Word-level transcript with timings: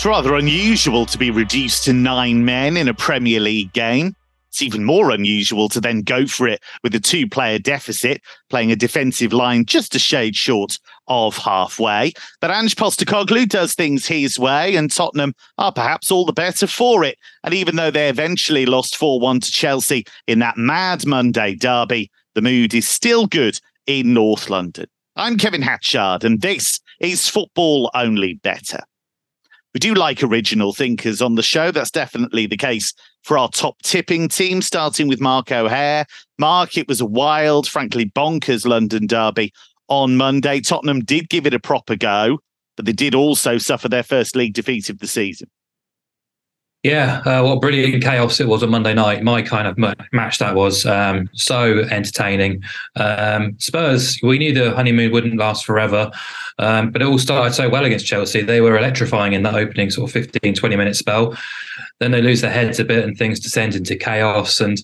It's 0.00 0.06
rather 0.06 0.34
unusual 0.34 1.04
to 1.04 1.18
be 1.18 1.30
reduced 1.30 1.84
to 1.84 1.92
nine 1.92 2.42
men 2.42 2.78
in 2.78 2.88
a 2.88 2.94
Premier 2.94 3.38
League 3.38 3.74
game. 3.74 4.16
It's 4.48 4.62
even 4.62 4.82
more 4.82 5.10
unusual 5.10 5.68
to 5.68 5.78
then 5.78 6.00
go 6.00 6.26
for 6.26 6.48
it 6.48 6.62
with 6.82 6.94
a 6.94 7.00
two 7.00 7.28
player 7.28 7.58
deficit, 7.58 8.22
playing 8.48 8.72
a 8.72 8.76
defensive 8.76 9.34
line 9.34 9.66
just 9.66 9.94
a 9.94 9.98
shade 9.98 10.36
short 10.36 10.78
of 11.08 11.36
halfway. 11.36 12.14
But 12.40 12.50
Ange 12.50 12.76
Postecoglou 12.76 13.46
does 13.46 13.74
things 13.74 14.06
his 14.06 14.38
way, 14.38 14.74
and 14.74 14.90
Tottenham 14.90 15.34
are 15.58 15.70
perhaps 15.70 16.10
all 16.10 16.24
the 16.24 16.32
better 16.32 16.66
for 16.66 17.04
it. 17.04 17.18
And 17.44 17.52
even 17.52 17.76
though 17.76 17.90
they 17.90 18.08
eventually 18.08 18.64
lost 18.64 18.96
4 18.96 19.20
1 19.20 19.40
to 19.40 19.50
Chelsea 19.50 20.06
in 20.26 20.38
that 20.38 20.56
mad 20.56 21.06
Monday 21.06 21.56
derby, 21.56 22.10
the 22.34 22.40
mood 22.40 22.72
is 22.72 22.88
still 22.88 23.26
good 23.26 23.60
in 23.86 24.14
North 24.14 24.48
London. 24.48 24.86
I'm 25.16 25.36
Kevin 25.36 25.60
Hatchard, 25.60 26.24
and 26.24 26.40
this 26.40 26.80
is 27.00 27.28
Football 27.28 27.90
Only 27.92 28.40
Bettor. 28.42 28.80
We 29.72 29.78
do 29.78 29.94
like 29.94 30.22
original 30.22 30.72
thinkers 30.72 31.22
on 31.22 31.36
the 31.36 31.42
show. 31.42 31.70
That's 31.70 31.92
definitely 31.92 32.46
the 32.46 32.56
case 32.56 32.92
for 33.22 33.38
our 33.38 33.48
top 33.48 33.80
tipping 33.82 34.28
team, 34.28 34.62
starting 34.62 35.06
with 35.06 35.20
Mark 35.20 35.52
O'Hare. 35.52 36.06
Mark, 36.38 36.76
it 36.76 36.88
was 36.88 37.00
a 37.00 37.06
wild, 37.06 37.68
frankly 37.68 38.06
bonkers 38.06 38.66
London 38.66 39.06
derby 39.06 39.52
on 39.88 40.16
Monday. 40.16 40.60
Tottenham 40.60 41.00
did 41.00 41.28
give 41.28 41.46
it 41.46 41.54
a 41.54 41.60
proper 41.60 41.94
go, 41.94 42.38
but 42.76 42.84
they 42.84 42.92
did 42.92 43.14
also 43.14 43.58
suffer 43.58 43.88
their 43.88 44.02
first 44.02 44.34
league 44.34 44.54
defeat 44.54 44.90
of 44.90 44.98
the 44.98 45.06
season. 45.06 45.48
Yeah, 46.82 47.20
uh, 47.26 47.42
what 47.42 47.60
brilliant 47.60 48.02
chaos 48.02 48.40
it 48.40 48.48
was 48.48 48.62
on 48.62 48.70
Monday 48.70 48.94
night. 48.94 49.22
My 49.22 49.42
kind 49.42 49.68
of 49.68 49.76
match 50.12 50.38
that 50.38 50.54
was 50.54 50.86
um, 50.86 51.28
so 51.34 51.80
entertaining. 51.90 52.62
Um, 52.96 53.54
Spurs, 53.58 54.18
we 54.22 54.38
knew 54.38 54.54
the 54.54 54.74
honeymoon 54.74 55.12
wouldn't 55.12 55.36
last 55.36 55.66
forever, 55.66 56.10
um, 56.58 56.90
but 56.90 57.02
it 57.02 57.08
all 57.08 57.18
started 57.18 57.52
so 57.52 57.68
well 57.68 57.84
against 57.84 58.06
Chelsea. 58.06 58.40
They 58.40 58.62
were 58.62 58.78
electrifying 58.78 59.34
in 59.34 59.42
that 59.42 59.56
opening 59.56 59.90
sort 59.90 60.08
of 60.08 60.12
15, 60.12 60.54
20 60.54 60.76
minute 60.76 60.96
spell. 60.96 61.36
Then 61.98 62.12
they 62.12 62.22
lose 62.22 62.40
their 62.40 62.50
heads 62.50 62.80
a 62.80 62.84
bit 62.84 63.04
and 63.04 63.14
things 63.14 63.40
descend 63.40 63.74
into 63.74 63.94
chaos. 63.94 64.58
And 64.58 64.82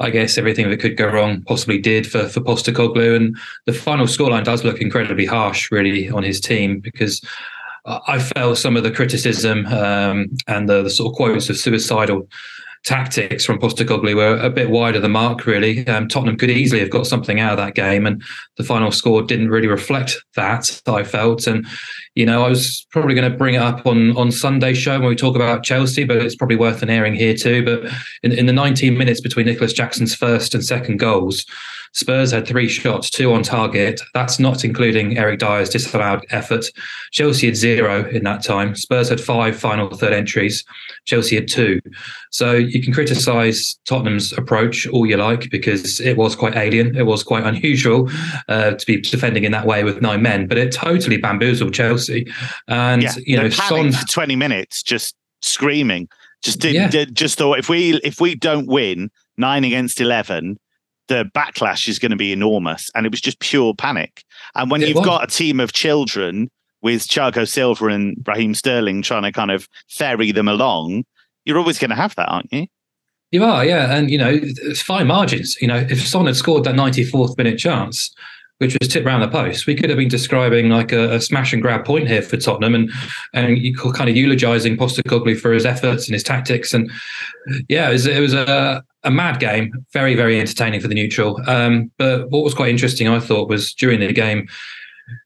I 0.00 0.10
guess 0.10 0.36
everything 0.36 0.68
that 0.68 0.80
could 0.80 0.98
go 0.98 1.06
wrong 1.06 1.40
possibly 1.44 1.78
did 1.78 2.06
for, 2.06 2.28
for 2.28 2.40
Postecoglou. 2.40 3.16
And 3.16 3.38
the 3.64 3.72
final 3.72 4.04
scoreline 4.04 4.44
does 4.44 4.64
look 4.64 4.82
incredibly 4.82 5.24
harsh, 5.24 5.70
really, 5.70 6.10
on 6.10 6.24
his 6.24 6.42
team 6.42 6.78
because 6.78 7.22
I 7.84 8.20
felt 8.20 8.58
some 8.58 8.76
of 8.76 8.84
the 8.84 8.92
criticism 8.92 9.66
um, 9.66 10.28
and 10.46 10.68
the, 10.68 10.82
the, 10.84 10.90
sort 10.90 11.12
of 11.12 11.16
quotes 11.16 11.50
of 11.50 11.56
suicidal 11.56 12.28
tactics 12.84 13.44
from 13.44 13.58
Postecoglou 13.58 14.16
were 14.16 14.36
a 14.38 14.50
bit 14.50 14.70
wider 14.70 14.98
the 14.98 15.08
mark, 15.08 15.46
really. 15.46 15.86
Um, 15.86 16.08
Tottenham 16.08 16.36
could 16.36 16.50
easily 16.50 16.80
have 16.80 16.90
got 16.90 17.06
something 17.06 17.38
out 17.38 17.52
of 17.52 17.58
that 17.58 17.74
game, 17.74 18.06
and 18.06 18.22
the 18.56 18.64
final 18.64 18.90
score 18.90 19.22
didn't 19.22 19.50
really 19.50 19.68
reflect 19.68 20.16
that, 20.34 20.80
I 20.86 21.04
felt. 21.04 21.46
And, 21.46 21.66
you 22.14 22.26
know, 22.26 22.44
I 22.44 22.48
was 22.48 22.86
probably 22.90 23.14
going 23.14 23.30
to 23.30 23.36
bring 23.36 23.54
it 23.54 23.62
up 23.62 23.86
on, 23.86 24.16
on 24.16 24.32
Sunday's 24.32 24.78
show 24.78 24.98
when 24.98 25.08
we 25.08 25.16
talk 25.16 25.36
about 25.36 25.64
Chelsea, 25.64 26.04
but 26.04 26.18
it's 26.18 26.36
probably 26.36 26.56
worth 26.56 26.82
an 26.82 26.90
airing 26.90 27.14
here 27.14 27.34
too. 27.34 27.64
But 27.64 27.92
in, 28.22 28.32
in 28.32 28.46
the 28.46 28.52
19 28.52 28.96
minutes 28.98 29.20
between 29.20 29.46
Nicolas 29.46 29.72
Jackson's 29.72 30.14
first 30.14 30.54
and 30.54 30.64
second 30.64 30.98
goals, 30.98 31.46
Spurs 31.92 32.32
had 32.32 32.46
three 32.46 32.68
shots, 32.68 33.10
two 33.10 33.32
on 33.32 33.42
target. 33.42 34.00
That's 34.14 34.38
not 34.38 34.64
including 34.64 35.18
Eric 35.18 35.40
Dier's 35.40 35.68
disallowed 35.68 36.24
effort. 36.30 36.66
Chelsea 37.10 37.46
had 37.46 37.56
zero 37.56 38.08
in 38.08 38.24
that 38.24 38.42
time. 38.42 38.74
Spurs 38.74 39.08
had 39.08 39.20
five 39.20 39.56
final 39.56 39.88
third 39.90 40.12
entries. 40.12 40.64
Chelsea 41.04 41.36
had 41.36 41.48
two. 41.48 41.80
So 42.30 42.52
you 42.52 42.82
can 42.82 42.92
criticise 42.92 43.78
Tottenham's 43.84 44.32
approach 44.32 44.86
all 44.88 45.06
you 45.06 45.16
like 45.16 45.50
because 45.50 46.00
it 46.00 46.16
was 46.16 46.34
quite 46.34 46.56
alien. 46.56 46.96
It 46.96 47.06
was 47.06 47.22
quite 47.22 47.44
unusual 47.44 48.10
uh, 48.48 48.72
to 48.72 48.86
be 48.86 49.00
defending 49.00 49.44
in 49.44 49.52
that 49.52 49.66
way 49.66 49.84
with 49.84 50.00
nine 50.00 50.22
men, 50.22 50.46
but 50.46 50.58
it 50.58 50.72
totally 50.72 51.18
bamboozled 51.18 51.74
Chelsea. 51.74 52.26
And 52.68 53.02
yeah, 53.02 53.14
you 53.26 53.36
know, 53.36 53.50
Son 53.50 53.92
for 53.92 54.06
twenty 54.06 54.36
minutes, 54.36 54.82
just 54.82 55.14
screaming. 55.42 56.08
Just 56.42 56.58
did, 56.58 56.74
yeah. 56.74 56.88
did, 56.88 57.14
just 57.14 57.38
thought 57.38 57.58
if 57.58 57.68
we 57.68 58.00
if 58.02 58.20
we 58.20 58.34
don't 58.34 58.66
win 58.66 59.10
nine 59.36 59.62
against 59.64 60.00
eleven, 60.00 60.58
the 61.08 61.24
backlash 61.34 61.88
is 61.88 61.98
going 61.98 62.10
to 62.10 62.16
be 62.16 62.32
enormous. 62.32 62.90
And 62.94 63.06
it 63.06 63.12
was 63.12 63.20
just 63.20 63.40
pure 63.40 63.74
panic. 63.74 64.24
And 64.54 64.70
when 64.70 64.82
it 64.82 64.88
you've 64.88 64.98
was. 64.98 65.06
got 65.06 65.24
a 65.24 65.26
team 65.26 65.60
of 65.60 65.72
children 65.72 66.50
with 66.82 67.06
Thiago 67.06 67.48
Silva 67.48 67.86
and 67.86 68.16
Raheem 68.26 68.54
Sterling 68.54 69.02
trying 69.02 69.22
to 69.22 69.32
kind 69.32 69.50
of 69.50 69.68
ferry 69.88 70.32
them 70.32 70.48
along, 70.48 71.04
you're 71.44 71.58
always 71.58 71.78
going 71.78 71.90
to 71.90 71.96
have 71.96 72.14
that, 72.16 72.28
aren't 72.28 72.52
you? 72.52 72.66
You 73.30 73.44
are, 73.44 73.64
yeah. 73.64 73.96
And, 73.96 74.10
you 74.10 74.18
know, 74.18 74.30
it's 74.30 74.82
fine 74.82 75.06
margins. 75.06 75.56
You 75.60 75.68
know, 75.68 75.86
if 75.88 76.06
Son 76.06 76.26
had 76.26 76.36
scored 76.36 76.64
that 76.64 76.74
94th 76.74 77.36
minute 77.38 77.58
chance, 77.58 78.14
which 78.58 78.76
was 78.78 78.88
tipped 78.88 79.06
around 79.06 79.20
the 79.20 79.28
post, 79.28 79.66
we 79.66 79.74
could 79.74 79.88
have 79.88 79.98
been 79.98 80.08
describing 80.08 80.68
like 80.68 80.92
a, 80.92 81.14
a 81.14 81.20
smash 81.20 81.52
and 81.52 81.62
grab 81.62 81.84
point 81.84 82.08
here 82.08 82.22
for 82.22 82.36
Tottenham 82.36 82.74
and 82.74 82.92
and 83.32 83.58
you 83.58 83.74
kind 83.74 84.08
of 84.08 84.14
eulogising 84.16 84.76
Postecoglou 84.76 85.40
for 85.40 85.52
his 85.52 85.66
efforts 85.66 86.06
and 86.06 86.12
his 86.12 86.22
tactics. 86.22 86.74
And 86.74 86.90
yeah, 87.68 87.88
it 87.88 87.92
was, 87.92 88.06
it 88.06 88.20
was 88.20 88.34
a, 88.34 88.84
a 89.04 89.10
mad 89.10 89.40
game, 89.40 89.72
very, 89.92 90.14
very 90.14 90.40
entertaining 90.40 90.80
for 90.80 90.88
the 90.88 90.94
neutral. 90.94 91.40
Um, 91.48 91.90
but 91.98 92.30
what 92.30 92.44
was 92.44 92.54
quite 92.54 92.70
interesting, 92.70 93.08
I 93.08 93.20
thought, 93.20 93.48
was 93.48 93.72
during 93.74 94.00
the 94.00 94.12
game, 94.12 94.48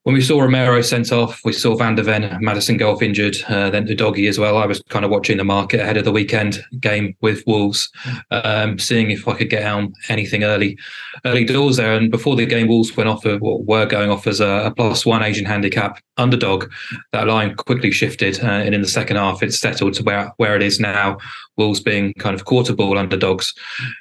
when 0.07 0.15
we 0.15 0.21
saw 0.21 0.41
Romero 0.41 0.83
sent 0.83 1.11
off, 1.11 1.41
we 1.45 1.53
saw 1.53 1.75
Van 1.75 1.97
der 1.97 2.05
Ven, 2.05 2.39
Maddison 2.41 2.77
Gold 2.77 3.03
injured, 3.03 3.39
uh, 3.49 3.71
then 3.71 3.89
Udogie 3.89 4.29
as 4.29 4.39
well. 4.39 4.57
I 4.57 4.65
was 4.65 4.81
kind 4.89 5.05
of 5.05 5.11
watching 5.11 5.37
the 5.37 5.43
market 5.43 5.81
ahead 5.81 5.97
of 5.97 6.05
the 6.05 6.13
weekend 6.13 6.63
game 6.79 7.17
with 7.23 7.43
Wolves, 7.45 7.91
um, 8.31 8.79
seeing 8.79 9.11
if 9.11 9.27
I 9.27 9.35
could 9.35 9.51
get 9.51 9.67
on 9.67 9.93
anything 10.09 10.45
early, 10.45 10.79
early 11.25 11.45
doors 11.45 11.79
there. 11.79 11.95
And 11.95 12.09
before 12.09 12.37
the 12.37 12.47
game, 12.47 12.69
Wolves 12.69 12.97
went 12.97 13.09
off, 13.09 13.25
of, 13.25 13.41
well, 13.41 13.65
were 13.65 13.85
going 13.85 14.09
off 14.09 14.29
as 14.29 14.39
a, 14.39 14.67
a, 14.67 14.71
plus 14.71 15.05
one 15.05 15.25
Asian 15.25 15.45
handicap 15.45 16.01
underdog. 16.19 16.71
That 17.11 17.27
line 17.27 17.57
quickly 17.57 17.91
shifted, 17.91 18.39
uh, 18.45 18.47
and 18.47 18.77
in 18.77 18.83
the 18.83 18.89
second 18.89 19.17
half, 19.17 19.43
it 19.43 19.53
settled 19.55 19.95
to 19.95 20.05
where 20.05 20.33
where 20.37 20.55
it 20.55 20.63
is 20.63 20.79
now. 20.79 21.19
Wolves 21.57 21.81
being 21.81 22.13
kind 22.19 22.35
of 22.35 22.45
quarter 22.45 22.75
ball 22.75 22.99
underdogs 22.99 23.55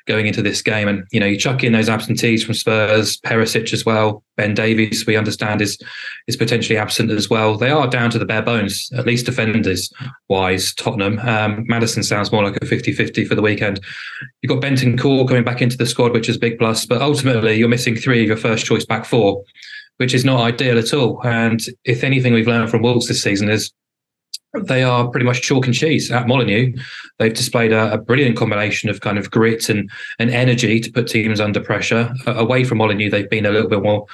going 0.08 0.28
into 0.28 0.42
this 0.42 0.62
game, 0.62 0.88
and 0.88 1.04
you 1.12 1.20
know 1.20 1.26
you 1.26 1.38
chuck 1.38 1.64
in 1.64 1.74
those 1.74 1.90
absentees 1.90 2.44
from 2.44 2.54
Spurs, 2.54 3.18
Perisic 3.22 3.74
as 3.74 3.86
well, 3.86 4.24
Ben 4.36 4.54
Davies. 4.54 5.06
We 5.08 5.16
understand 5.16 5.62
is 5.62 5.80
is 6.28 6.36
potentially 6.36 6.78
absent 6.78 7.12
as 7.12 7.30
well. 7.30 7.58
They 7.58 7.70
are 7.70 7.88
down 7.88 8.10
to 8.12 8.20
the 8.20 8.26
bare 8.26 8.42
bones, 8.42 8.90
at 8.96 9.06
least 9.06 9.26
defenders 9.26 9.92
wise. 10.30 10.74
Tottenham. 10.74 11.20
Um, 11.20 11.66
Maddison 11.68 12.04
sounds 12.04 12.32
more 12.32 12.44
like 12.44 12.56
a 12.58 12.66
50-50 12.66 13.28
for 13.28 13.36
the 13.36 13.42
weekend. 13.42 13.80
You've 14.42 14.50
got 14.50 14.62
Bentancur 14.62 15.28
coming 15.28 15.44
back 15.44 15.62
into 15.62 15.78
the 15.78 15.86
squad, 15.86 16.14
which 16.14 16.30
is 16.30 16.38
big 16.38 16.58
plus, 16.60 16.86
but 16.86 17.02
ultimately 17.02 17.56
you're 17.56 17.70
missing 17.70 17.96
three 17.96 18.22
of 18.22 18.28
your 18.28 18.38
first 18.38 18.66
choice 18.66 18.86
back 18.86 19.06
four, 19.06 19.44
which 19.98 20.14
is 20.14 20.26
not 20.26 20.42
ideal 20.42 20.78
at 20.78 20.94
all. 20.94 21.22
And 21.26 21.62
if 21.84 22.04
anything 22.04 22.34
we've 22.34 22.48
learned 22.48 22.70
from 22.70 22.82
Wolves 22.82 23.08
this 23.08 23.22
season 23.22 23.50
is 23.50 23.72
they 24.64 24.84
are 24.84 25.08
pretty 25.10 25.26
much 25.26 25.42
chalk 25.42 25.66
and 25.66 25.76
cheese 25.76 26.12
at 26.12 26.28
Molineux. 26.28 26.74
They've 27.20 27.34
displayed 27.34 27.72
a, 27.72 27.94
a, 27.94 27.98
brilliant 27.98 28.38
combination 28.38 28.90
of 28.90 29.02
kind 29.02 29.18
of 29.18 29.30
grit 29.32 29.70
and, 29.70 29.90
and 30.20 30.30
energy 30.30 30.80
to 30.80 30.92
put 30.92 31.08
teams 31.08 31.40
under 31.40 31.60
pressure. 31.60 32.14
Away 32.26 32.64
from 32.64 32.78
Molineux, 32.78 33.10
they've 33.10 33.30
been 33.30 33.46
a 33.46 33.52
little 33.52 33.70
bit 33.70 33.84
more 33.84 34.06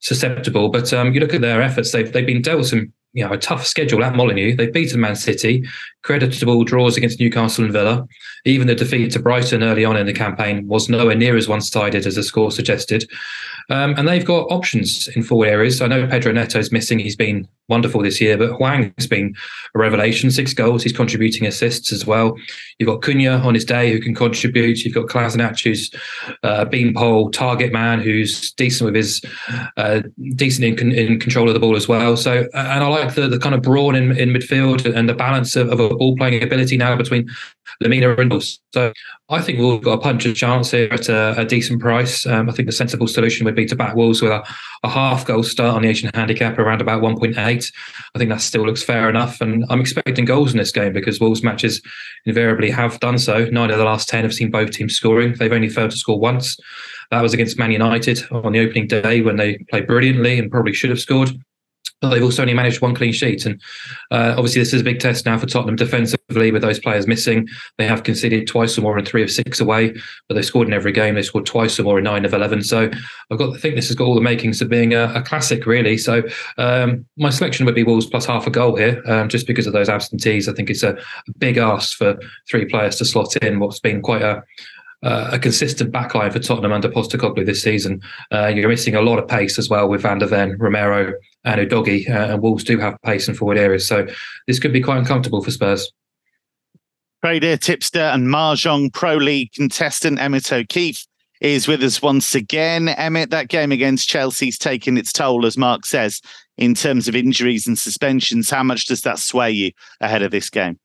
susceptible. 0.00 0.70
But 0.70 0.92
um, 0.92 1.12
you 1.12 1.20
look 1.20 1.34
at 1.34 1.40
their 1.40 1.62
efforts; 1.62 1.92
they've 1.92 2.12
they've 2.12 2.26
been 2.26 2.42
dealt 2.42 2.66
some 2.66 2.92
you 3.12 3.24
know 3.24 3.32
a 3.32 3.38
tough 3.38 3.66
schedule 3.66 4.04
at 4.04 4.14
Molineux. 4.14 4.56
They've 4.56 4.72
beaten 4.72 5.00
Man 5.00 5.16
City, 5.16 5.64
creditable 6.02 6.64
draws 6.64 6.96
against 6.96 7.20
Newcastle 7.20 7.64
and 7.64 7.72
Villa. 7.72 8.06
Even 8.44 8.66
the 8.66 8.74
defeat 8.74 9.12
to 9.12 9.18
Brighton 9.20 9.62
early 9.62 9.84
on 9.84 9.96
in 9.96 10.06
the 10.06 10.12
campaign 10.12 10.66
was 10.66 10.88
nowhere 10.88 11.16
near 11.16 11.36
as 11.36 11.48
one-sided 11.48 12.06
as 12.06 12.14
the 12.14 12.22
score 12.22 12.50
suggested. 12.50 13.08
Um, 13.70 13.94
and 13.96 14.08
they've 14.08 14.24
got 14.24 14.50
options 14.50 15.08
in 15.08 15.22
forward 15.22 15.48
areas. 15.48 15.80
I 15.82 15.86
know 15.86 16.06
Pedro 16.06 16.32
Neto 16.32 16.58
is 16.58 16.72
missing; 16.72 16.98
he's 16.98 17.16
been 17.16 17.48
wonderful 17.68 18.02
this 18.02 18.20
year, 18.20 18.36
but 18.36 18.52
Hwang 18.52 18.92
has 18.96 19.06
been 19.06 19.34
a 19.74 19.78
revelation. 19.78 20.30
Six 20.30 20.54
goals, 20.54 20.82
he's 20.82 20.92
contributing 20.92 21.46
assists 21.46 21.92
as 21.92 22.06
well. 22.06 22.34
You've 22.78 22.88
got 22.88 23.02
Cunha 23.02 23.44
on 23.44 23.54
his 23.54 23.64
day 23.64 23.92
who 23.92 24.00
can 24.00 24.14
contribute. 24.14 24.84
You've 24.84 24.94
got 24.94 25.06
Kalajdzic 25.06 25.62
who's 25.62 25.90
uh, 26.42 26.64
beanpole 26.64 27.30
target 27.30 27.72
man 27.72 28.00
who's 28.00 28.52
decent 28.52 28.86
with 28.86 28.94
his 28.94 29.22
uh, 29.76 30.02
decent 30.34 30.80
in, 30.80 30.92
in 30.92 31.20
control 31.20 31.48
of 31.48 31.54
the 31.54 31.60
ball 31.60 31.76
as 31.76 31.88
well. 31.88 32.16
So, 32.16 32.46
and 32.54 32.84
I 32.84 32.88
like 32.88 33.14
the, 33.14 33.28
the 33.28 33.38
kind 33.38 33.54
of 33.54 33.62
brawn 33.62 33.94
in, 33.94 34.16
in 34.16 34.30
midfield 34.30 34.84
and 34.92 35.08
the 35.08 35.14
balance 35.14 35.56
of, 35.56 35.70
of 35.70 35.78
a 35.78 35.94
ball 35.94 36.16
playing 36.16 36.42
ability 36.42 36.76
now 36.76 36.96
between 36.96 37.28
Lemina 37.82 38.18
and 38.18 38.42
So 38.72 38.92
I 39.28 39.40
think 39.40 39.58
we've 39.58 39.82
got 39.82 39.92
a 39.92 39.98
punch 39.98 40.26
of 40.26 40.34
chance 40.34 40.70
here 40.70 40.88
at 40.90 41.08
a, 41.08 41.40
a 41.40 41.44
decent 41.44 41.80
price. 41.80 42.26
Um, 42.26 42.48
I 42.48 42.52
think 42.52 42.66
the 42.66 42.72
sensible 42.72 43.06
solution 43.06 43.44
would 43.44 43.54
be 43.54 43.66
to 43.66 43.76
back 43.76 43.94
Wolves 43.94 44.22
with 44.22 44.32
a, 44.32 44.44
a 44.82 44.88
half 44.88 45.26
goal 45.26 45.42
start 45.42 45.74
on 45.74 45.82
the 45.82 45.88
Asian 45.88 46.10
handicap 46.14 46.58
around 46.58 46.80
about 46.80 47.02
1.8. 47.02 47.36
I 47.38 48.18
think 48.18 48.30
that 48.30 48.40
still 48.40 48.64
looks 48.64 48.82
fair 48.82 49.08
enough. 49.08 49.40
And 49.40 49.64
I'm 49.68 49.80
expecting 49.80 50.24
goals 50.24 50.52
in 50.52 50.58
this 50.58 50.72
game 50.72 50.92
because 50.92 51.20
Wolves 51.20 51.42
matches 51.42 51.80
invariably 52.24 52.70
have 52.70 52.98
done 53.00 53.18
so. 53.18 53.44
Nine 53.46 53.70
of 53.70 53.78
the 53.78 53.84
last 53.84 54.08
10 54.08 54.24
have 54.24 54.34
seen 54.34 54.50
both 54.50 54.70
teams 54.70 54.94
scoring. 54.94 55.34
They've 55.34 55.52
only 55.52 55.68
failed 55.68 55.90
to 55.92 55.96
score 55.96 56.18
once. 56.18 56.56
That 57.10 57.22
was 57.22 57.32
against 57.32 57.58
Man 57.58 57.72
United 57.72 58.22
on 58.30 58.52
the 58.52 58.60
opening 58.60 58.86
day 58.86 59.22
when 59.22 59.36
they 59.36 59.58
played 59.70 59.86
brilliantly 59.86 60.38
and 60.38 60.50
probably 60.50 60.74
should 60.74 60.90
have 60.90 61.00
scored. 61.00 61.30
But 62.00 62.10
they've 62.10 62.22
also 62.22 62.42
only 62.42 62.54
managed 62.54 62.80
one 62.80 62.94
clean 62.94 63.12
sheet. 63.12 63.44
And 63.44 63.60
uh, 64.10 64.34
obviously, 64.36 64.60
this 64.60 64.72
is 64.72 64.80
a 64.80 64.84
big 64.84 65.00
test 65.00 65.26
now 65.26 65.38
for 65.38 65.46
Tottenham 65.46 65.76
defensively 65.76 66.52
with 66.52 66.62
those 66.62 66.78
players 66.78 67.06
missing. 67.06 67.48
They 67.76 67.86
have 67.86 68.04
conceded 68.04 68.46
twice 68.46 68.78
or 68.78 68.82
more 68.82 68.98
in 68.98 69.04
three 69.04 69.22
of 69.22 69.30
six 69.30 69.60
away, 69.60 69.94
but 70.28 70.34
they've 70.34 70.44
scored 70.44 70.68
in 70.68 70.74
every 70.74 70.92
game. 70.92 71.14
They 71.14 71.22
scored 71.22 71.46
twice 71.46 71.78
or 71.78 71.82
more 71.82 71.98
in 71.98 72.04
nine 72.04 72.24
of 72.24 72.34
11. 72.34 72.62
So 72.64 72.90
I've 73.30 73.38
got 73.38 73.52
to 73.52 73.58
think 73.58 73.74
this 73.74 73.88
has 73.88 73.96
got 73.96 74.04
all 74.04 74.14
the 74.14 74.20
makings 74.20 74.60
of 74.62 74.68
being 74.68 74.94
a, 74.94 75.12
a 75.14 75.22
classic, 75.22 75.66
really. 75.66 75.98
So 75.98 76.22
um, 76.56 77.04
my 77.16 77.30
selection 77.30 77.66
would 77.66 77.74
be 77.74 77.84
Wolves 77.84 78.06
plus 78.06 78.26
half 78.26 78.46
a 78.46 78.50
goal 78.50 78.76
here, 78.76 79.02
um, 79.06 79.28
just 79.28 79.46
because 79.46 79.66
of 79.66 79.72
those 79.72 79.88
absentees. 79.88 80.48
I 80.48 80.52
think 80.52 80.70
it's 80.70 80.82
a, 80.82 80.92
a 80.92 81.32
big 81.38 81.56
ask 81.56 81.96
for 81.96 82.18
three 82.48 82.64
players 82.64 82.96
to 82.96 83.04
slot 83.04 83.36
in 83.36 83.58
what's 83.58 83.80
been 83.80 84.02
quite 84.02 84.22
a 84.22 84.42
uh, 85.02 85.30
a 85.32 85.38
consistent 85.38 85.92
backline 85.92 86.32
for 86.32 86.38
Tottenham 86.38 86.72
under 86.72 86.88
Postecoglou 86.88 87.46
this 87.46 87.62
season. 87.62 88.00
Uh, 88.32 88.48
you're 88.48 88.68
missing 88.68 88.94
a 88.94 89.02
lot 89.02 89.18
of 89.18 89.28
pace 89.28 89.58
as 89.58 89.68
well 89.68 89.88
with 89.88 90.02
Van 90.02 90.18
der 90.18 90.26
Ven, 90.26 90.56
Romero, 90.58 91.12
and 91.44 91.60
Udogie, 91.60 92.08
uh, 92.08 92.32
and 92.32 92.42
Wolves 92.42 92.64
do 92.64 92.78
have 92.78 93.00
pace 93.02 93.28
in 93.28 93.34
forward 93.34 93.58
areas. 93.58 93.86
So 93.86 94.06
this 94.46 94.58
could 94.58 94.72
be 94.72 94.80
quite 94.80 94.98
uncomfortable 94.98 95.42
for 95.42 95.50
Spurs. 95.50 95.92
Trader, 97.24 97.56
tipster, 97.56 98.00
and 98.00 98.28
Mahjong 98.28 98.92
Pro 98.92 99.16
League 99.16 99.52
contestant 99.52 100.20
Emmett 100.20 100.52
O'Keefe 100.52 101.04
is 101.40 101.68
with 101.68 101.82
us 101.82 102.02
once 102.02 102.34
again. 102.34 102.88
Emmett, 102.88 103.30
that 103.30 103.48
game 103.48 103.72
against 103.72 104.08
Chelsea's 104.08 104.58
taken 104.58 104.96
its 104.96 105.12
toll, 105.12 105.46
as 105.46 105.56
Mark 105.56 105.86
says, 105.86 106.20
in 106.56 106.74
terms 106.74 107.08
of 107.08 107.16
injuries 107.16 107.66
and 107.66 107.78
suspensions. 107.78 108.50
How 108.50 108.62
much 108.62 108.86
does 108.86 109.02
that 109.02 109.18
sway 109.18 109.50
you 109.50 109.72
ahead 110.00 110.22
of 110.22 110.30
this 110.30 110.50
game? 110.50 110.78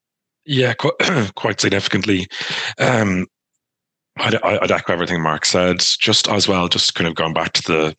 Yeah, 0.45 0.74
quite, 0.74 0.94
quite 1.36 1.62
significantly. 1.62 2.27
Um, 2.80 3.27
I'd, 4.18 4.36
I'd 4.44 4.71
echo 4.71 4.94
everything 4.94 5.21
Mark 5.21 5.45
said. 5.45 5.80
Just 5.80 6.27
as 6.27 6.48
well, 6.48 6.68
just 6.68 6.95
kind 6.95 7.07
of 7.07 7.15
going 7.15 7.33
back 7.33 7.54
to 7.54 7.63
the 7.63 7.95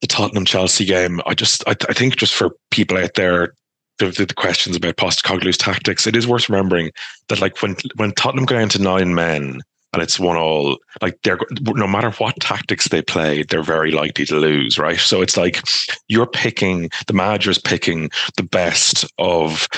the 0.00 0.08
Tottenham 0.08 0.44
Chelsea 0.44 0.84
game. 0.84 1.22
I 1.24 1.32
just, 1.32 1.66
I, 1.66 1.70
I 1.88 1.94
think, 1.94 2.16
just 2.16 2.34
for 2.34 2.50
people 2.70 2.98
out 2.98 3.14
there, 3.14 3.54
the, 3.98 4.10
the, 4.10 4.34
questions 4.34 4.76
about 4.76 4.96
Postecoglou's 4.96 5.56
tactics, 5.56 6.06
it 6.06 6.14
is 6.14 6.26
worth 6.26 6.50
remembering 6.50 6.90
that, 7.28 7.40
like 7.40 7.62
when 7.62 7.76
when 7.96 8.12
Tottenham 8.12 8.44
go 8.44 8.58
down 8.58 8.68
to 8.70 8.82
nine 8.82 9.14
men 9.14 9.60
and 9.92 10.02
it's 10.02 10.18
one 10.18 10.36
all, 10.36 10.78
like 11.00 11.16
they're 11.22 11.38
no 11.62 11.86
matter 11.86 12.10
what 12.12 12.34
tactics 12.40 12.88
they 12.88 13.00
play, 13.00 13.44
they're 13.44 13.62
very 13.62 13.92
likely 13.92 14.26
to 14.26 14.36
lose, 14.36 14.78
right? 14.78 14.98
So 14.98 15.22
it's 15.22 15.36
like 15.36 15.62
you're 16.08 16.26
picking 16.26 16.90
the 17.06 17.12
manager's 17.14 17.58
picking 17.58 18.10
the 18.36 18.42
best 18.42 19.06
of 19.18 19.68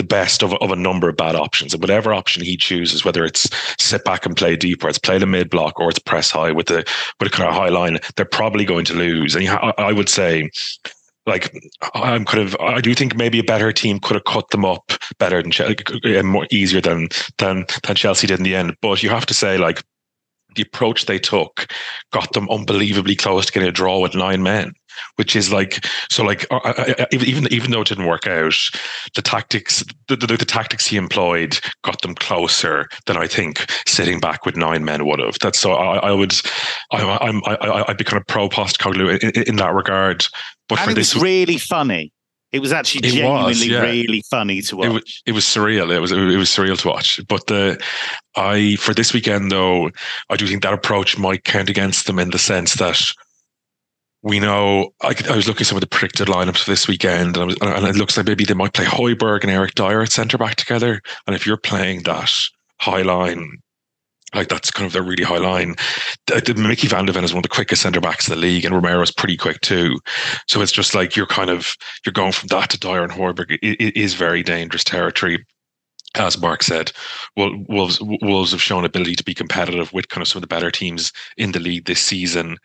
the 0.00 0.06
best 0.06 0.42
of, 0.42 0.54
of 0.54 0.70
a 0.70 0.76
number 0.76 1.08
of 1.08 1.16
bad 1.16 1.36
options. 1.36 1.74
And 1.74 1.82
whatever 1.82 2.14
option 2.14 2.42
he 2.42 2.56
chooses, 2.56 3.04
whether 3.04 3.24
it's 3.24 3.50
sit 3.78 4.02
back 4.04 4.24
and 4.24 4.36
play 4.36 4.56
deep, 4.56 4.82
or 4.82 4.88
it's 4.88 4.98
play 4.98 5.18
the 5.18 5.26
mid 5.26 5.50
block, 5.50 5.78
or 5.78 5.90
it's 5.90 5.98
press 5.98 6.30
high 6.30 6.52
with 6.52 6.68
the 6.68 6.78
with 7.18 7.28
a 7.28 7.36
kind 7.36 7.48
of 7.48 7.54
high 7.54 7.68
line, 7.68 7.98
they're 8.16 8.24
probably 8.24 8.64
going 8.64 8.86
to 8.86 8.94
lose. 8.94 9.36
And 9.36 9.46
I, 9.48 9.74
I 9.76 9.92
would 9.92 10.08
say, 10.08 10.48
like, 11.26 11.52
I'm 11.94 12.24
kind 12.24 12.42
of, 12.42 12.56
I 12.60 12.80
do 12.80 12.94
think 12.94 13.14
maybe 13.14 13.38
a 13.38 13.44
better 13.44 13.72
team 13.72 14.00
could 14.00 14.14
have 14.14 14.24
cut 14.24 14.48
them 14.50 14.64
up 14.64 14.92
better 15.18 15.42
than 15.42 15.50
Chelsea, 15.50 15.76
uh, 16.04 16.20
uh, 16.20 16.22
more 16.22 16.46
easier 16.50 16.80
than 16.80 17.08
than 17.36 17.66
than 17.84 17.96
Chelsea 17.96 18.26
did 18.26 18.38
in 18.38 18.44
the 18.44 18.54
end. 18.54 18.76
But 18.80 19.02
you 19.02 19.10
have 19.10 19.26
to 19.26 19.34
say, 19.34 19.58
like, 19.58 19.84
the 20.54 20.62
approach 20.62 21.06
they 21.06 21.18
took 21.18 21.72
got 22.12 22.32
them 22.32 22.48
unbelievably 22.50 23.16
close 23.16 23.46
to 23.46 23.52
getting 23.52 23.68
a 23.68 23.72
draw 23.72 24.00
with 24.00 24.14
nine 24.14 24.42
men 24.42 24.72
which 25.16 25.36
is 25.36 25.52
like 25.52 25.84
so 26.10 26.22
like 26.22 26.46
uh, 26.50 26.60
uh, 26.64 26.94
uh, 26.98 27.06
even 27.12 27.50
even 27.52 27.70
though 27.70 27.80
it 27.80 27.88
didn't 27.88 28.06
work 28.06 28.26
out 28.26 28.54
the 29.14 29.22
tactics 29.22 29.84
the, 30.08 30.16
the, 30.16 30.26
the, 30.26 30.44
tactics 30.44 30.86
he 30.86 30.96
employed 30.96 31.58
got 31.82 32.00
them 32.02 32.14
closer 32.14 32.88
than 33.06 33.16
i 33.16 33.26
think 33.26 33.70
sitting 33.86 34.20
back 34.20 34.44
with 34.44 34.56
nine 34.56 34.84
men 34.84 35.06
would 35.06 35.20
have. 35.20 35.38
That's 35.40 35.58
so 35.58 35.72
i, 35.72 35.98
I 35.98 36.12
would 36.12 36.34
I, 36.92 37.18
i'm 37.20 37.42
I, 37.46 37.84
i'd 37.88 37.96
be 37.96 38.04
kind 38.04 38.20
of 38.20 38.26
pro 38.26 38.48
Postecoglou 38.48 39.18
in, 39.22 39.42
in 39.44 39.56
that 39.56 39.74
regard. 39.74 40.26
But 40.68 40.80
and 40.80 40.88
for 40.88 40.94
this 40.94 41.16
really 41.16 41.58
funny 41.58 42.12
it 42.52 42.60
was 42.60 42.72
actually 42.72 43.06
it 43.08 43.14
genuinely 43.14 43.48
was, 43.48 43.66
yeah. 43.66 43.80
really 43.80 44.22
funny 44.30 44.60
to 44.62 44.76
watch. 44.76 44.86
It 44.86 44.92
was, 44.92 45.22
it 45.26 45.32
was, 45.32 45.44
surreal. 45.44 45.94
It 45.94 46.00
was 46.00 46.10
it 46.10 46.36
was 46.36 46.48
surreal 46.48 46.78
to 46.80 46.88
watch. 46.88 47.20
But 47.28 47.46
the 47.46 47.80
I 48.36 48.76
for 48.76 48.92
this 48.92 49.12
weekend 49.12 49.52
though, 49.52 49.90
I 50.28 50.36
do 50.36 50.46
think 50.46 50.62
that 50.62 50.72
approach 50.72 51.16
might 51.16 51.44
count 51.44 51.70
against 51.70 52.06
them 52.06 52.18
in 52.18 52.30
the 52.30 52.38
sense 52.38 52.74
that 52.74 53.00
we 54.22 54.40
know 54.40 54.90
I, 55.00 55.14
I, 55.28 55.36
was 55.36 55.48
looking 55.48 55.62
at 55.62 55.66
some 55.66 55.76
of 55.76 55.80
the 55.80 55.86
predicted 55.86 56.28
lineups 56.28 56.58
for 56.58 56.70
this 56.70 56.86
weekend, 56.86 57.36
and, 57.36 57.46
was, 57.46 57.56
and, 57.62 57.86
it 57.86 57.96
looks 57.96 58.16
like 58.16 58.26
maybe 58.26 58.44
they 58.44 58.54
might 58.54 58.74
play 58.74 58.84
Højbjerg 58.84 59.42
and 59.42 59.50
Eric 59.50 59.74
Dier 59.74 60.02
at 60.02 60.12
centre 60.12 60.36
back 60.36 60.56
together. 60.56 61.00
And 61.26 61.34
if 61.34 61.46
you're 61.46 61.56
playing 61.56 62.02
that 62.02 62.32
high 62.78 63.02
line, 63.02 63.58
like 64.34 64.48
that's 64.48 64.70
kind 64.70 64.86
of 64.86 64.92
their 64.92 65.02
really 65.02 65.24
high 65.24 65.38
line. 65.38 65.74
Mickey 66.56 66.88
Van 66.88 67.06
de 67.06 67.12
Ven 67.12 67.24
is 67.24 67.32
one 67.32 67.38
of 67.38 67.44
the 67.44 67.48
quickest 67.48 67.82
centre 67.82 68.00
backs 68.00 68.28
in 68.28 68.34
the 68.34 68.40
league, 68.40 68.64
and 68.64 68.74
Romero's 68.74 69.12
pretty 69.12 69.36
quick 69.36 69.60
too. 69.60 69.98
So 70.46 70.60
it's 70.60 70.72
just 70.72 70.94
like 70.94 71.16
you're 71.16 71.26
kind 71.26 71.50
of 71.50 71.74
you're 72.04 72.12
going 72.12 72.32
from 72.32 72.48
that 72.48 72.70
to 72.70 72.78
Dier 72.78 73.02
and 73.02 73.12
Højbjerg. 73.12 73.58
It, 73.62 73.80
it 73.80 73.96
is 73.96 74.14
very 74.14 74.42
dangerous 74.42 74.84
territory 74.84 75.44
as 76.16 76.40
Mark 76.40 76.62
said, 76.62 76.92
Wolves 77.36 78.00
Wolves 78.00 78.50
have 78.50 78.62
shown 78.62 78.84
ability 78.84 79.14
to 79.14 79.24
be 79.24 79.34
competitive 79.34 79.92
with 79.92 80.08
kind 80.08 80.22
of 80.22 80.28
some 80.28 80.38
of 80.38 80.42
the 80.42 80.48
better 80.48 80.70
teams 80.70 81.12
in 81.36 81.52
the 81.52 81.60
league 81.60 81.84
this 81.84 82.00
season, 82.00 82.56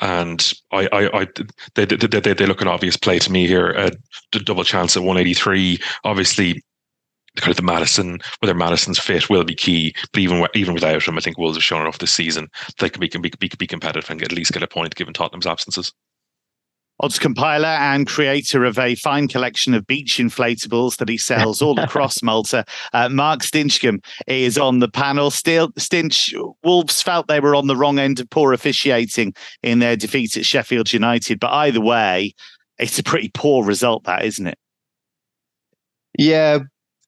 and 0.00 0.52
I, 0.72 0.88
I, 0.92 1.20
I 1.22 1.26
they, 1.74 1.86
they, 1.86 1.96
they, 1.96 2.34
they 2.34 2.46
look 2.46 2.60
an 2.60 2.68
obvious 2.68 2.96
play 2.96 3.18
to 3.20 3.32
me 3.32 3.46
here. 3.46 3.74
Uh, 3.76 3.90
A 4.34 4.38
double 4.40 4.64
chance 4.64 4.96
at 4.96 5.02
183. 5.02 5.78
Obviously, 6.04 6.62
kind 7.36 7.50
of 7.50 7.56
the 7.56 7.62
Maddison, 7.62 8.20
whether 8.40 8.54
Madison's 8.54 8.98
fit 8.98 9.30
will 9.30 9.44
be 9.44 9.54
key. 9.54 9.94
But 10.12 10.20
even 10.20 10.46
even 10.54 10.74
without 10.74 11.06
him, 11.06 11.16
I 11.16 11.20
think 11.20 11.38
Wolves 11.38 11.56
have 11.56 11.64
shown 11.64 11.82
enough 11.82 11.98
this 11.98 12.12
season 12.12 12.48
they 12.78 12.88
can 12.88 13.00
be 13.00 13.08
can 13.08 13.22
be, 13.22 13.30
be, 13.38 13.50
be 13.58 13.66
competitive 13.66 14.10
and 14.10 14.22
at 14.22 14.32
least 14.32 14.52
get 14.52 14.62
a 14.62 14.68
point 14.68 14.94
given 14.94 15.14
Tottenham's 15.14 15.46
absences. 15.46 15.92
Odds 17.00 17.18
compiler 17.18 17.66
and 17.66 18.06
creator 18.06 18.64
of 18.64 18.78
a 18.78 18.94
fine 18.94 19.26
collection 19.26 19.74
of 19.74 19.86
beach 19.86 20.18
inflatables 20.18 20.98
that 20.98 21.08
he 21.08 21.18
sells 21.18 21.60
all 21.60 21.78
across 21.80 22.22
Malta. 22.22 22.64
Uh, 22.92 23.08
Mark 23.08 23.40
Stinchcombe 23.40 24.04
is 24.28 24.56
on 24.56 24.78
the 24.78 24.88
panel. 24.88 25.30
Still, 25.30 25.72
Stinch, 25.72 26.32
Wolves 26.62 27.02
felt 27.02 27.26
they 27.26 27.40
were 27.40 27.56
on 27.56 27.66
the 27.66 27.76
wrong 27.76 27.98
end 27.98 28.20
of 28.20 28.30
poor 28.30 28.52
officiating 28.52 29.34
in 29.64 29.80
their 29.80 29.96
defeat 29.96 30.36
at 30.36 30.46
Sheffield 30.46 30.92
United. 30.92 31.40
But 31.40 31.52
either 31.52 31.80
way, 31.80 32.34
it's 32.78 33.00
a 33.00 33.02
pretty 33.02 33.32
poor 33.34 33.64
result, 33.64 34.04
that, 34.04 34.24
isn't 34.24 34.46
it? 34.46 34.58
Yeah, 36.18 36.60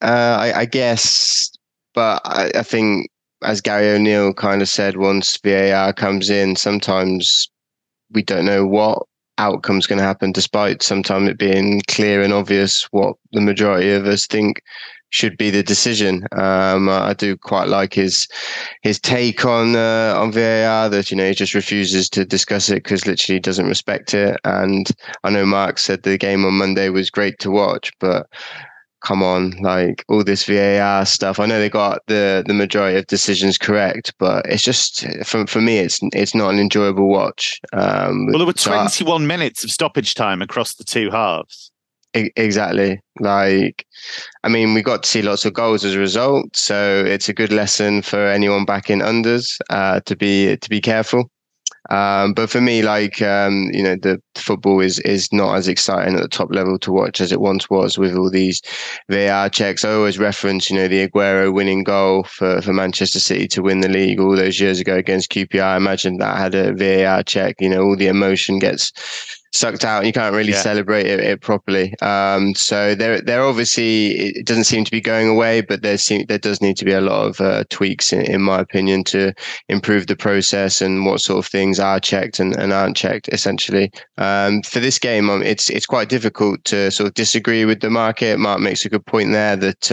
uh, 0.04 0.36
I, 0.40 0.60
I, 0.60 0.64
guess. 0.66 1.50
But 1.94 2.20
I, 2.24 2.50
I 2.54 2.62
think, 2.62 3.08
as 3.42 3.60
Gary 3.60 3.88
O'Neill 3.88 4.34
kind 4.34 4.62
of 4.62 4.68
said, 4.68 4.96
once 4.96 5.38
VAR 5.42 5.92
comes 5.92 6.30
in, 6.30 6.56
sometimes 6.56 7.48
we 8.12 8.22
don't 8.22 8.44
know 8.44 8.66
what 8.66 9.02
outcome's 9.38 9.86
going 9.86 9.98
to 9.98 10.04
happen, 10.04 10.32
despite 10.32 10.82
sometimes 10.82 11.28
it 11.28 11.38
being 11.38 11.82
clear 11.88 12.22
and 12.22 12.32
obvious 12.32 12.84
what 12.90 13.16
the 13.32 13.40
majority 13.40 13.92
of 13.92 14.06
us 14.06 14.26
think 14.26 14.62
should 15.10 15.36
be 15.36 15.48
the 15.48 15.62
decision. 15.62 16.26
Um, 16.32 16.88
I 16.88 17.14
do 17.14 17.36
quite 17.36 17.69
like 17.69 17.94
his 17.94 18.26
his 18.82 18.98
take 18.98 19.44
on 19.44 19.76
uh, 19.76 20.14
on 20.17 20.32
VAR 20.32 20.88
that 20.88 21.10
you 21.10 21.17
know 21.17 21.29
he 21.29 21.34
just 21.34 21.55
refuses 21.55 22.08
to 22.10 22.24
discuss 22.24 22.69
it 22.69 22.82
because 22.82 23.06
literally 23.06 23.38
doesn't 23.38 23.69
respect 23.69 24.12
it. 24.12 24.40
And 24.44 24.90
I 25.22 25.31
know 25.31 25.46
Mark 25.46 25.79
said 25.79 26.02
the 26.02 26.19
game 26.19 26.44
on 26.44 26.55
Monday 26.55 26.88
was 26.88 27.10
great 27.10 27.38
to 27.40 27.50
watch, 27.50 27.93
but 28.00 28.26
come 29.05 29.23
on, 29.23 29.51
like 29.61 30.05
all 30.08 30.25
this 30.25 30.44
VAR 30.44 31.06
stuff. 31.06 31.39
I 31.39 31.46
know 31.46 31.61
they 31.61 31.70
got 31.70 32.01
the 32.08 32.43
the 32.46 32.55
majority 32.55 32.99
of 32.99 33.06
decisions 33.06 33.56
correct, 33.58 34.13
but 34.19 34.44
it's 34.46 34.63
just 34.63 35.06
for 35.25 35.46
for 35.46 35.61
me, 35.61 35.79
it's 35.79 36.01
it's 36.13 36.34
not 36.34 36.53
an 36.53 36.58
enjoyable 36.58 37.08
watch. 37.08 37.61
Um, 37.73 38.27
well, 38.27 38.39
there 38.39 38.46
were 38.46 38.53
21 38.53 39.27
minutes 39.27 39.63
of 39.63 39.70
stoppage 39.70 40.15
time 40.15 40.43
across 40.43 40.75
the 40.75 40.84
two 40.84 41.11
halves. 41.11 41.70
Exactly. 42.15 43.01
Like, 43.19 43.84
I 44.44 44.49
mean, 44.49 44.73
we 44.73 44.82
got 44.82 45.03
to 45.03 45.08
see 45.08 45.20
lots 45.20 45.44
of 45.44 45.53
goals 45.53 45.84
as 45.84 45.96
a 45.96 45.99
result, 45.99 46.56
so 46.56 47.05
it's 47.05 47.29
a 47.29 47.32
good 47.32 47.53
lesson 47.53 48.03
for 48.03 48.25
anyone 48.29 48.65
back 48.65 48.89
in 48.89 49.01
unders 49.01 49.58
uh, 49.70 49.99
to 50.06 50.17
be 50.17 50.56
to 50.56 50.70
be 50.70 50.81
careful. 50.81 51.29
Um, 51.91 52.32
but 52.32 52.48
for 52.48 52.60
me, 52.60 52.82
like 52.82 53.20
um, 53.20 53.70
you 53.72 53.82
know, 53.82 53.96
the 53.96 54.20
football 54.34 54.81
is 54.81 54.98
is 55.00 55.32
not 55.32 55.56
as 55.56 55.69
exciting 55.69 56.14
at 56.14 56.22
the 56.22 56.29
top 56.29 56.53
level 56.53 56.79
to 56.79 56.93
watch 56.93 57.20
as 57.20 57.32
it 57.32 57.41
once 57.41 57.69
was 57.69 57.98
with 57.98 58.17
all 58.17 58.31
these 58.31 58.62
VAR 59.10 59.48
checks. 59.50 59.84
I 59.84 59.93
always 59.93 60.19
reference, 60.19 60.70
you 60.70 60.76
know, 60.76 60.88
the 60.88 61.06
Aguero 61.06 61.53
winning 61.53 61.84
goal 61.84 62.24
for, 62.24 62.62
for 62.62 62.72
Manchester 62.72 63.20
City 63.20 63.46
to 63.48 63.62
win 63.62 63.81
the 63.81 63.88
league 63.88 64.19
all 64.20 64.36
those 64.36 64.60
years 64.60 64.81
ago 64.81 64.96
against 64.96 65.31
QPR. 65.31 65.62
I 65.62 65.76
imagine 65.76 66.19
that 66.19 66.38
had 66.38 66.55
a 66.55 66.72
VAR 66.72 67.22
check. 67.22 67.56
You 67.60 67.69
know, 67.69 67.82
all 67.82 67.96
the 67.96 68.08
emotion 68.08 68.58
gets 68.58 68.91
sucked 69.55 69.84
out 69.84 69.99
and 69.99 70.06
you 70.06 70.13
can't 70.13 70.34
really 70.34 70.53
yeah. 70.53 70.61
celebrate 70.61 71.06
it, 71.06 71.20
it 71.20 71.41
properly. 71.41 71.94
Um, 72.03 72.55
so 72.55 72.94
there, 72.94 73.20
there 73.20 73.44
obviously 73.44 74.08
it 74.37 74.46
doesn't 74.46 74.65
seem 74.65 74.84
to 74.84 74.91
be 74.91 75.01
going 75.01 75.29
away, 75.29 75.61
but 75.61 75.82
there 75.82 75.96
seem, 75.96 76.27
there 76.27 76.39
does 76.39 76.61
need 76.61 76.77
to 76.79 76.84
be 76.84 76.93
a 76.93 77.01
lot 77.01 77.27
of 77.27 77.41
uh, 77.41 77.65
tweaks, 77.70 78.13
in, 78.13 78.23
in, 78.23 78.43
my 78.43 78.58
opinion, 78.58 79.05
to 79.05 79.32
improve 79.69 80.08
the 80.08 80.17
process 80.17 80.82
and 80.82 81.06
what 81.06 81.20
sort 81.20 81.39
of 81.39 81.51
things 81.51 81.79
are 81.79 82.01
checked 82.01 82.41
and, 82.41 82.56
and 82.56 82.73
aren't 82.73 82.96
checked. 82.96 83.29
Essentially, 83.32 83.93
um, 84.19 84.63
for 84.63 84.81
this 84.81 84.99
game, 84.99 85.31
um, 85.31 85.43
it's 85.43 85.70
it's 85.70 85.87
quite 85.87 86.08
difficult 86.08 86.63
to 86.65 86.91
sort 86.91 87.06
of 87.06 87.15
disagree 87.15 87.65
with 87.65 87.81
the 87.81 87.91
market. 87.91 88.39
Mark 88.39 88.61
makes 88.61 88.84
a 88.84 88.89
good 88.89 89.06
point 89.06 89.32
there 89.32 89.56
that. 89.56 89.93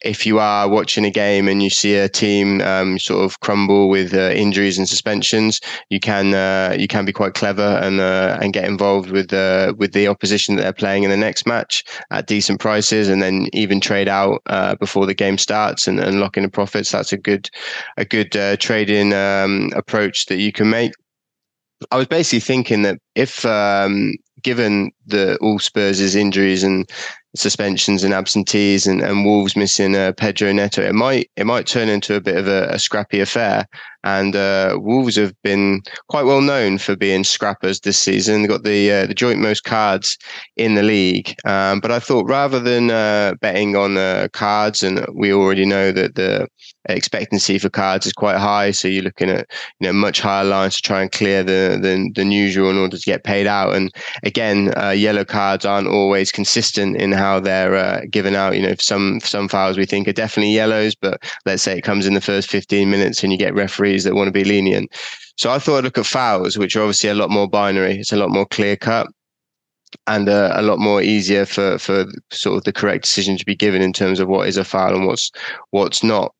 If 0.00 0.24
you 0.24 0.38
are 0.38 0.68
watching 0.68 1.04
a 1.04 1.10
game 1.10 1.48
and 1.48 1.62
you 1.62 1.68
see 1.68 1.96
a 1.96 2.08
team 2.08 2.62
um, 2.62 2.98
sort 2.98 3.24
of 3.24 3.40
crumble 3.40 3.90
with 3.90 4.14
uh, 4.14 4.30
injuries 4.30 4.78
and 4.78 4.88
suspensions, 4.88 5.60
you 5.90 6.00
can 6.00 6.32
uh, 6.32 6.74
you 6.78 6.88
can 6.88 7.04
be 7.04 7.12
quite 7.12 7.34
clever 7.34 7.78
and 7.82 8.00
uh, 8.00 8.38
and 8.40 8.54
get 8.54 8.64
involved 8.64 9.10
with 9.10 9.32
uh, 9.34 9.74
with 9.76 9.92
the 9.92 10.08
opposition 10.08 10.56
that 10.56 10.62
they're 10.62 10.72
playing 10.72 11.02
in 11.02 11.10
the 11.10 11.16
next 11.16 11.46
match 11.46 11.84
at 12.10 12.26
decent 12.26 12.58
prices, 12.58 13.08
and 13.08 13.22
then 13.22 13.48
even 13.52 13.80
trade 13.80 14.08
out 14.08 14.40
uh, 14.46 14.74
before 14.76 15.04
the 15.04 15.14
game 15.14 15.36
starts 15.36 15.86
and, 15.86 16.00
and 16.00 16.20
lock 16.20 16.38
in 16.38 16.42
the 16.42 16.48
profits. 16.48 16.92
That's 16.92 17.12
a 17.12 17.18
good 17.18 17.50
a 17.98 18.04
good 18.06 18.34
uh, 18.34 18.56
trading 18.56 19.12
um, 19.12 19.70
approach 19.76 20.26
that 20.26 20.38
you 20.38 20.52
can 20.52 20.70
make. 20.70 20.92
I 21.90 21.98
was 21.98 22.06
basically 22.06 22.40
thinking 22.40 22.82
that 22.82 22.98
if 23.14 23.44
um, 23.44 24.14
given 24.42 24.92
the 25.06 25.36
all 25.38 25.58
Spurs' 25.58 26.14
injuries 26.14 26.62
and 26.62 26.88
suspensions 27.34 28.04
and 28.04 28.14
absentees 28.14 28.86
and, 28.86 29.02
and 29.02 29.24
Wolves 29.24 29.56
missing 29.56 29.94
uh, 29.94 30.12
Pedro 30.16 30.52
Neto, 30.52 30.82
it 30.82 30.94
might 30.94 31.30
it 31.36 31.46
might 31.46 31.66
turn 31.66 31.88
into 31.88 32.14
a 32.14 32.20
bit 32.20 32.36
of 32.36 32.48
a, 32.48 32.68
a 32.68 32.78
scrappy 32.78 33.20
affair. 33.20 33.66
And 34.04 34.36
uh, 34.36 34.78
Wolves 34.80 35.16
have 35.16 35.34
been 35.42 35.82
quite 36.08 36.26
well 36.26 36.40
known 36.40 36.78
for 36.78 36.94
being 36.94 37.24
scrappers 37.24 37.80
this 37.80 37.98
season. 37.98 38.42
They've 38.42 38.50
got 38.50 38.62
the 38.62 38.92
uh, 38.92 39.06
the 39.06 39.14
joint 39.14 39.40
most 39.40 39.64
cards 39.64 40.16
in 40.56 40.76
the 40.76 40.84
league. 40.84 41.34
Um, 41.44 41.80
but 41.80 41.90
I 41.90 41.98
thought 41.98 42.28
rather 42.28 42.60
than 42.60 42.92
uh, 42.92 43.34
betting 43.40 43.74
on 43.74 43.96
uh, 43.96 44.28
cards, 44.32 44.84
and 44.84 45.04
we 45.12 45.32
already 45.32 45.66
know 45.66 45.90
that 45.90 46.14
the 46.14 46.46
expectancy 46.88 47.58
for 47.58 47.68
cards 47.68 48.06
is 48.06 48.12
quite 48.12 48.38
high, 48.38 48.70
so 48.70 48.86
you're 48.86 49.02
looking 49.02 49.28
at 49.28 49.46
you 49.80 49.88
know 49.88 49.92
much 49.92 50.20
higher 50.20 50.44
lines 50.44 50.76
to 50.76 50.82
try 50.82 51.02
and 51.02 51.10
clear 51.10 51.42
the 51.42 51.76
than, 51.82 52.12
than 52.14 52.30
usual 52.30 52.70
in 52.70 52.78
order 52.78 52.96
to 52.96 53.10
get 53.10 53.24
paid 53.24 53.48
out. 53.48 53.74
And 53.74 53.90
again, 54.22 54.72
uh, 54.80 54.90
yellow 54.90 55.24
cards 55.24 55.64
aren't 55.64 55.88
always 55.88 56.30
consistent 56.30 56.96
in 56.96 57.10
how 57.10 57.25
they're 57.40 57.74
uh, 57.74 58.02
given 58.10 58.34
out. 58.34 58.56
You 58.56 58.62
know, 58.62 58.74
some 58.78 59.20
some 59.20 59.48
fouls 59.48 59.76
we 59.76 59.86
think 59.86 60.08
are 60.08 60.12
definitely 60.12 60.52
yellows, 60.52 60.94
but 60.94 61.22
let's 61.44 61.62
say 61.62 61.76
it 61.76 61.82
comes 61.82 62.06
in 62.06 62.14
the 62.14 62.20
first 62.20 62.50
15 62.50 62.90
minutes 62.90 63.22
and 63.22 63.32
you 63.32 63.38
get 63.38 63.54
referees 63.54 64.04
that 64.04 64.14
want 64.14 64.28
to 64.28 64.32
be 64.32 64.44
lenient. 64.44 64.90
So 65.36 65.50
I 65.50 65.58
thought 65.58 65.78
I'd 65.78 65.84
look 65.84 65.98
at 65.98 66.06
fouls, 66.06 66.56
which 66.56 66.76
are 66.76 66.82
obviously 66.82 67.10
a 67.10 67.14
lot 67.14 67.30
more 67.30 67.48
binary. 67.48 67.98
It's 67.98 68.12
a 68.12 68.16
lot 68.16 68.30
more 68.30 68.46
clear 68.46 68.76
cut 68.76 69.08
and 70.06 70.28
uh, 70.28 70.52
a 70.54 70.62
lot 70.62 70.78
more 70.78 71.02
easier 71.02 71.46
for 71.46 71.78
for 71.78 72.06
sort 72.30 72.58
of 72.58 72.64
the 72.64 72.72
correct 72.72 73.04
decision 73.04 73.36
to 73.36 73.44
be 73.44 73.54
given 73.54 73.82
in 73.82 73.92
terms 73.92 74.20
of 74.20 74.28
what 74.28 74.48
is 74.48 74.56
a 74.56 74.64
foul 74.64 74.94
and 74.94 75.06
what's 75.06 75.30
what's 75.70 76.02
not. 76.02 76.32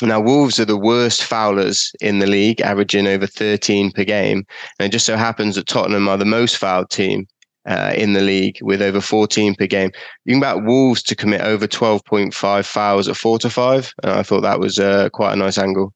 Now, 0.00 0.20
Wolves 0.20 0.58
are 0.58 0.64
the 0.64 0.76
worst 0.76 1.22
foulers 1.22 1.92
in 2.00 2.18
the 2.18 2.26
league, 2.26 2.60
averaging 2.60 3.06
over 3.06 3.26
13 3.26 3.92
per 3.92 4.04
game. 4.04 4.44
And 4.78 4.86
it 4.86 4.92
just 4.92 5.06
so 5.06 5.16
happens 5.16 5.54
that 5.54 5.68
Tottenham 5.68 6.08
are 6.08 6.16
the 6.16 6.24
most 6.24 6.56
fouled 6.56 6.90
team 6.90 7.28
uh, 7.66 7.92
in 7.96 8.12
the 8.12 8.20
league 8.20 8.58
with 8.62 8.82
over 8.82 9.00
14 9.00 9.54
per 9.54 9.66
game. 9.66 9.90
You 10.24 10.34
can 10.34 10.40
bet 10.40 10.64
Wolves 10.64 11.02
to 11.04 11.16
commit 11.16 11.40
over 11.42 11.66
12.5 11.66 12.64
fouls 12.64 13.08
at 13.08 13.16
four 13.16 13.38
to 13.40 13.50
five. 13.50 13.92
And 14.02 14.12
I 14.12 14.22
thought 14.22 14.42
that 14.42 14.60
was 14.60 14.78
uh, 14.78 15.08
quite 15.10 15.32
a 15.32 15.36
nice 15.36 15.58
angle. 15.58 15.92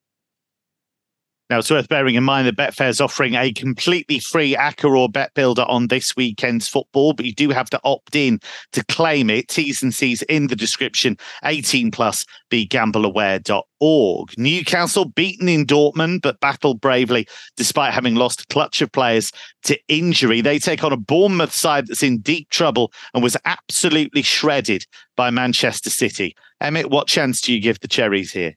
Now, 1.49 1.61
it's 1.61 1.71
worth 1.71 1.89
bearing 1.89 2.17
in 2.17 2.25
mind 2.25 2.49
that 2.49 2.57
Betfair 2.57 2.89
is 2.89 3.01
offering 3.01 3.35
a 3.35 3.53
completely 3.53 4.19
free 4.19 4.57
ACCA 4.57 4.99
or 4.99 5.09
Bet 5.09 5.33
Builder 5.35 5.65
on 5.69 5.87
this 5.87 6.17
weekend's 6.17 6.67
football, 6.67 7.13
but 7.13 7.25
you 7.25 7.33
do 7.33 7.51
have 7.51 7.71
to 7.71 7.81
opt 7.85 8.17
in 8.17 8.41
to 8.73 8.85
claim 8.87 9.31
it. 9.31 9.47
T's 9.47 9.81
and 9.81 9.95
C's 9.95 10.23
in 10.23 10.49
the 10.49 10.57
description. 10.57 11.17
18 11.45 11.93
plus, 11.93 12.27
be 12.51 12.67
begambleaware.org. 12.67 14.37
Newcastle 14.37 15.05
beaten 15.05 15.49
in 15.49 15.65
Dortmund, 15.67 16.23
but 16.23 16.41
battled 16.41 16.81
bravely 16.81 17.29
despite 17.57 17.95
having 17.95 18.17
lost 18.17 18.43
a 18.43 18.47
clutch 18.47 18.83
of 18.83 18.91
players 18.91 19.31
to 19.63 19.79
injury. 19.87 20.41
They 20.41 20.59
take 20.59 20.83
on 20.83 20.93
a 20.93 20.97
Bournemouth 20.97 21.53
side 21.53 21.87
that's 21.87 22.03
in 22.03 22.19
deep 22.19 22.51
trouble 22.51 22.93
and 23.15 23.23
was 23.23 23.37
absolutely 23.45 24.23
shredded 24.23 24.85
by 25.17 25.31
Manchester 25.31 25.91
City. 25.91 26.35
Emmett, 26.61 26.91
what 26.91 27.07
chance 27.07 27.41
do 27.41 27.53
you 27.53 27.61
give 27.61 27.79
the 27.79 27.89
Cherries 27.89 28.33
here? 28.33 28.55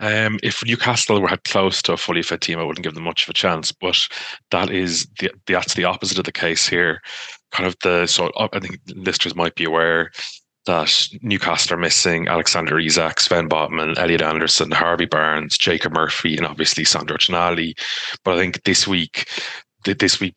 Um, 0.00 0.38
if 0.42 0.64
Newcastle 0.64 1.20
were 1.20 1.36
close 1.44 1.82
to 1.82 1.92
a 1.92 1.96
fully 1.96 2.22
fit 2.22 2.40
team, 2.40 2.58
I 2.58 2.64
wouldn't 2.64 2.84
give 2.84 2.94
them 2.94 3.04
much 3.04 3.24
of 3.24 3.30
a 3.30 3.34
chance. 3.34 3.72
But 3.72 4.08
that 4.50 4.70
is 4.70 5.06
the, 5.18 5.30
that's 5.46 5.74
the 5.74 5.84
opposite 5.84 6.18
of 6.18 6.24
the 6.24 6.32
case 6.32 6.68
here. 6.68 7.00
Kind 7.50 7.66
of 7.66 7.76
the 7.82 8.06
so 8.06 8.30
I 8.36 8.60
think 8.60 8.78
listeners 8.94 9.34
might 9.34 9.54
be 9.54 9.64
aware 9.64 10.10
that 10.66 11.08
Newcastle 11.22 11.74
are 11.74 11.80
missing 11.80 12.28
Alexander 12.28 12.78
Isak, 12.78 13.20
Sven 13.20 13.48
Botman, 13.48 13.96
Elliot 13.96 14.20
Anderson, 14.20 14.70
Harvey 14.70 15.06
Barnes, 15.06 15.56
Jacob 15.56 15.94
Murphy, 15.94 16.36
and 16.36 16.46
obviously 16.46 16.84
Sandro 16.84 17.16
Tonali. 17.16 17.72
But 18.22 18.34
I 18.34 18.38
think 18.38 18.62
this 18.64 18.86
week 18.86 19.28
this 19.94 20.20
week 20.20 20.34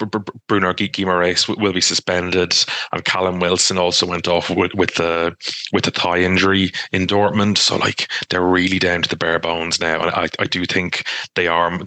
Bruno 0.47 0.73
Guimaraes 0.73 1.47
will 1.47 1.73
be 1.73 1.81
suspended, 1.81 2.53
and 2.91 3.05
Callum 3.05 3.39
Wilson 3.39 3.77
also 3.77 4.05
went 4.05 4.27
off 4.27 4.49
with, 4.49 4.73
with 4.73 4.95
the 4.95 5.35
with 5.73 5.85
the 5.85 5.91
thigh 5.91 6.19
injury 6.19 6.71
in 6.91 7.07
Dortmund. 7.07 7.57
So 7.57 7.77
like 7.77 8.09
they're 8.29 8.41
really 8.41 8.79
down 8.79 9.01
to 9.03 9.09
the 9.09 9.15
bare 9.15 9.39
bones 9.39 9.79
now, 9.79 10.01
and 10.01 10.11
I, 10.11 10.27
I 10.39 10.45
do 10.45 10.65
think 10.65 11.05
they 11.35 11.47
are 11.47 11.77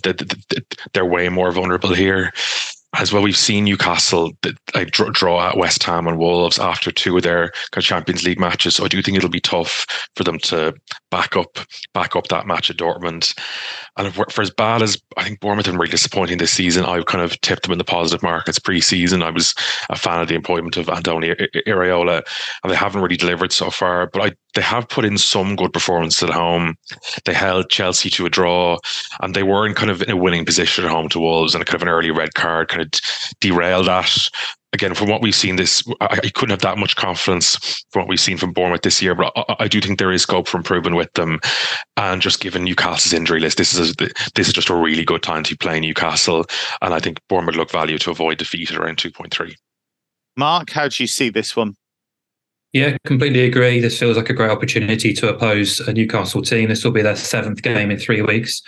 they're 0.92 1.04
way 1.04 1.28
more 1.28 1.52
vulnerable 1.52 1.94
here 1.94 2.32
as 2.96 3.12
well, 3.12 3.22
we've 3.22 3.36
seen 3.36 3.64
Newcastle 3.64 4.32
draw 5.12 5.48
at 5.48 5.56
West 5.56 5.82
Ham 5.84 6.06
and 6.06 6.18
Wolves 6.18 6.58
after 6.58 6.92
two 6.92 7.16
of 7.16 7.22
their 7.22 7.50
Champions 7.80 8.24
League 8.24 8.38
matches. 8.38 8.76
So 8.76 8.84
I 8.84 8.88
do 8.88 9.02
think 9.02 9.16
it'll 9.16 9.28
be 9.28 9.40
tough 9.40 9.86
for 10.14 10.24
them 10.24 10.38
to 10.40 10.74
back 11.10 11.36
up 11.36 11.58
back 11.92 12.14
up 12.14 12.28
that 12.28 12.46
match 12.46 12.70
at 12.70 12.76
Dortmund. 12.76 13.36
And 13.96 14.12
for 14.12 14.42
as 14.42 14.50
bad 14.50 14.82
as 14.82 15.00
I 15.16 15.24
think 15.24 15.40
Bournemouth 15.40 15.66
have 15.66 15.74
been 15.74 15.80
really 15.80 15.90
disappointing 15.90 16.38
this 16.38 16.52
season, 16.52 16.84
I've 16.84 17.06
kind 17.06 17.22
of 17.22 17.40
tipped 17.42 17.62
them 17.62 17.72
in 17.72 17.78
the 17.78 17.84
positive 17.84 18.22
markets 18.22 18.58
pre-season. 18.58 19.22
I 19.22 19.30
was 19.30 19.54
a 19.88 19.96
fan 19.96 20.20
of 20.20 20.28
the 20.28 20.34
employment 20.34 20.76
of 20.76 20.86
Andoni 20.86 21.48
Iraola, 21.66 22.22
and 22.62 22.72
they 22.72 22.76
haven't 22.76 23.02
really 23.02 23.16
delivered 23.16 23.52
so 23.52 23.70
far. 23.70 24.08
But 24.08 24.22
I 24.22 24.32
they 24.54 24.62
have 24.62 24.88
put 24.88 25.04
in 25.04 25.18
some 25.18 25.56
good 25.56 25.72
performances 25.72 26.22
at 26.22 26.30
home. 26.30 26.76
They 27.24 27.34
held 27.34 27.70
Chelsea 27.70 28.10
to 28.10 28.26
a 28.26 28.30
draw, 28.30 28.78
and 29.20 29.34
they 29.34 29.42
were 29.42 29.66
in 29.66 29.74
kind 29.74 29.90
of 29.90 30.02
in 30.02 30.10
a 30.10 30.16
winning 30.16 30.44
position 30.44 30.84
at 30.84 30.90
home 30.90 31.08
to 31.10 31.20
Wolves, 31.20 31.54
and 31.54 31.62
a 31.62 31.64
kind 31.64 31.76
of 31.76 31.82
an 31.82 31.88
early 31.88 32.10
red 32.10 32.34
card 32.34 32.68
kind 32.68 32.82
of 32.82 32.90
derailed 33.40 33.86
that. 33.86 34.28
Again, 34.74 34.92
from 34.94 35.08
what 35.08 35.22
we've 35.22 35.36
seen, 35.36 35.54
this 35.54 35.84
I, 36.00 36.18
I, 36.24 36.30
couldn't 36.30 36.50
have 36.50 36.62
that 36.62 36.78
much 36.78 36.96
confidence 36.96 37.84
from 37.92 38.02
what 38.02 38.08
we've 38.08 38.18
seen 38.18 38.36
from 38.36 38.52
Bournemouth 38.52 38.82
this 38.82 39.00
year, 39.00 39.14
but 39.14 39.32
I, 39.36 39.56
I, 39.60 39.68
do 39.68 39.80
think 39.80 40.00
there 40.00 40.10
is 40.10 40.22
scope 40.22 40.48
for 40.48 40.56
improvement 40.56 40.96
with 40.96 41.12
them. 41.12 41.38
And 41.96 42.20
just 42.20 42.40
given 42.40 42.64
Newcastle's 42.64 43.12
injury 43.12 43.38
list, 43.38 43.56
this 43.56 43.72
is 43.72 43.92
a, 43.92 43.94
this 44.34 44.48
is 44.48 44.52
just 44.52 44.70
a 44.70 44.74
really 44.74 45.04
good 45.04 45.22
time 45.22 45.44
to 45.44 45.52
be 45.52 45.56
playing 45.56 45.82
Newcastle, 45.82 46.44
and 46.82 46.92
I 46.92 46.98
think 46.98 47.20
Bournemouth 47.28 47.54
look 47.54 47.70
value 47.70 47.98
to 47.98 48.10
avoid 48.10 48.38
defeat 48.38 48.72
at 48.72 48.76
around 48.76 48.98
two 48.98 49.12
point 49.12 49.32
three. 49.32 49.54
Mark, 50.36 50.70
how 50.70 50.88
do 50.88 51.00
you 51.00 51.06
see 51.06 51.30
this 51.30 51.54
one? 51.54 51.76
Yeah, 52.74 52.96
completely 53.06 53.44
agree. 53.44 53.78
This 53.78 54.00
feels 54.00 54.16
like 54.16 54.30
a 54.30 54.34
great 54.34 54.50
opportunity 54.50 55.12
to 55.12 55.28
oppose 55.28 55.78
a 55.78 55.92
Newcastle 55.92 56.42
team. 56.42 56.68
This 56.68 56.82
will 56.82 56.90
be 56.90 57.02
their 57.02 57.14
seventh 57.14 57.62
game 57.62 57.92
in 57.92 57.98
three 58.00 58.20
weeks 58.20 58.60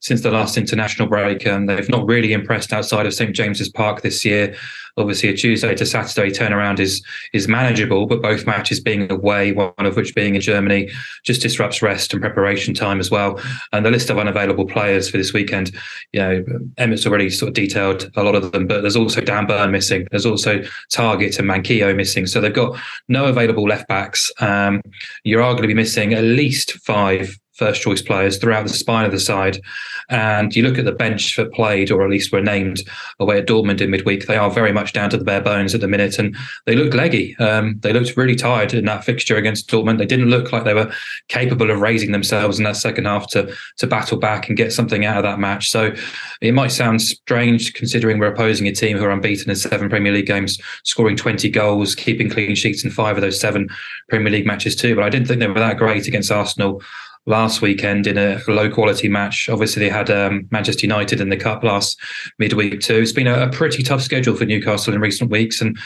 since 0.00 0.22
the 0.22 0.30
last 0.30 0.56
international 0.56 1.06
break, 1.06 1.46
and 1.46 1.68
they've 1.68 1.90
not 1.90 2.06
really 2.06 2.32
impressed 2.32 2.72
outside 2.72 3.04
of 3.04 3.12
St 3.12 3.36
James's 3.36 3.68
Park 3.68 4.00
this 4.00 4.24
year 4.24 4.56
obviously 4.96 5.28
a 5.28 5.36
Tuesday 5.36 5.74
to 5.74 5.86
Saturday 5.86 6.30
turnaround 6.30 6.78
is 6.78 7.04
is 7.32 7.48
manageable, 7.48 8.06
but 8.06 8.22
both 8.22 8.46
matches 8.46 8.80
being 8.80 9.10
away, 9.10 9.52
one 9.52 9.72
of 9.78 9.96
which 9.96 10.14
being 10.14 10.34
in 10.34 10.40
Germany, 10.40 10.90
just 11.24 11.42
disrupts 11.42 11.82
rest 11.82 12.12
and 12.12 12.22
preparation 12.22 12.74
time 12.74 13.00
as 13.00 13.10
well. 13.10 13.40
And 13.72 13.84
the 13.84 13.90
list 13.90 14.10
of 14.10 14.18
unavailable 14.18 14.66
players 14.66 15.10
for 15.10 15.16
this 15.16 15.32
weekend, 15.32 15.74
you 16.12 16.20
know, 16.20 16.44
Emmett's 16.78 17.06
already 17.06 17.30
sort 17.30 17.48
of 17.48 17.54
detailed 17.54 18.10
a 18.16 18.22
lot 18.22 18.34
of 18.34 18.52
them, 18.52 18.66
but 18.66 18.82
there's 18.82 18.96
also 18.96 19.20
Dan 19.20 19.46
Burn 19.46 19.70
missing. 19.70 20.06
There's 20.10 20.26
also 20.26 20.62
Targett 20.92 21.38
and 21.38 21.48
Manquillo 21.48 21.94
missing. 21.94 22.26
So 22.26 22.40
they've 22.40 22.52
got 22.52 22.78
no 23.08 23.26
available 23.26 23.64
left 23.64 23.88
backs. 23.88 24.30
Um, 24.40 24.82
you're 25.24 25.42
arguably 25.42 25.74
missing 25.74 26.14
at 26.14 26.24
least 26.24 26.72
five 26.84 27.36
first 27.60 27.82
choice 27.82 28.00
players 28.00 28.38
throughout 28.38 28.66
the 28.66 28.72
spine 28.72 29.04
of 29.04 29.12
the 29.12 29.20
side. 29.20 29.60
And 30.08 30.56
you 30.56 30.62
look 30.62 30.78
at 30.78 30.86
the 30.86 30.92
bench 30.92 31.36
that 31.36 31.52
played, 31.52 31.90
or 31.90 32.02
at 32.02 32.10
least 32.10 32.32
were 32.32 32.40
named 32.40 32.80
away 33.20 33.38
at 33.38 33.46
Dortmund 33.46 33.80
in 33.80 33.90
midweek, 33.90 34.26
they 34.26 34.36
are 34.36 34.50
very 34.50 34.72
much 34.72 34.92
down 34.94 35.10
to 35.10 35.18
the 35.18 35.24
bare 35.24 35.42
bones 35.42 35.74
at 35.74 35.82
the 35.82 35.86
minute. 35.86 36.18
And 36.18 36.34
they 36.64 36.74
looked 36.74 36.94
leggy. 36.94 37.36
Um, 37.36 37.78
they 37.80 37.92
looked 37.92 38.16
really 38.16 38.34
tired 38.34 38.72
in 38.72 38.86
that 38.86 39.04
fixture 39.04 39.36
against 39.36 39.68
Dortmund. 39.68 39.98
They 39.98 40.06
didn't 40.06 40.30
look 40.30 40.52
like 40.52 40.64
they 40.64 40.74
were 40.74 40.90
capable 41.28 41.70
of 41.70 41.80
raising 41.80 42.12
themselves 42.12 42.58
in 42.58 42.64
that 42.64 42.76
second 42.76 43.04
half 43.04 43.28
to, 43.28 43.54
to 43.76 43.86
battle 43.86 44.18
back 44.18 44.48
and 44.48 44.56
get 44.56 44.72
something 44.72 45.04
out 45.04 45.18
of 45.18 45.22
that 45.24 45.38
match. 45.38 45.70
So 45.70 45.94
it 46.40 46.54
might 46.54 46.72
sound 46.72 47.02
strange 47.02 47.74
considering 47.74 48.18
we're 48.18 48.32
opposing 48.32 48.66
a 48.68 48.72
team 48.72 48.96
who 48.96 49.04
are 49.04 49.10
unbeaten 49.10 49.50
in 49.50 49.56
seven 49.56 49.90
Premier 49.90 50.12
League 50.12 50.26
games, 50.26 50.58
scoring 50.84 51.16
20 51.16 51.50
goals, 51.50 51.94
keeping 51.94 52.30
clean 52.30 52.54
sheets 52.54 52.84
in 52.84 52.90
five 52.90 53.18
of 53.18 53.20
those 53.20 53.38
seven 53.38 53.68
Premier 54.08 54.32
League 54.32 54.46
matches 54.46 54.74
too. 54.74 54.94
But 54.94 55.04
I 55.04 55.10
didn't 55.10 55.28
think 55.28 55.40
they 55.40 55.46
were 55.46 55.60
that 55.60 55.76
great 55.76 56.08
against 56.08 56.32
Arsenal 56.32 56.82
last 57.26 57.62
weekend 57.62 58.06
in 58.06 58.18
a 58.18 58.40
low 58.48 58.70
quality 58.70 59.08
match. 59.08 59.48
Obviously, 59.48 59.84
they 59.84 59.90
had 59.90 60.10
um, 60.10 60.48
Manchester 60.50 60.86
United 60.86 61.20
in 61.20 61.28
the 61.28 61.36
cup 61.36 61.62
last 61.62 61.98
midweek 62.38 62.80
too. 62.80 62.96
It's 62.96 63.12
been 63.12 63.26
a, 63.26 63.46
a, 63.46 63.50
pretty 63.50 63.82
tough 63.82 64.02
schedule 64.02 64.36
for 64.36 64.44
Newcastle 64.44 64.94
in 64.94 65.00
recent 65.00 65.30
weeks, 65.30 65.60
and 65.60 65.78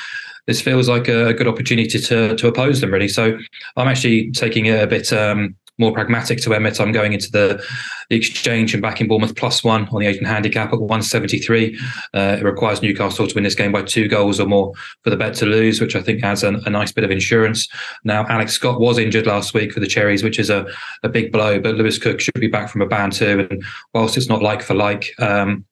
this 0.46 0.60
feels 0.60 0.88
like 0.88 1.08
a, 1.08 1.34
good 1.34 1.48
opportunity 1.48 1.98
to 1.98 2.36
to 2.36 2.48
oppose 2.48 2.80
them 2.80 2.92
really. 2.92 3.08
So 3.08 3.38
I'm 3.76 3.88
actually 3.88 4.30
taking 4.30 4.66
it 4.66 4.82
a 4.82 4.86
bit 4.86 5.12
um, 5.12 5.56
more 5.78 5.92
pragmatic 5.92 6.40
to 6.42 6.54
Emmett. 6.54 6.80
I'm 6.80 6.92
going 6.92 7.12
into 7.12 7.30
the, 7.30 7.64
the 8.08 8.16
exchange 8.16 8.74
and 8.74 8.82
backing 8.82 9.08
Bournemouth 9.08 9.36
plus 9.36 9.64
one 9.64 9.88
on 9.88 10.00
the 10.00 10.06
Asian 10.06 10.24
handicap 10.24 10.72
at 10.72 10.80
173. 10.80 11.78
Uh, 12.14 12.36
it 12.38 12.44
requires 12.44 12.82
Newcastle 12.82 13.26
to 13.26 13.34
win 13.34 13.44
this 13.44 13.54
game 13.54 13.72
by 13.72 13.82
two 13.82 14.08
goals 14.08 14.38
or 14.38 14.46
more 14.46 14.72
for 15.02 15.10
the 15.10 15.16
bet 15.16 15.34
to 15.34 15.46
lose, 15.46 15.80
which 15.80 15.96
I 15.96 16.02
think 16.02 16.22
adds 16.22 16.42
a, 16.42 16.54
a 16.66 16.70
nice 16.70 16.92
bit 16.92 17.04
of 17.04 17.10
insurance. 17.10 17.68
Now, 18.04 18.26
Alex 18.28 18.52
Scott 18.52 18.80
was 18.80 18.98
injured 18.98 19.26
last 19.26 19.54
week 19.54 19.72
for 19.72 19.80
the 19.80 19.86
Cherries, 19.86 20.22
which 20.22 20.38
is 20.38 20.50
a, 20.50 20.66
a 21.02 21.08
big 21.08 21.32
blow, 21.32 21.58
but 21.58 21.74
Lewis 21.74 21.98
Cook 21.98 22.20
should 22.20 22.34
be 22.34 22.48
back 22.48 22.68
from 22.70 22.82
a 22.82 22.86
ban 22.86 23.10
too. 23.10 23.46
And 23.50 23.64
whilst 23.92 24.16
it's 24.16 24.28
not 24.28 24.42
like 24.42 24.62
for 24.62 24.74
like, 24.74 25.12
um, 25.18 25.64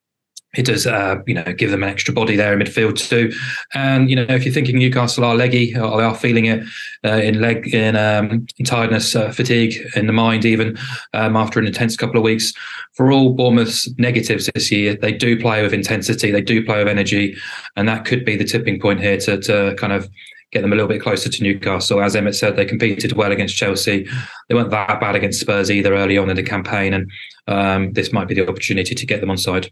it 0.55 0.67
does, 0.67 0.87
uh, 0.87 1.17
you 1.27 1.35
know, 1.35 1.45
give 1.45 1.71
them 1.71 1.83
an 1.83 1.89
extra 1.89 2.13
body 2.13 2.37
there 2.37 2.53
in 2.53 2.59
midfield 2.59 2.99
too. 2.99 3.33
And 3.75 4.11
you 4.11 4.17
know, 4.17 4.27
if 4.29 4.45
you're 4.45 4.53
thinking 4.53 4.79
Newcastle 4.79 5.25
are 5.25 5.35
leggy, 5.35 5.75
or 5.77 5.97
they 5.97 6.05
are 6.05 6.15
feeling 6.15 6.45
it 6.45 6.63
uh, 7.05 7.13
in 7.13 7.41
leg, 7.41 7.75
in, 7.75 7.97
um, 7.97 8.47
in 8.59 8.65
tiredness, 8.67 9.17
uh, 9.17 9.33
fatigue, 9.33 9.75
in 9.97 10.07
the 10.07 10.13
mind, 10.13 10.45
even 10.45 10.77
um, 11.15 11.37
after 11.37 11.59
an 11.59 11.67
intense 11.67 11.97
couple 11.97 12.19
of 12.19 12.23
weeks. 12.23 12.53
For 12.95 13.11
all 13.11 13.33
Bournemouth's 13.33 13.89
negatives 13.97 14.51
this 14.55 14.71
year, 14.71 14.95
they 14.95 15.13
do 15.13 15.41
play 15.41 15.63
with 15.63 15.73
intensity, 15.73 16.31
they 16.31 16.43
do 16.43 16.63
play 16.65 16.79
with 16.79 16.89
energy, 16.89 17.35
and 17.77 17.89
that 17.89 18.05
could 18.05 18.25
be 18.25 18.37
the 18.37 18.45
tipping 18.45 18.79
point 18.79 19.01
here 19.01 19.17
to 19.19 19.41
to 19.41 19.75
kind 19.79 19.95
of 19.95 20.09
get 20.53 20.61
them 20.61 20.73
a 20.73 20.77
little 20.77 20.89
bit 20.89 21.01
closer 21.01 21.31
to 21.31 21.43
Newcastle. 21.43 22.03
As 22.03 22.15
Emmett 22.15 22.35
said, 22.35 22.57
they 22.57 22.67
competed 22.67 23.13
well 23.13 23.33
against 23.33 23.57
Chelsea. 23.57 24.07
They 24.49 24.55
weren't 24.55 24.71
that 24.71 25.01
bad 25.01 25.17
against 25.17 25.41
Spurs 25.41 25.71
either 25.71 25.95
early 25.95 26.19
on 26.19 26.29
in 26.29 26.37
the 26.37 26.43
campaign, 26.43 26.93
and 26.93 27.11
um, 27.49 27.93
this 27.95 28.13
might 28.13 28.29
be 28.29 28.35
the 28.35 28.47
opportunity 28.47 28.95
to 28.95 29.07
get 29.07 29.21
them 29.21 29.31
on 29.31 29.39
side. 29.39 29.71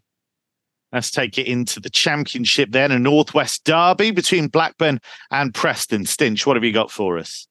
Let's 0.93 1.11
take 1.11 1.39
it 1.39 1.47
into 1.47 1.79
the 1.79 1.91
championship 1.91 2.73
then, 2.73 2.91
a 2.91 2.99
Northwest 2.99 3.65
derby 3.65 4.11
between 4.11 4.49
Blackburn 4.49 5.01
and 5.31 5.55
Preston. 5.55 6.05
Stinch, 6.05 6.47
what 6.47 6.57
have 6.57 6.65
you 6.65 6.73
got 6.73 6.91
for 6.91 7.19
us? 7.19 7.47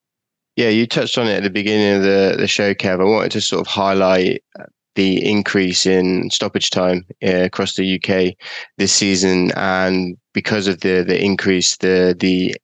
Yeah, 0.56 0.70
you 0.70 0.86
touched 0.86 1.18
on 1.18 1.28
it 1.28 1.38
at 1.38 1.44
the 1.44 1.50
beginning 1.50 1.98
of 1.98 2.04
the, 2.04 2.36
the 2.38 2.48
show, 2.48 2.74
Kev. 2.74 3.00
I 3.00 3.06
wanted 3.06 3.32
to 3.32 3.42
sort 3.42 3.62
of 3.62 3.68
highlight 3.68 4.44
the 4.96 5.26
increase 5.26 5.86
in 5.86 6.30
stoppage 6.30 6.70
time 6.70 7.06
uh, 7.24 7.44
across 7.44 7.76
the 7.76 7.96
UK 7.96 8.36
this 8.78 8.92
season, 8.92 9.54
and 9.56 10.18
because 10.34 10.68
of 10.68 10.82
the 10.82 11.04
the 11.04 11.24
increase, 11.24 11.78
the 11.78 12.14
the 12.20 12.58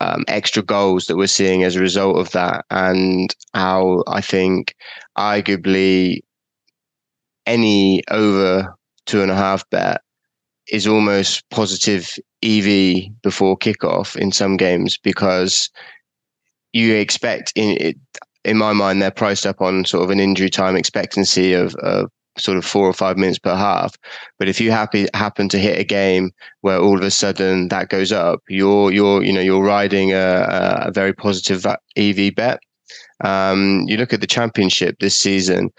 um, 0.00 0.24
extra 0.28 0.62
goals 0.62 1.06
that 1.06 1.16
we're 1.16 1.26
seeing 1.26 1.64
as 1.64 1.74
a 1.74 1.80
result 1.80 2.18
of 2.18 2.30
that, 2.30 2.64
and 2.70 3.34
how 3.54 4.04
I 4.06 4.20
think 4.20 4.76
arguably 5.18 6.20
any 7.46 8.02
over 8.10 8.74
two 9.06 9.22
and 9.22 9.30
a 9.30 9.36
half 9.36 9.68
bet 9.70 10.00
is 10.70 10.86
almost 10.86 11.48
positive 11.50 12.18
EV 12.42 13.10
before 13.22 13.56
kickoff 13.56 14.16
in 14.16 14.32
some 14.32 14.56
games 14.56 14.96
because 14.96 15.70
you 16.72 16.94
expect 16.94 17.52
in 17.54 17.94
in 18.44 18.58
my 18.58 18.72
mind 18.72 19.00
they're 19.00 19.10
priced 19.10 19.46
up 19.46 19.60
on 19.60 19.84
sort 19.84 20.04
of 20.04 20.10
an 20.10 20.20
injury 20.20 20.50
time 20.50 20.76
expectancy 20.76 21.52
of, 21.54 21.74
of 21.76 22.10
sort 22.36 22.58
of 22.58 22.64
four 22.64 22.86
or 22.86 22.92
five 22.92 23.16
minutes 23.16 23.38
per 23.38 23.54
half. 23.54 23.96
But 24.38 24.48
if 24.48 24.60
you 24.60 24.70
happy 24.70 25.06
happen 25.14 25.48
to 25.50 25.58
hit 25.58 25.78
a 25.78 25.84
game 25.84 26.32
where 26.62 26.78
all 26.78 26.98
of 26.98 27.04
a 27.04 27.10
sudden 27.10 27.68
that 27.68 27.88
goes 27.88 28.12
up, 28.12 28.40
you're 28.48 28.92
you're 28.92 29.22
you 29.22 29.32
know 29.32 29.40
you're 29.40 29.64
riding 29.64 30.12
a, 30.12 30.84
a 30.86 30.92
very 30.92 31.12
positive 31.12 31.66
EV 31.96 32.34
bet. 32.34 32.60
Um, 33.22 33.84
you 33.86 33.96
look 33.96 34.12
at 34.12 34.20
the 34.20 34.26
championship 34.26 34.96
this 34.98 35.16
season 35.16 35.70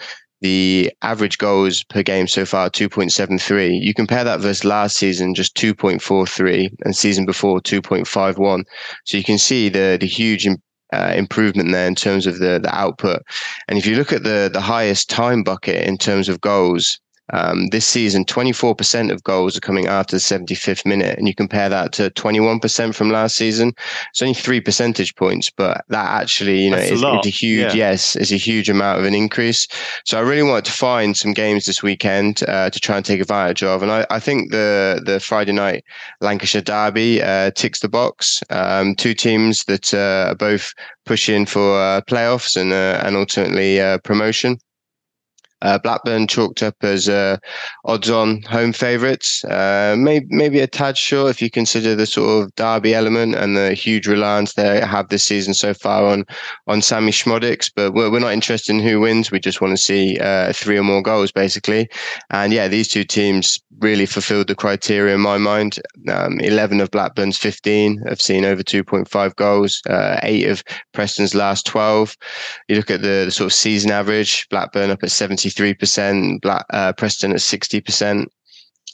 the 0.45 0.91
average 1.01 1.39
goals 1.39 1.83
per 1.85 2.03
game 2.03 2.27
so 2.27 2.45
far 2.45 2.69
2.73 2.69 3.81
you 3.81 3.95
compare 3.95 4.23
that 4.23 4.39
versus 4.39 4.63
last 4.63 4.95
season 4.95 5.33
just 5.33 5.55
2.43 5.55 6.69
and 6.83 6.95
season 6.95 7.25
before 7.25 7.59
2.51 7.61 8.63
so 9.05 9.17
you 9.17 9.23
can 9.23 9.39
see 9.39 9.69
the 9.69 9.97
the 9.99 10.05
huge 10.05 10.47
uh, 10.93 11.13
improvement 11.15 11.71
there 11.71 11.87
in 11.87 11.95
terms 11.95 12.27
of 12.27 12.37
the 12.37 12.59
the 12.59 12.73
output. 12.73 13.21
And 13.67 13.77
if 13.77 13.85
you 13.85 13.95
look 13.95 14.13
at 14.13 14.23
the 14.23 14.49
the 14.53 14.61
highest 14.61 15.09
time 15.09 15.43
bucket 15.43 15.87
in 15.87 15.97
terms 15.97 16.29
of 16.29 16.41
goals 16.41 16.99
um, 17.33 17.67
this 17.67 17.85
season, 17.85 18.25
24% 18.25 19.11
of 19.11 19.23
goals 19.23 19.57
are 19.57 19.61
coming 19.61 19.87
after 19.87 20.15
the 20.15 20.21
75th 20.21 20.85
minute, 20.85 21.17
and 21.17 21.27
you 21.27 21.33
compare 21.33 21.69
that 21.69 21.91
to 21.93 22.09
21% 22.11 22.93
from 22.93 23.09
last 23.09 23.35
season. 23.35 23.73
It's 24.11 24.21
only 24.21 24.33
three 24.33 24.61
percentage 24.61 25.15
points, 25.15 25.49
but 25.49 25.83
that 25.89 26.21
actually, 26.21 26.63
you 26.63 26.69
know, 26.69 26.77
is, 26.77 27.01
a, 27.01 27.07
a 27.07 27.27
huge 27.27 27.73
yeah. 27.73 27.89
yes, 27.91 28.15
is 28.15 28.31
a 28.31 28.37
huge 28.37 28.69
amount 28.69 28.99
of 28.99 29.05
an 29.05 29.15
increase. 29.15 29.67
So 30.05 30.17
I 30.17 30.21
really 30.21 30.43
wanted 30.43 30.65
to 30.65 30.71
find 30.71 31.17
some 31.17 31.33
games 31.33 31.65
this 31.65 31.81
weekend 31.81 32.43
uh, 32.47 32.69
to 32.69 32.79
try 32.79 32.97
and 32.97 33.05
take 33.05 33.21
advantage 33.21 33.63
of, 33.63 33.81
and 33.81 33.91
I, 33.91 34.05
I 34.09 34.19
think 34.19 34.51
the 34.51 35.01
the 35.03 35.19
Friday 35.19 35.51
night 35.51 35.83
Lancashire 36.21 36.61
derby 36.61 37.21
uh, 37.21 37.51
ticks 37.51 37.79
the 37.79 37.89
box. 37.89 38.41
Um, 38.49 38.95
two 38.95 39.13
teams 39.13 39.63
that 39.65 39.93
uh, 39.93 40.31
are 40.31 40.35
both 40.35 40.73
pushing 41.05 41.45
for 41.45 41.79
uh, 41.79 42.01
playoffs 42.01 42.59
and 42.59 42.71
uh, 42.73 43.01
and 43.03 43.15
ultimately 43.15 43.79
uh, 43.79 43.97
promotion. 43.99 44.57
Uh, 45.61 45.77
Blackburn 45.79 46.27
chalked 46.27 46.61
up 46.61 46.75
as 46.81 47.09
uh, 47.09 47.37
odds-on 47.85 48.41
home 48.43 48.73
favourites. 48.73 49.43
Uh, 49.45 49.95
maybe, 49.97 50.25
maybe 50.29 50.59
a 50.59 50.67
tad 50.67 50.97
short 50.97 51.29
if 51.29 51.41
you 51.41 51.49
consider 51.49 51.95
the 51.95 52.05
sort 52.05 52.43
of 52.43 52.55
derby 52.55 52.93
element 52.93 53.35
and 53.35 53.55
the 53.55 53.73
huge 53.73 54.07
reliance 54.07 54.53
they 54.53 54.81
have 54.81 55.09
this 55.09 55.23
season 55.23 55.53
so 55.53 55.73
far 55.73 56.05
on 56.05 56.25
on 56.67 56.81
Sammie 56.81 57.11
Szmodics. 57.11 57.71
But 57.73 57.93
we're, 57.93 58.11
we're 58.11 58.19
not 58.19 58.33
interested 58.33 58.73
in 58.73 58.81
who 58.81 58.99
wins. 58.99 59.31
We 59.31 59.39
just 59.39 59.61
want 59.61 59.71
to 59.71 59.81
see 59.81 60.17
uh, 60.19 60.53
three 60.53 60.77
or 60.77 60.83
more 60.83 61.01
goals, 61.01 61.31
basically. 61.31 61.89
And 62.29 62.53
yeah, 62.53 62.67
these 62.67 62.87
two 62.87 63.03
teams 63.03 63.59
really 63.79 64.05
fulfilled 64.05 64.47
the 64.47 64.55
criteria 64.55 65.15
in 65.15 65.21
my 65.21 65.37
mind. 65.37 65.79
Um, 66.09 66.39
11 66.39 66.81
of 66.81 66.91
Blackburn's 66.91 67.37
15 67.37 68.03
have 68.07 68.21
seen 68.21 68.45
over 68.45 68.63
2.5 68.63 69.35
goals. 69.35 69.81
Uh, 69.89 70.19
eight 70.23 70.47
of 70.47 70.63
Preston's 70.93 71.35
last 71.35 71.65
12. 71.65 72.15
You 72.67 72.75
look 72.75 72.91
at 72.91 73.01
the, 73.01 73.23
the 73.25 73.31
sort 73.31 73.47
of 73.47 73.53
season 73.53 73.91
average. 73.91 74.47
Blackburn 74.49 74.91
up 74.91 75.03
at 75.03 75.11
70 75.49 75.75
53%, 75.75 76.41
Black, 76.41 76.65
uh, 76.71 76.93
Preston 76.93 77.31
at 77.31 77.37
60%. 77.37 78.27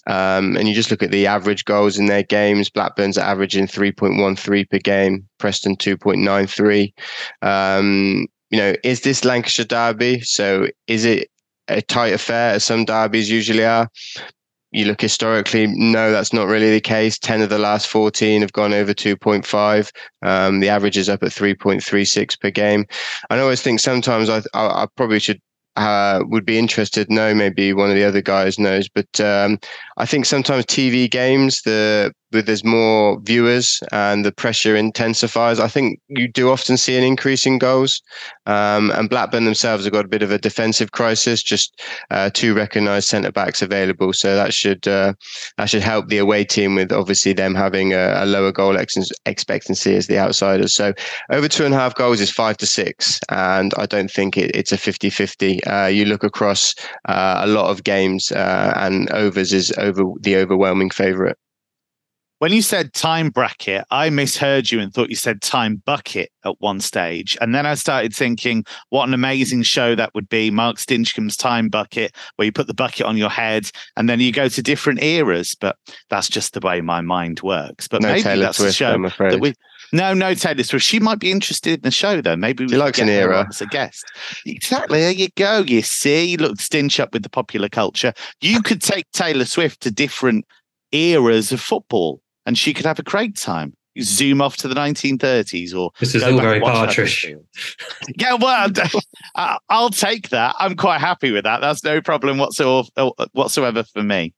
Um, 0.07 0.57
and 0.57 0.67
you 0.67 0.73
just 0.73 0.89
look 0.89 1.03
at 1.03 1.11
the 1.11 1.27
average 1.27 1.65
goals 1.65 1.97
in 1.97 2.07
their 2.07 2.23
games. 2.23 2.69
Blackburn's 2.69 3.17
averaging 3.17 3.67
3.13 3.67 4.69
per 4.69 4.79
game, 4.79 5.27
Preston 5.37 5.75
2.93. 5.75 6.91
Um, 7.41 8.27
you 8.49 8.57
know, 8.57 8.73
is 8.83 9.01
this 9.01 9.23
Lancashire 9.23 9.65
derby? 9.65 10.21
So 10.21 10.67
is 10.87 11.05
it 11.05 11.29
a 11.67 11.81
tight 11.81 12.13
affair 12.13 12.55
as 12.55 12.63
some 12.63 12.85
derbies 12.85 13.29
usually 13.29 13.63
are? 13.63 13.87
You 14.71 14.85
look 14.85 15.01
historically, 15.01 15.67
no, 15.67 16.11
that's 16.11 16.31
not 16.31 16.47
really 16.47 16.71
the 16.71 16.81
case. 16.81 17.19
10 17.19 17.41
of 17.41 17.49
the 17.49 17.59
last 17.59 17.87
14 17.87 18.41
have 18.41 18.53
gone 18.53 18.73
over 18.73 18.93
2.5. 18.93 19.91
Um, 20.21 20.61
the 20.61 20.69
average 20.69 20.97
is 20.97 21.09
up 21.09 21.23
at 21.23 21.29
3.36 21.29 22.39
per 22.39 22.49
game. 22.49 22.85
I 23.29 23.37
always 23.37 23.61
think 23.61 23.81
sometimes 23.81 24.29
I, 24.29 24.37
I, 24.53 24.83
I 24.83 24.87
probably 24.95 25.19
should 25.19 25.41
uh, 25.75 26.23
would 26.27 26.45
be 26.45 26.57
interested. 26.57 27.09
No, 27.09 27.33
maybe 27.33 27.73
one 27.73 27.89
of 27.89 27.95
the 27.95 28.03
other 28.03 28.21
guys 28.21 28.59
knows, 28.59 28.89
but 28.89 29.19
um, 29.19 29.59
I 29.97 30.05
think 30.05 30.25
sometimes 30.25 30.65
TV 30.65 31.09
games, 31.09 31.61
the 31.61 32.13
there's 32.31 32.63
more 32.63 33.19
viewers 33.21 33.81
and 33.91 34.25
the 34.25 34.31
pressure 34.31 34.75
intensifies, 34.75 35.59
I 35.59 35.67
think 35.67 35.99
you 36.07 36.27
do 36.27 36.49
often 36.49 36.77
see 36.77 36.97
an 36.97 37.03
increase 37.03 37.45
in 37.45 37.59
goals. 37.59 38.01
Um, 38.45 38.91
and 38.91 39.09
Blackburn 39.09 39.45
themselves 39.45 39.83
have 39.83 39.93
got 39.93 40.05
a 40.05 40.09
bit 40.09 40.23
of 40.23 40.31
a 40.31 40.37
defensive 40.37 40.91
crisis, 40.91 41.43
just 41.43 41.81
uh, 42.09 42.29
two 42.33 42.53
recognised 42.53 43.07
centre 43.07 43.31
backs 43.31 43.61
available, 43.61 44.13
so 44.13 44.35
that 44.35 44.53
should 44.53 44.87
uh, 44.87 45.13
that 45.57 45.69
should 45.69 45.81
help 45.81 46.07
the 46.07 46.17
away 46.17 46.43
team 46.43 46.75
with 46.75 46.91
obviously 46.91 47.33
them 47.33 47.53
having 47.53 47.93
a, 47.93 48.23
a 48.23 48.25
lower 48.25 48.51
goal 48.51 48.77
ex- 48.77 49.11
expectancy 49.25 49.95
as 49.95 50.07
the 50.07 50.17
outsiders. 50.17 50.73
So 50.73 50.93
over 51.31 51.47
two 51.47 51.65
and 51.65 51.73
a 51.73 51.77
half 51.77 51.95
goals 51.95 52.21
is 52.21 52.31
five 52.31 52.57
to 52.57 52.65
six, 52.65 53.19
and 53.29 53.73
I 53.77 53.85
don't 53.85 54.11
think 54.11 54.37
it, 54.37 54.55
it's 54.55 54.71
a 54.71 54.77
50-50. 54.77 55.59
Uh, 55.67 55.87
you 55.87 56.05
look 56.05 56.23
across 56.23 56.73
uh, 57.07 57.41
a 57.43 57.47
lot 57.47 57.69
of 57.69 57.83
games, 57.83 58.31
uh, 58.31 58.73
and 58.75 59.11
overs 59.11 59.53
is 59.53 59.71
over 59.77 60.03
the 60.21 60.37
overwhelming 60.37 60.89
favourite. 60.89 61.35
When 62.41 62.51
you 62.51 62.63
said 62.63 62.93
time 62.93 63.29
bracket, 63.29 63.85
I 63.91 64.09
misheard 64.09 64.71
you 64.71 64.79
and 64.79 64.91
thought 64.91 65.11
you 65.11 65.15
said 65.15 65.43
time 65.43 65.75
bucket 65.85 66.31
at 66.43 66.59
one 66.59 66.79
stage. 66.79 67.37
And 67.39 67.53
then 67.53 67.67
I 67.67 67.75
started 67.75 68.15
thinking, 68.15 68.65
what 68.89 69.07
an 69.07 69.13
amazing 69.13 69.61
show 69.61 69.93
that 69.93 70.15
would 70.15 70.27
be 70.27 70.49
Mark 70.49 70.77
Stinchcombe's 70.77 71.37
Time 71.37 71.69
Bucket, 71.69 72.15
where 72.37 72.47
you 72.47 72.51
put 72.51 72.65
the 72.65 72.73
bucket 72.73 73.05
on 73.05 73.15
your 73.15 73.29
head 73.29 73.69
and 73.95 74.09
then 74.09 74.19
you 74.19 74.31
go 74.31 74.47
to 74.47 74.63
different 74.63 75.03
eras. 75.03 75.53
But 75.53 75.75
that's 76.09 76.27
just 76.27 76.53
the 76.53 76.61
way 76.61 76.81
my 76.81 76.99
mind 77.01 77.41
works. 77.43 77.87
But 77.87 78.01
no 78.01 78.07
maybe 78.07 78.23
Taylor 78.23 78.45
that's 78.45 78.57
Swift, 78.57 78.71
a 78.71 78.73
show 78.73 78.91
I'm 78.93 79.05
afraid. 79.05 79.33
that 79.33 79.39
we. 79.39 79.53
No, 79.93 80.15
no, 80.15 80.33
Taylor 80.33 80.63
Swift. 80.63 80.83
She 80.83 80.99
might 80.99 81.19
be 81.19 81.29
interested 81.29 81.75
in 81.75 81.81
the 81.81 81.91
show, 81.91 82.21
though. 82.21 82.35
Maybe 82.35 82.63
we 82.63 82.71
She 82.71 82.77
likes 82.77 82.97
get 82.97 83.03
an 83.03 83.09
her 83.09 83.21
era. 83.33 83.45
as 83.49 83.61
a 83.61 83.67
guest. 83.67 84.03
Exactly. 84.47 84.99
There 84.99 85.11
you 85.11 85.27
go. 85.35 85.59
You 85.59 85.83
see, 85.83 86.25
you 86.25 86.37
look, 86.37 86.57
Stinch 86.59 86.99
up 86.99 87.13
with 87.13 87.21
the 87.21 87.29
popular 87.29 87.69
culture. 87.69 88.13
You 88.41 88.63
could 88.63 88.81
take 88.81 89.05
Taylor 89.11 89.45
Swift 89.45 89.81
to 89.81 89.91
different 89.91 90.45
eras 90.91 91.51
of 91.51 91.61
football, 91.61 92.19
and 92.45 92.57
she 92.57 92.73
could 92.73 92.85
have 92.85 92.99
a 92.99 93.03
great 93.03 93.37
time. 93.37 93.75
Zoom 93.99 94.41
off 94.41 94.55
to 94.57 94.69
the 94.69 94.75
1930s, 94.75 95.75
or 95.75 95.91
This 95.99 96.15
is 96.15 96.23
all 96.23 96.39
very 96.39 96.61
Partridge. 96.61 97.35
Yeah, 98.15 98.35
well, 98.35 98.69
I'll 99.69 99.89
take 99.89 100.29
that. 100.29 100.55
I'm 100.59 100.77
quite 100.77 101.01
happy 101.01 101.31
with 101.31 101.43
that. 101.43 101.59
That's 101.59 101.83
no 101.83 102.01
problem 102.01 102.37
whatsoever, 102.37 102.87
whatsoever 103.33 103.83
for 103.83 104.01
me. 104.01 104.33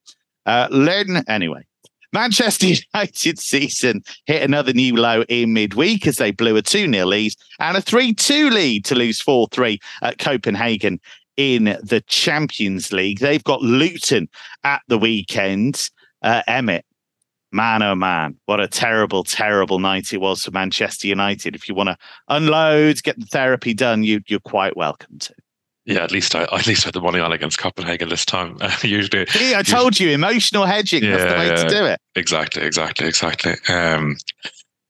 Uh, 0.48 0.68
Len, 0.72 1.24
anyway, 1.28 1.66
Manchester 2.14 2.68
United 2.94 3.40
season 3.40 4.04
hit 4.26 4.42
another 4.42 4.74
new 4.74 4.96
low 4.96 5.24
in 5.30 5.54
midweek 5.54 6.08
as 6.08 6.18
they 6.18 6.32
blew 6.32 6.56
a 6.56 6.62
2 6.62 6.92
0 6.92 7.06
lead 7.06 7.34
and 7.60 7.78
a 7.78 7.82
3 7.82 8.14
2 8.14 8.50
lead 8.50 8.86
to 8.86 8.96
lose 8.96 9.22
4 9.22 9.48
3 9.52 9.80
at 10.02 10.18
Copenhagen 10.18 11.00
in 11.38 11.66
the 11.82 12.04
Champions 12.08 12.94
League. 12.94 13.20
They've 13.20 13.44
got 13.44 13.62
Luton 13.62 14.30
at 14.64 14.82
the 14.88 14.98
weekend. 14.98 15.90
Uh, 16.22 16.42
Emmett, 16.48 16.86
man, 17.54 17.84
oh 17.84 17.96
man, 17.96 18.38
what 18.46 18.60
a 18.60 18.68
terrible, 18.68 19.24
terrible 19.24 19.80
night 19.80 20.14
it 20.14 20.18
was 20.18 20.44
for 20.44 20.52
Manchester 20.52 21.08
United. 21.08 21.56
If 21.56 21.70
you 21.70 21.76
want 21.76 21.90
to 21.90 21.98
unload, 22.28 23.02
get 23.04 23.20
the 23.20 23.26
therapy 23.26 23.74
done, 23.74 24.04
you, 24.04 24.22
you're 24.28 24.40
quite 24.40 24.76
welcome 24.76 25.20
to. 25.20 25.34
Yeah, 25.86 26.04
at 26.04 26.12
least 26.12 26.36
I 26.36 26.44
at 26.52 26.68
least 26.68 26.86
I 26.86 26.88
had 26.88 26.94
the 26.94 27.02
money 27.02 27.20
on 27.20 27.32
against 27.32 27.60
Copenhagen 27.60 28.10
this 28.10 28.26
time. 28.26 28.58
Uh, 28.62 28.76
usually, 28.84 29.28
yeah, 29.40 29.60
I 29.60 29.64
told 29.64 30.00
you, 30.00 30.10
emotional 30.10 30.66
hedging. 30.66 31.04
Yeah, 31.04 31.18
that's 31.18 31.32
the 31.32 31.40
way 31.40 31.48
yeah, 31.48 31.56
to 31.56 31.70
do 31.70 31.86
it. 31.86 32.00
Exactly, 32.16 32.64
exactly, 32.64 33.08
exactly. 33.08 33.54
Um, 33.68 34.18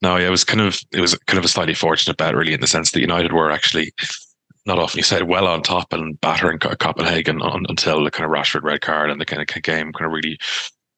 no, 0.01 0.17
yeah, 0.17 0.27
it 0.27 0.31
was 0.31 0.43
kind 0.43 0.61
of 0.61 0.79
it 0.91 1.01
was 1.01 1.15
kind 1.27 1.39
of 1.39 1.45
a 1.45 1.49
slightly 1.49 1.73
fortunate 1.73 2.17
bet, 2.17 2.35
really, 2.35 2.53
in 2.53 2.61
the 2.61 2.67
sense 2.67 2.91
that 2.91 3.01
United 3.01 3.33
were 3.33 3.51
actually 3.51 3.91
not 4.65 4.79
often 4.79 4.97
you 4.97 5.03
said 5.03 5.23
well 5.23 5.47
on 5.47 5.61
top 5.61 5.91
and 5.91 6.19
battering 6.21 6.57
Copenhagen 6.57 7.41
on, 7.41 7.65
until 7.67 8.03
the 8.03 8.11
kind 8.11 8.25
of 8.25 8.31
Rashford 8.31 8.63
red 8.63 8.81
card 8.81 9.09
and 9.09 9.19
the 9.19 9.25
kind 9.25 9.41
of 9.41 9.63
game 9.63 9.91
kind 9.91 10.05
of 10.05 10.11
really, 10.11 10.39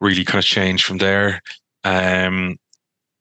really 0.05 0.23
kind 0.23 0.39
of 0.39 0.45
change 0.45 0.83
from 0.83 0.97
there. 0.97 1.41
Um, 1.83 2.57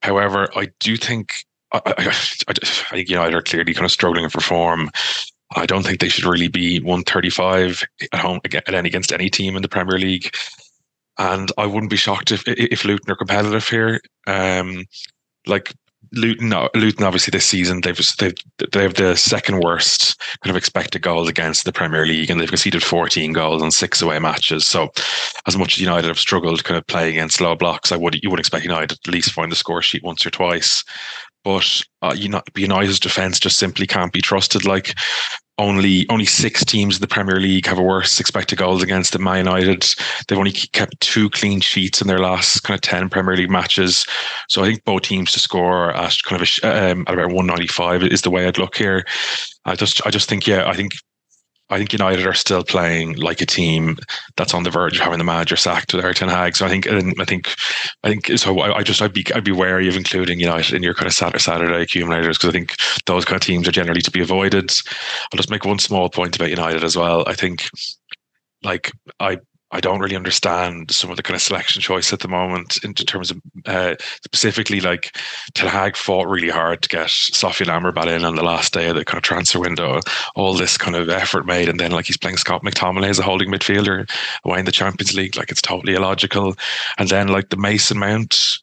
however, 0.03 0.49
I 0.55 0.68
do 0.81 0.97
think 0.97 1.33
I, 1.73 1.81
I, 1.87 2.14
I, 2.49 2.55
I 2.92 2.97
United 2.97 3.35
are 3.35 3.42
clearly 3.42 3.75
kind 3.75 3.85
of 3.85 3.90
struggling 3.90 4.29
for 4.29 4.40
form. 4.40 4.90
I 5.57 5.66
don't 5.66 5.85
think 5.85 6.01
they 6.01 6.09
should 6.09 6.25
really 6.25 6.49
be 6.49 6.81
135 6.81 7.85
at 8.12 8.20
home 8.20 8.40
any 8.66 8.88
against 8.88 9.12
any 9.12 9.31
team 9.31 9.57
in 9.57 9.62
the 9.62 9.68
Premier 9.68 9.99
League. 9.99 10.35
And 11.18 11.51
I 11.59 11.66
wouldn't 11.66 11.90
be 11.90 11.97
shocked 11.97 12.33
if 12.33 12.42
if 12.47 12.85
Luton 12.85 13.11
are 13.11 13.16
competitive 13.16 13.68
here. 13.68 14.01
Um, 14.27 14.85
like 15.47 15.73
Luton, 16.14 16.50
Luton 16.74 17.05
obviously 17.05 17.31
this 17.31 17.46
season 17.46 17.81
they've 17.81 17.98
they've 18.18 18.35
they 18.72 18.83
have 18.83 18.94
the 18.94 19.16
second 19.16 19.61
worst 19.61 20.20
kind 20.42 20.50
of 20.50 20.57
expected 20.57 21.03
goals 21.03 21.29
against 21.29 21.64
the 21.64 21.72
Premier 21.72 22.07
League, 22.07 22.31
and 22.31 22.40
they've 22.40 22.48
conceded 22.48 22.83
14 22.83 23.33
goals 23.33 23.62
on 23.62 23.70
six 23.70 24.00
away 24.03 24.18
matches. 24.18 24.66
So, 24.66 24.90
as 25.46 25.57
much 25.57 25.74
as 25.74 25.81
United 25.81 26.09
have 26.09 26.18
struggled 26.18 26.64
kind 26.64 26.79
of 26.79 26.87
playing 26.87 27.16
against 27.16 27.40
low 27.40 27.55
blocks, 27.55 27.92
I 27.92 27.96
would 27.96 28.18
you 28.22 28.31
would 28.31 28.40
expect 28.40 28.64
United 28.64 28.92
at 28.92 29.12
least 29.12 29.33
find 29.33 29.50
the 29.50 29.57
score 29.57 29.83
sheet 29.83 30.05
once 30.05 30.24
or 30.24 30.31
twice. 30.31 30.85
But 31.44 31.83
uh, 32.00 32.16
United's 32.16 32.98
defense 32.98 33.38
just 33.38 33.59
simply 33.59 33.87
can't 33.87 34.12
be 34.12 34.22
trusted. 34.22 34.64
Like 34.64 34.94
only 35.59 36.09
only 36.09 36.25
six 36.25 36.64
teams 36.64 36.97
in 36.97 37.01
the 37.01 37.07
Premier 37.07 37.37
League 37.37 37.67
have 37.67 37.79
a 37.79 37.83
worse 37.83 38.19
expected 38.19 38.59
goals 38.59 38.83
against 38.83 39.12
than 39.12 39.23
Man 39.23 39.38
United. 39.38 39.87
They've 40.27 40.38
only 40.38 40.53
kept 40.53 41.01
two 41.01 41.31
clean 41.31 41.61
sheets 41.61 42.01
in 42.01 42.09
their 42.09 42.19
last 42.19 42.61
kind 42.64 42.77
of 42.77 42.81
ten 42.81 43.09
Premier 43.09 43.37
League 43.37 43.51
matches. 43.51 44.05
So 44.49 44.62
I 44.62 44.67
think 44.67 44.85
both 44.85 45.03
teams 45.03 45.33
to 45.33 45.40
score 45.40 45.95
at 45.95 46.17
kind 46.25 46.40
of 46.40 46.49
a, 46.62 46.90
um, 46.93 47.05
at 47.07 47.14
about 47.14 47.33
one 47.33 47.47
ninety 47.47 47.69
five 47.69 48.03
is 48.03 48.23
the 48.23 48.31
way 48.31 48.47
I'd 48.47 48.59
look 48.59 48.77
here. 48.77 49.05
I 49.64 49.77
just 49.77 50.05
I 50.07 50.11
just 50.11 50.29
think 50.29 50.47
yeah 50.47 50.69
I 50.69 50.75
think 50.75 50.93
I 51.70 51.79
think 51.79 51.92
United 51.92 52.27
are 52.27 52.35
still 52.35 52.62
playing 52.62 53.16
like 53.16 53.40
a 53.40 53.46
team 53.46 53.96
that's 54.37 54.53
on 54.53 54.64
the 54.64 54.70
verge 54.70 54.96
of 54.96 55.03
having 55.03 55.18
the 55.18 55.24
manager 55.24 55.57
sacked 55.57 55.94
with 55.94 56.05
Erik 56.05 56.18
ten 56.18 56.29
Hag. 56.29 56.57
So 56.57 56.66
I 56.66 56.68
think, 56.68 56.87
I 56.87 57.24
think, 57.24 57.55
I 58.03 58.09
think. 58.09 58.27
So 58.37 58.59
I, 58.59 58.79
I, 58.79 58.83
just 58.83 59.00
I'd 59.00 59.14
be 59.14 59.24
I'd 59.35 59.44
be 59.44 59.53
wary 59.53 59.88
of 59.88 59.96
including 59.96 60.40
United 60.40 60.74
in 60.74 60.83
your 60.83 60.94
kind 60.94 61.07
of 61.07 61.14
Saturday, 61.14 61.38
Saturday 61.38 61.83
accumulators 61.83 62.37
because 62.37 62.50
I 62.50 62.53
think 62.53 62.77
those 63.07 63.24
kind 63.24 63.37
of 63.37 63.42
teams 63.42 63.66
are 63.66 63.72
generally 63.72 64.03
to 64.03 64.11
be 64.11 64.20
avoided. 64.20 64.70
I'll 65.33 65.38
just 65.38 65.50
make 65.50 65.64
one 65.64 65.79
small 65.79 66.11
point 66.11 66.37
about 66.37 66.50
United 66.50 66.85
as 66.85 66.96
well. 66.96 67.24
I 67.27 67.33
think, 67.35 67.68
like 68.62 68.92
I 69.18 69.38
I 69.75 69.81
don't 69.81 69.99
really 69.99 70.15
understand 70.15 70.93
some 70.93 71.11
of 71.11 71.17
the 71.17 71.23
kind 71.23 71.35
of 71.35 71.43
selection 71.43 71.83
choice 71.83 72.13
at 72.13 72.21
the 72.21 72.29
moment 72.29 72.79
in 72.85 72.95
terms 72.95 73.33
of 73.33 73.43
uh, 73.67 73.97
specifically 74.23 74.81
like 74.81 75.17
Ten 75.55 75.69
Hag 75.69 75.97
fought 75.97 76.29
really 76.29 76.49
hard 76.49 76.83
to 76.83 76.89
get 76.89 77.09
Sofyan 77.09 77.67
Amrabat 77.67 78.07
in 78.07 78.25
on 78.25 78.37
the 78.37 78.45
last 78.45 78.73
day 78.73 78.89
of 78.89 78.95
the 78.95 79.05
kind 79.05 79.19
of 79.19 79.25
transfer 79.25 79.59
window. 79.59 79.99
All 80.37 80.55
this 80.55 80.79
kind 80.79 80.95
of 80.95 81.09
effort 81.09 81.45
made, 81.45 81.69
and 81.69 81.81
then 81.81 81.91
like 81.91 82.07
he's 82.07 82.17
playing 82.17 82.37
Scott 82.37 82.63
McTominay 82.63 83.09
as 83.09 83.19
a 83.19 83.25
holding 83.25 83.51
midfielder 83.51 84.09
away 84.45 84.61
in 84.61 84.65
the 84.65 84.71
Champions 84.71 85.13
League, 85.13 85.37
like 85.37 85.51
it's 85.51 85.61
totally 85.61 85.95
illogical. 85.95 86.55
And 86.97 87.09
then 87.09 87.27
like 87.27 87.49
the 87.49 87.57
Mason 87.57 87.99
Mount 87.99 88.61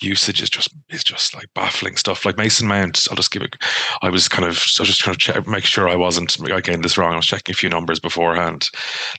usage 0.00 0.42
is 0.42 0.50
just 0.50 0.74
is 0.90 1.04
just 1.04 1.34
like 1.34 1.52
baffling 1.54 1.96
stuff. 1.96 2.24
Like 2.24 2.36
Mason 2.36 2.68
Mount, 2.68 3.06
I'll 3.10 3.16
just 3.16 3.30
give 3.30 3.42
it. 3.42 3.56
I 4.02 4.10
was 4.10 4.28
kind 4.28 4.44
of 4.44 4.56
I 4.56 4.82
was 4.82 4.88
just 4.88 5.00
trying 5.00 5.16
to 5.16 5.20
check, 5.20 5.46
make 5.46 5.64
sure 5.64 5.88
I 5.88 5.96
wasn't 5.96 6.36
getting 6.38 6.82
this 6.82 6.98
wrong. 6.98 7.12
I 7.12 7.16
was 7.16 7.26
checking 7.26 7.52
a 7.52 7.56
few 7.56 7.68
numbers 7.68 8.00
beforehand. 8.00 8.68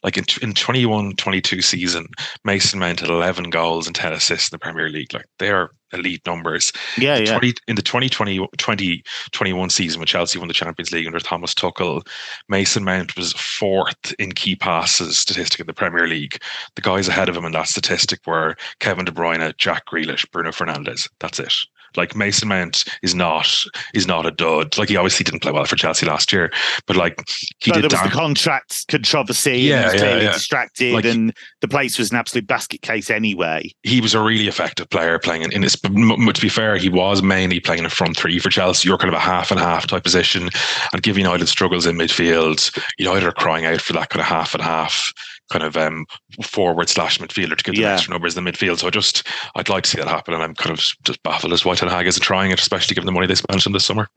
Like 0.04 0.18
in 0.18 0.26
in 0.42 0.54
21-22 0.54 1.64
season, 1.64 2.08
Mason 2.44 2.80
Mount 2.80 3.02
had 3.02 3.10
eleven 3.10 3.50
goals 3.50 3.88
and 3.88 3.96
ten 3.96 4.14
assists 4.14 4.52
in 4.52 4.56
the 4.56 4.60
Premier 4.60 4.90
League. 4.90 5.14
Like 5.14 5.26
they 5.38 5.52
are 5.52 5.72
elite 5.94 6.26
numbers. 6.26 6.72
Yeah, 6.98 7.18
in 7.18 7.26
yeah. 7.26 7.32
20, 7.32 7.54
in 7.68 7.76
the 7.76 7.82
2020 7.82 8.38
2021 8.58 9.70
season 9.70 10.00
when 10.00 10.08
Chelsea 10.08 10.40
won 10.40 10.48
the 10.48 10.54
Champions 10.54 10.92
League 10.92 11.08
under 11.08 11.20
Thomas 11.20 11.54
Tuchel, 11.54 12.06
Mason 12.48 12.84
Mount 12.84 13.16
was 13.16 13.34
fourth 13.34 14.14
in 14.20 14.32
key 14.32 14.56
passes 14.56 15.18
statistic 15.18 15.60
in 15.60 15.68
the 15.68 15.74
Premier 15.74 16.08
League. 16.08 16.42
The 16.76 16.82
guys 16.82 17.08
ahead 17.08 17.30
of 17.30 17.38
him 17.38 17.46
in 17.46 17.52
that 17.54 17.68
statistic 17.68 18.20
were 18.26 18.56
Kevin 18.80 19.06
De 19.06 19.12
Bruyne, 19.12 19.56
Jack 19.58 19.86
Grealish, 19.86 20.30
Bruno 20.32 20.52
Fernandes. 20.52 21.10
That's 21.20 21.40
it. 21.40 21.54
Like 21.96 22.16
Mason 22.16 22.50
Mount 22.50 22.84
is 23.02 23.16
not 23.16 23.48
is 23.94 24.08
not 24.08 24.26
a 24.26 24.32
dud. 24.32 24.78
Like 24.78 24.90
he 24.90 24.98
obviously 24.98 25.24
didn't 25.24 25.42
play 25.42 25.52
well 25.52 25.66
for 25.66 25.76
Chelsea 25.76 26.06
last 26.06 26.32
year, 26.32 26.52
but 26.86 26.96
like 26.96 27.20
he 27.60 27.72
did. 27.72 27.84
There 27.84 28.00
was 28.00 28.12
the 28.12 28.16
contract 28.16 28.88
controversy. 28.88 29.60
Yeah, 29.60 29.92
and 29.92 30.00
yeah, 30.00 30.16
yeah. 30.18 30.34
distracted, 30.34 30.94
like, 30.94 31.06
and 31.06 31.34
the 31.62 31.68
place 31.68 31.98
was 31.98 32.12
an 32.12 32.18
absolute 32.18 32.48
basket 32.48 32.82
case 32.82 33.10
anyway. 33.10 33.72
He 33.84 34.02
was 34.02 34.14
a 34.14 34.22
really 34.22 34.48
effective 34.48 34.90
player 34.90 35.20
playing 35.20 35.44
in, 35.44 35.52
in 35.52 35.62
this. 35.62 35.76
To 35.80 36.42
be 36.42 36.50
fair, 36.50 36.78
he 36.78 36.90
was 36.90 37.22
mainly 37.22 37.60
playing 37.60 37.86
a 37.86 37.90
front 37.90 38.18
three 38.18 38.40
for 38.40 38.50
Chelsea. 38.50 38.88
You're 38.88 38.98
kind 38.98 39.14
of 39.14 39.18
a 39.18 39.20
half 39.20 39.52
and 39.52 39.60
half 39.60 39.88
type 39.88 40.04
position, 40.04 40.50
and 40.94 41.04
given 41.04 41.24
United 41.24 41.48
struggles 41.48 41.86
in 41.86 41.98
midfield, 41.98 42.78
United 42.98 43.28
are 43.28 43.32
crying 43.32 43.66
out 43.66 43.82
for 43.82 43.94
that 43.94 44.10
kind 44.10 44.22
of 44.22 44.28
half 44.28 44.54
and 44.54 44.64
half 44.64 45.12
kind 45.50 45.64
of 45.64 45.78
um, 45.78 46.06
forward 46.44 46.90
slash 46.90 47.20
midfielder 47.20 47.58
to 47.58 47.64
give 47.64 47.76
them 47.76 47.84
yeah. 47.84 47.94
extra 47.94 48.14
numbers 48.14 48.38
in 48.38 48.44
the 48.44 48.52
midfield. 48.52 48.80
So 48.80 48.88
I 48.88 48.90
just 48.90 49.28
I'd 49.56 49.70
like 49.70 49.84
to 49.84 49.90
see 49.90 49.98
that 49.98 50.08
happen, 50.08 50.34
and 50.34 50.44
I'm 50.44 50.56
kind 50.56 50.72
of 50.72 50.84
just 51.04 51.22
baffled 51.24 51.54
as 51.54 51.66
why 51.66 51.76
Ten 51.76 51.90
Hag 51.90 52.08
isn't 52.08 52.24
trying 52.24 52.52
it, 52.52 52.60
especially 52.60 52.96
given 52.96 53.06
the 53.06 53.12
money 53.12 53.28
they 53.28 53.36
spent 53.36 53.66
on 53.66 53.74
this 53.74 53.86
summer. 53.86 54.08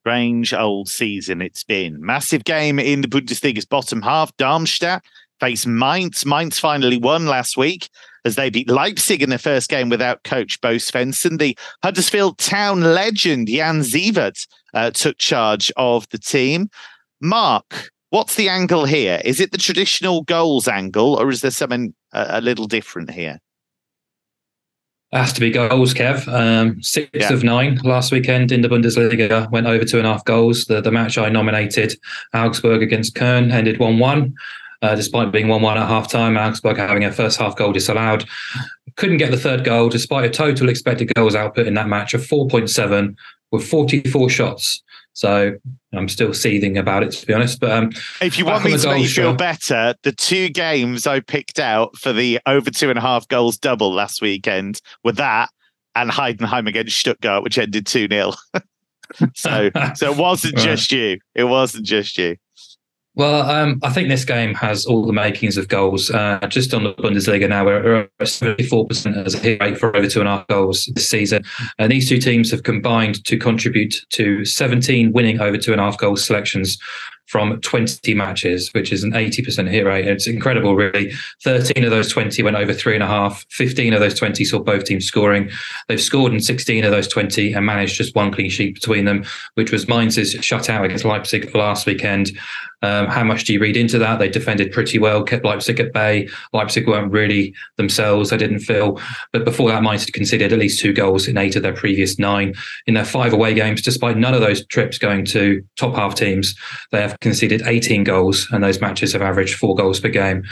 Strange 0.00 0.52
old 0.52 0.88
season 0.88 1.40
it's 1.40 1.62
been. 1.62 2.04
Massive 2.04 2.44
game 2.44 2.78
in 2.78 3.02
the 3.02 3.08
Bundesliga's 3.08 3.66
bottom 3.66 4.02
half. 4.02 4.36
Darmstadt 4.36 5.04
face 5.38 5.64
Mainz. 5.64 6.26
Mainz 6.26 6.58
finally 6.58 6.96
won 6.96 7.26
last 7.26 7.56
week 7.56 7.88
as 8.24 8.36
they 8.36 8.50
beat 8.50 8.70
Leipzig 8.70 9.22
in 9.22 9.30
their 9.30 9.38
first 9.38 9.68
game 9.68 9.88
without 9.88 10.24
coach 10.24 10.60
Bo 10.60 10.76
Svensson. 10.76 11.38
The 11.38 11.56
Huddersfield 11.82 12.38
Town 12.38 12.80
legend 12.80 13.48
Jan 13.48 13.80
Siewert 13.80 14.46
uh, 14.74 14.90
took 14.90 15.18
charge 15.18 15.72
of 15.76 16.08
the 16.10 16.18
team. 16.18 16.68
Mark, 17.20 17.91
What's 18.12 18.34
the 18.34 18.50
angle 18.50 18.84
here? 18.84 19.22
Is 19.24 19.40
it 19.40 19.52
the 19.52 19.58
traditional 19.58 20.22
goals 20.24 20.68
angle, 20.68 21.14
or 21.14 21.30
is 21.30 21.40
there 21.40 21.50
something 21.50 21.94
a, 22.12 22.26
a 22.28 22.40
little 22.42 22.66
different 22.66 23.10
here? 23.10 23.40
It 25.12 25.16
has 25.16 25.32
to 25.32 25.40
be 25.40 25.50
goals, 25.50 25.94
Kev. 25.94 26.28
Um, 26.28 26.82
six 26.82 27.08
yeah. 27.14 27.32
of 27.32 27.42
nine 27.42 27.76
last 27.76 28.12
weekend 28.12 28.52
in 28.52 28.60
the 28.60 28.68
Bundesliga 28.68 29.50
went 29.50 29.66
over 29.66 29.86
two 29.86 29.96
and 29.96 30.06
a 30.06 30.12
half 30.12 30.26
goals. 30.26 30.66
The, 30.66 30.82
the 30.82 30.92
match 30.92 31.16
I 31.16 31.30
nominated, 31.30 31.94
Augsburg 32.34 32.82
against 32.82 33.14
Köln, 33.14 33.50
ended 33.50 33.78
1 33.78 33.98
1. 33.98 34.34
Uh, 34.82 34.94
despite 34.94 35.32
being 35.32 35.48
1 35.48 35.62
1 35.62 35.78
at 35.78 35.88
half 35.88 36.10
time, 36.10 36.36
Augsburg 36.36 36.76
having 36.76 37.04
a 37.04 37.12
first 37.12 37.40
half 37.40 37.56
goal 37.56 37.72
disallowed. 37.72 38.26
Couldn't 38.96 39.16
get 39.16 39.30
the 39.30 39.38
third 39.38 39.64
goal 39.64 39.88
despite 39.88 40.26
a 40.26 40.30
total 40.30 40.68
expected 40.68 41.14
goals 41.14 41.34
output 41.34 41.66
in 41.66 41.72
that 41.74 41.88
match 41.88 42.12
of 42.12 42.20
4.7 42.20 43.16
with 43.50 43.66
44 43.66 44.28
shots. 44.28 44.82
So 45.14 45.56
I'm 45.92 46.08
still 46.08 46.32
seething 46.32 46.78
about 46.78 47.02
it, 47.02 47.12
to 47.12 47.26
be 47.26 47.34
honest. 47.34 47.60
But 47.60 47.70
um, 47.70 47.90
if 48.20 48.38
you 48.38 48.46
want 48.46 48.64
me 48.64 48.76
to 48.76 48.88
make 48.88 49.02
you 49.02 49.08
feel 49.08 49.34
better, 49.34 49.94
the 50.02 50.12
two 50.12 50.48
games 50.48 51.06
I 51.06 51.20
picked 51.20 51.58
out 51.58 51.96
for 51.96 52.12
the 52.12 52.40
over 52.46 52.70
two 52.70 52.88
and 52.88 52.98
a 52.98 53.02
half 53.02 53.28
goals 53.28 53.58
double 53.58 53.92
last 53.92 54.22
weekend 54.22 54.80
were 55.04 55.12
that 55.12 55.50
and 55.94 56.10
Heidenheim 56.10 56.66
against 56.68 56.96
Stuttgart, 56.96 57.42
which 57.42 57.58
ended 57.58 57.86
2 57.86 58.08
0. 58.08 58.32
so, 59.34 59.70
so 59.94 60.12
it 60.12 60.16
wasn't 60.16 60.54
right. 60.56 60.64
just 60.64 60.92
you. 60.92 61.18
It 61.34 61.44
wasn't 61.44 61.86
just 61.86 62.16
you. 62.18 62.36
Well, 63.14 63.42
um, 63.42 63.78
I 63.82 63.90
think 63.90 64.08
this 64.08 64.24
game 64.24 64.54
has 64.54 64.86
all 64.86 65.04
the 65.04 65.12
makings 65.12 65.58
of 65.58 65.68
goals. 65.68 66.10
Uh, 66.10 66.38
just 66.48 66.72
on 66.72 66.84
the 66.84 66.94
Bundesliga 66.94 67.46
now, 67.46 67.66
we're 67.66 67.96
at 67.96 68.10
74% 68.20 69.26
as 69.26 69.34
a 69.34 69.38
hit 69.38 69.60
rate 69.60 69.76
for 69.76 69.94
over 69.94 70.08
two 70.08 70.20
and 70.20 70.28
a 70.28 70.38
half 70.38 70.46
goals 70.46 70.86
this 70.94 71.10
season. 71.10 71.44
And 71.78 71.92
these 71.92 72.08
two 72.08 72.18
teams 72.18 72.50
have 72.50 72.62
combined 72.62 73.22
to 73.26 73.36
contribute 73.36 73.94
to 74.10 74.46
17 74.46 75.12
winning 75.12 75.42
over 75.42 75.58
two 75.58 75.72
and 75.72 75.80
a 75.80 75.84
half 75.84 75.98
goals 75.98 76.24
selections 76.24 76.78
from 77.26 77.60
20 77.60 78.12
matches, 78.14 78.70
which 78.72 78.92
is 78.92 79.04
an 79.04 79.12
80% 79.12 79.68
hit 79.68 79.86
rate. 79.86 80.06
It's 80.06 80.26
incredible, 80.26 80.74
really. 80.74 81.12
13 81.42 81.84
of 81.84 81.90
those 81.90 82.10
20 82.10 82.42
went 82.42 82.56
over 82.56 82.74
three 82.74 82.94
and 82.94 83.02
a 83.02 83.06
half. 83.06 83.44
15 83.50 83.94
of 83.94 84.00
those 84.00 84.18
20 84.18 84.44
saw 84.44 84.58
both 84.58 84.84
teams 84.84 85.06
scoring. 85.06 85.50
They've 85.88 86.00
scored 86.00 86.32
in 86.32 86.40
16 86.40 86.84
of 86.84 86.90
those 86.90 87.08
20 87.08 87.52
and 87.54 87.64
managed 87.64 87.96
just 87.96 88.14
one 88.14 88.32
clean 88.32 88.50
sheet 88.50 88.74
between 88.74 89.04
them, 89.04 89.24
which 89.54 89.72
was 89.72 89.88
Mainz's 89.88 90.34
shutout 90.36 90.84
against 90.84 91.04
Leipzig 91.04 91.54
last 91.54 91.86
weekend. 91.86 92.32
Um, 92.82 93.06
how 93.06 93.24
much 93.24 93.44
do 93.44 93.52
you 93.52 93.60
read 93.60 93.76
into 93.76 93.98
that? 93.98 94.18
They 94.18 94.28
defended 94.28 94.72
pretty 94.72 94.98
well, 94.98 95.22
kept 95.22 95.44
Leipzig 95.44 95.80
at 95.80 95.92
bay. 95.92 96.28
Leipzig 96.52 96.86
weren't 96.86 97.12
really 97.12 97.54
themselves, 97.76 98.30
they 98.30 98.36
didn't 98.36 98.60
feel. 98.60 99.00
But 99.32 99.44
before 99.44 99.70
that, 99.70 99.82
Mainz 99.82 100.04
had 100.04 100.12
conceded 100.12 100.52
at 100.52 100.58
least 100.58 100.80
two 100.80 100.92
goals 100.92 101.28
in 101.28 101.38
eight 101.38 101.56
of 101.56 101.62
their 101.62 101.74
previous 101.74 102.18
nine. 102.18 102.54
In 102.86 102.94
their 102.94 103.04
five 103.04 103.32
away 103.32 103.54
games, 103.54 103.82
despite 103.82 104.16
none 104.16 104.34
of 104.34 104.40
those 104.40 104.66
trips 104.66 104.98
going 104.98 105.24
to 105.26 105.62
top 105.76 105.94
half 105.94 106.14
teams, 106.14 106.54
they 106.90 107.00
have 107.00 107.18
conceded 107.20 107.62
18 107.64 108.04
goals, 108.04 108.48
and 108.50 108.62
those 108.62 108.80
matches 108.80 109.12
have 109.12 109.22
averaged 109.22 109.54
four 109.54 109.74
goals 109.74 110.00
per 110.00 110.08
game. 110.08 110.42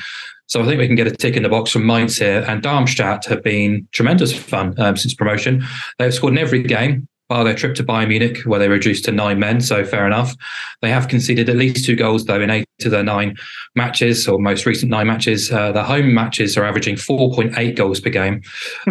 So 0.47 0.61
I 0.61 0.66
think 0.66 0.81
we 0.81 0.87
can 0.88 0.97
get 0.97 1.07
a 1.07 1.12
tick 1.12 1.37
in 1.37 1.45
the 1.45 1.49
box 1.49 1.71
from 1.71 1.87
Mainz 1.87 2.19
here. 2.19 2.45
And 2.49 2.61
Darmstadt 2.61 3.25
have 3.27 3.43
been 3.45 3.87
tremendous 3.93 4.37
fun 4.37 4.75
um, 4.81 4.97
since 4.97 5.14
promotion. 5.14 5.64
They've 5.99 6.12
scored 6.12 6.33
in 6.33 6.38
every 6.38 6.64
game 6.64 7.07
bar 7.31 7.45
their 7.45 7.55
trip 7.55 7.75
to 7.77 7.85
Bayern 7.85 8.09
Munich, 8.09 8.38
where 8.45 8.59
they 8.59 8.69
reduced 8.69 9.05
to 9.07 9.12
nine 9.12 9.38
men. 9.38 9.61
So 9.62 9.85
fair 9.85 10.05
enough. 10.07 10.35
They 10.83 10.90
have 10.90 11.09
conceded 11.09 11.49
at 11.49 11.57
least 11.57 11.87
two 11.87 11.97
goals, 11.97 12.27
though, 12.27 12.40
in 12.40 12.51
eight 12.51 12.66
of 12.85 12.90
their 12.90 13.05
nine 13.05 13.37
matches, 13.75 14.29
or 14.29 14.38
most 14.38 14.66
recent 14.66 14.90
nine 14.90 15.07
matches. 15.07 15.51
Uh, 15.51 15.73
the 15.73 15.85
home 15.85 16.12
matches 16.12 16.59
are 16.59 16.64
averaging 16.64 16.97
4.8 16.97 17.77
goals 17.77 18.01
per 18.01 18.11
game. 18.11 18.43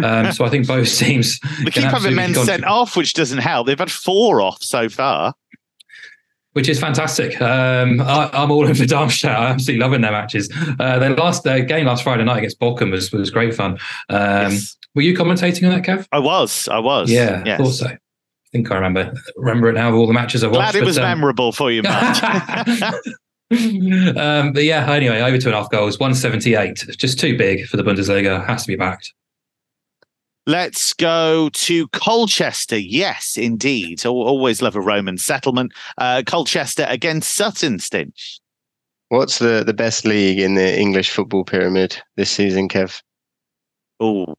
Um, 0.02 0.32
so 0.32 0.44
I 0.44 0.48
think 0.48 0.66
both 0.66 0.88
teams. 0.98 1.38
they 1.64 1.70
keep 1.70 1.84
having 1.84 2.16
men 2.16 2.34
sent 2.34 2.64
off, 2.64 2.96
which 2.96 3.12
doesn't 3.12 3.38
help. 3.38 3.66
They've 3.66 3.78
had 3.78 3.92
four 3.92 4.40
off 4.40 4.62
so 4.62 4.88
far 4.88 5.34
which 6.52 6.68
is 6.68 6.80
fantastic. 6.80 7.40
Um, 7.40 8.00
I, 8.00 8.28
am 8.32 8.50
all 8.50 8.66
in 8.68 8.74
for 8.74 8.84
Darmstadt. 8.84 9.38
I'm 9.38 9.52
absolutely 9.52 9.80
loving 9.80 10.00
their 10.00 10.10
matches. 10.10 10.50
Uh, 10.80 10.98
their 10.98 11.14
last 11.14 11.44
their 11.44 11.60
game 11.62 11.86
last 11.86 12.02
Friday 12.02 12.24
night 12.24 12.38
against 12.38 12.58
Bochum 12.58 12.90
was 12.90 13.12
was 13.12 13.30
great 13.30 13.54
fun. 13.54 13.78
Um, 14.08 14.50
yes. 14.50 14.76
Were 14.96 15.02
you 15.02 15.14
commentating 15.14 15.62
on 15.68 15.80
that, 15.80 15.84
Kev? 15.84 16.08
I 16.10 16.18
was. 16.18 16.66
I 16.66 16.80
was. 16.80 17.12
Yeah, 17.12 17.44
yes. 17.46 17.60
I 17.60 17.62
thought 17.62 17.72
so 17.74 17.96
think 18.52 18.70
I 18.70 18.76
remember 18.76 19.12
remember 19.36 19.68
it 19.68 19.74
now. 19.74 19.92
All 19.92 20.06
the 20.06 20.12
matches 20.12 20.42
I 20.42 20.48
watched. 20.48 20.72
Glad 20.72 20.74
it 20.74 20.84
was 20.84 20.98
um, 20.98 21.04
memorable 21.04 21.52
for 21.52 21.70
you, 21.70 21.82
Matt. 21.82 22.22
um, 24.16 24.52
but 24.52 24.64
yeah, 24.64 24.90
anyway, 24.90 25.20
over 25.20 25.38
two 25.38 25.48
and 25.48 25.54
a 25.54 25.58
half 25.60 25.70
goals, 25.70 25.98
one 25.98 26.14
seventy 26.14 26.54
eight. 26.54 26.84
Just 26.96 27.18
too 27.18 27.36
big 27.36 27.66
for 27.66 27.76
the 27.76 27.82
Bundesliga. 27.82 28.44
Has 28.46 28.62
to 28.62 28.68
be 28.68 28.76
backed. 28.76 29.12
Let's 30.46 30.94
go 30.94 31.50
to 31.52 31.88
Colchester. 31.88 32.78
Yes, 32.78 33.36
indeed. 33.36 34.04
Always 34.06 34.62
love 34.62 34.74
a 34.74 34.80
Roman 34.80 35.18
settlement. 35.18 35.72
Uh, 35.98 36.22
Colchester 36.26 36.86
against 36.88 37.34
Sutton, 37.34 37.78
Stinch. 37.78 38.40
What's 39.10 39.38
the, 39.38 39.62
the 39.64 39.74
best 39.74 40.04
league 40.04 40.38
in 40.38 40.54
the 40.54 40.78
English 40.78 41.10
football 41.10 41.44
pyramid 41.44 42.00
this 42.16 42.30
season, 42.30 42.68
Kev? 42.68 43.02
Oh, 44.00 44.34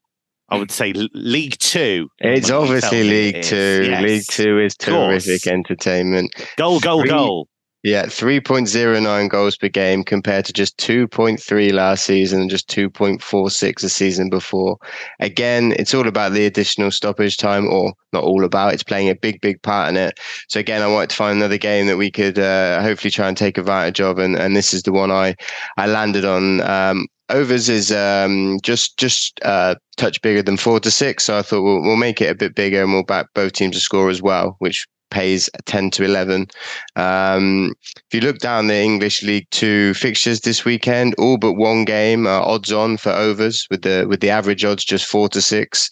I 0.52 0.58
would 0.58 0.72
say 0.72 0.94
League 1.14 1.58
Two. 1.60 2.10
It's 2.20 2.52
obviously 2.52 3.04
League 3.04 3.38
it 3.38 3.44
Two. 3.44 3.86
Yes. 3.90 4.04
League 4.04 4.24
Two 4.30 4.60
is 4.60 4.76
terrific 4.76 5.48
entertainment. 5.48 6.32
Goal, 6.58 6.80
goal, 6.80 7.02
Three, 7.02 7.10
goal. 7.10 7.48
Yeah, 7.84 8.06
3.09 8.06 9.30
goals 9.30 9.58
per 9.58 9.68
game 9.68 10.04
compared 10.04 10.46
to 10.46 10.54
just 10.54 10.78
2.3 10.78 11.74
last 11.74 12.06
season 12.06 12.42
and 12.42 12.50
just 12.50 12.70
2.46 12.70 13.82
the 13.82 13.90
season 13.90 14.30
before. 14.30 14.78
Again, 15.20 15.74
it's 15.80 15.96
all 15.96 16.08
about 16.08 16.34
the 16.34 16.46
additional 16.46 16.92
stoppage 16.92 17.38
time, 17.38 17.68
or 17.68 17.94
not 18.14 18.24
all 18.24 18.46
about, 18.46 18.76
it's 18.76 18.84
playing 18.84 19.10
a 19.10 19.16
big, 19.16 19.42
big 19.42 19.60
part 19.64 19.90
in 19.90 19.98
it. 19.98 20.20
So, 20.48 20.60
again, 20.60 20.84
I 20.84 20.88
wanted 20.88 21.10
to 21.10 21.16
find 21.16 21.38
another 21.38 21.58
game 21.58 21.88
that 21.88 21.98
we 21.98 22.12
could 22.12 22.38
uh, 22.38 22.84
hopefully 22.84 23.10
try 23.10 23.28
and 23.28 23.36
take 23.36 23.58
advantage 23.58 24.00
of. 24.00 24.20
And, 24.20 24.36
and 24.36 24.56
this 24.56 24.76
is 24.76 24.84
the 24.84 24.92
one 24.92 25.10
I, 25.10 25.36
I 25.78 25.88
landed 25.88 26.24
on. 26.24 26.62
Um, 26.62 27.08
overs 27.32 27.70
is 27.70 27.92
um, 27.92 28.60
just 28.64 28.98
just 28.98 29.40
uh, 29.44 29.76
touch 29.98 30.22
bigger 30.22 30.42
than 30.42 30.58
four 30.58 30.80
to 30.80 30.92
six. 30.92 31.26
So 31.26 31.38
I 31.38 31.42
thought 31.42 31.64
we'll, 31.64 31.82
we'll 31.82 31.96
make 31.96 32.22
it 32.22 32.30
a 32.30 32.36
bit 32.36 32.56
bigger 32.56 32.84
and 32.84 32.94
we'll 32.94 33.04
back 33.04 33.28
both 33.34 33.54
teams 33.54 33.76
to 33.76 33.82
score 33.82 34.10
as 34.10 34.22
well, 34.22 34.56
which 34.60 34.88
pays 35.12 35.50
10 35.66 35.92
to 35.92 36.04
11. 36.04 36.48
Um, 36.96 37.74
if 37.84 38.14
you 38.14 38.22
look 38.22 38.40
down 38.40 38.68
the 38.68 38.82
English 38.82 39.22
League 39.22 39.48
Two 39.52 39.94
fixtures 39.94 40.42
this 40.42 40.66
weekend, 40.66 41.14
all 41.18 41.38
but 41.38 41.54
one 41.54 41.86
game 41.86 42.26
are 42.26 42.42
odds 42.42 42.72
on 42.72 42.98
for 42.98 43.12
overs 43.12 43.68
with 43.70 43.84
the 43.84 44.06
with 44.10 44.22
the 44.22 44.30
average 44.30 44.66
odds 44.66 44.84
just 44.84 45.06
four 45.06 45.30
to 45.30 45.42
six. 45.42 45.90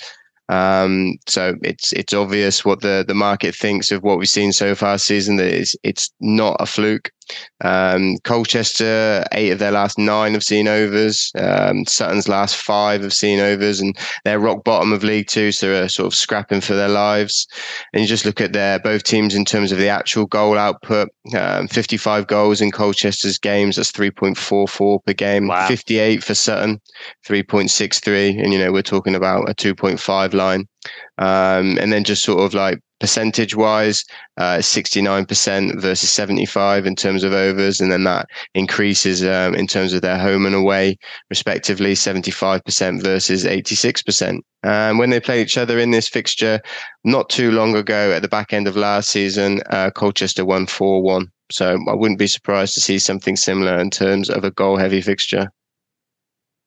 Um, 0.49 1.17
so 1.28 1.54
it's 1.62 1.93
it's 1.93 2.13
obvious 2.13 2.65
what 2.65 2.82
the, 2.82 3.06
the 3.08 3.13
market 3.13 3.56
thinks 3.56 3.91
of 3.91 4.02
what 4.02 4.17
we've 4.17 4.28
seen 4.28 4.52
so 4.52 4.73
far 4.73 4.97
season. 4.97 5.36
That 5.36 5.54
it's 5.54 5.75
it's 5.84 6.12
not 6.19 6.58
a 6.60 6.65
fluke. 6.65 7.12
Um, 7.61 8.17
Colchester, 8.23 9.25
eight 9.33 9.51
of 9.51 9.59
their 9.59 9.71
last 9.71 9.97
nine 9.97 10.33
have 10.33 10.43
seen 10.43 10.67
overs. 10.67 11.31
Um, 11.37 11.85
Sutton's 11.85 12.27
last 12.27 12.55
five 12.55 13.01
have 13.01 13.13
seen 13.13 13.39
overs, 13.39 13.79
and 13.79 13.97
they're 14.23 14.39
rock 14.39 14.63
bottom 14.63 14.93
of 14.93 15.03
League 15.03 15.27
Two, 15.27 15.51
so 15.51 15.67
they're 15.67 15.89
sort 15.89 16.07
of 16.07 16.15
scrapping 16.15 16.61
for 16.61 16.75
their 16.75 16.89
lives. 16.89 17.47
And 17.93 18.01
you 18.01 18.07
just 18.07 18.25
look 18.25 18.41
at 18.41 18.53
their 18.53 18.79
both 18.79 19.03
teams 19.03 19.35
in 19.35 19.45
terms 19.45 19.71
of 19.71 19.77
the 19.77 19.89
actual 19.89 20.25
goal 20.25 20.57
output. 20.57 21.09
Um, 21.35 21.67
55 21.67 22.27
goals 22.27 22.61
in 22.61 22.71
Colchester's 22.71 23.37
games. 23.37 23.75
That's 23.75 23.91
3.44 23.91 25.05
per 25.05 25.13
game. 25.13 25.47
Wow. 25.47 25.67
58 25.67 26.23
for 26.23 26.35
Sutton, 26.35 26.79
3.63, 27.27 28.41
and 28.41 28.53
you 28.53 28.59
know 28.59 28.71
we're 28.71 28.81
talking 28.81 29.15
about 29.15 29.49
a 29.49 29.53
2.5 29.53 30.33
line. 30.33 30.65
Um, 31.17 31.77
and 31.79 31.91
then 31.91 32.05
just 32.05 32.23
sort 32.23 32.41
of 32.41 32.53
like 32.53 32.79
percentage 32.99 33.55
wise, 33.55 34.03
uh, 34.38 34.57
69% 34.57 35.79
versus 35.79 36.12
75 36.12 36.85
in 36.85 36.95
terms 36.95 37.23
of 37.23 37.33
overs. 37.33 37.79
And 37.79 37.91
then 37.91 38.03
that 38.03 38.27
increases 38.53 39.23
um, 39.23 39.55
in 39.55 39.67
terms 39.67 39.93
of 39.93 40.01
their 40.01 40.17
home 40.17 40.45
and 40.45 40.55
away, 40.55 40.97
respectively, 41.29 41.93
75% 41.93 43.01
versus 43.01 43.45
86%. 43.45 44.39
And 44.63 44.99
when 44.99 45.09
they 45.09 45.19
played 45.19 45.41
each 45.41 45.57
other 45.57 45.79
in 45.79 45.91
this 45.91 46.09
fixture 46.09 46.59
not 47.03 47.29
too 47.29 47.51
long 47.51 47.75
ago 47.75 48.12
at 48.12 48.21
the 48.21 48.27
back 48.27 48.51
end 48.51 48.67
of 48.67 48.75
last 48.75 49.09
season, 49.09 49.62
uh, 49.69 49.91
Colchester 49.91 50.43
won 50.43 50.67
4 50.67 51.01
1. 51.01 51.27
So 51.51 51.77
I 51.88 51.93
wouldn't 51.93 52.19
be 52.19 52.27
surprised 52.27 52.73
to 52.75 52.81
see 52.81 52.99
something 52.99 53.35
similar 53.35 53.79
in 53.79 53.89
terms 53.89 54.29
of 54.29 54.43
a 54.43 54.51
goal 54.51 54.77
heavy 54.77 55.01
fixture. 55.01 55.49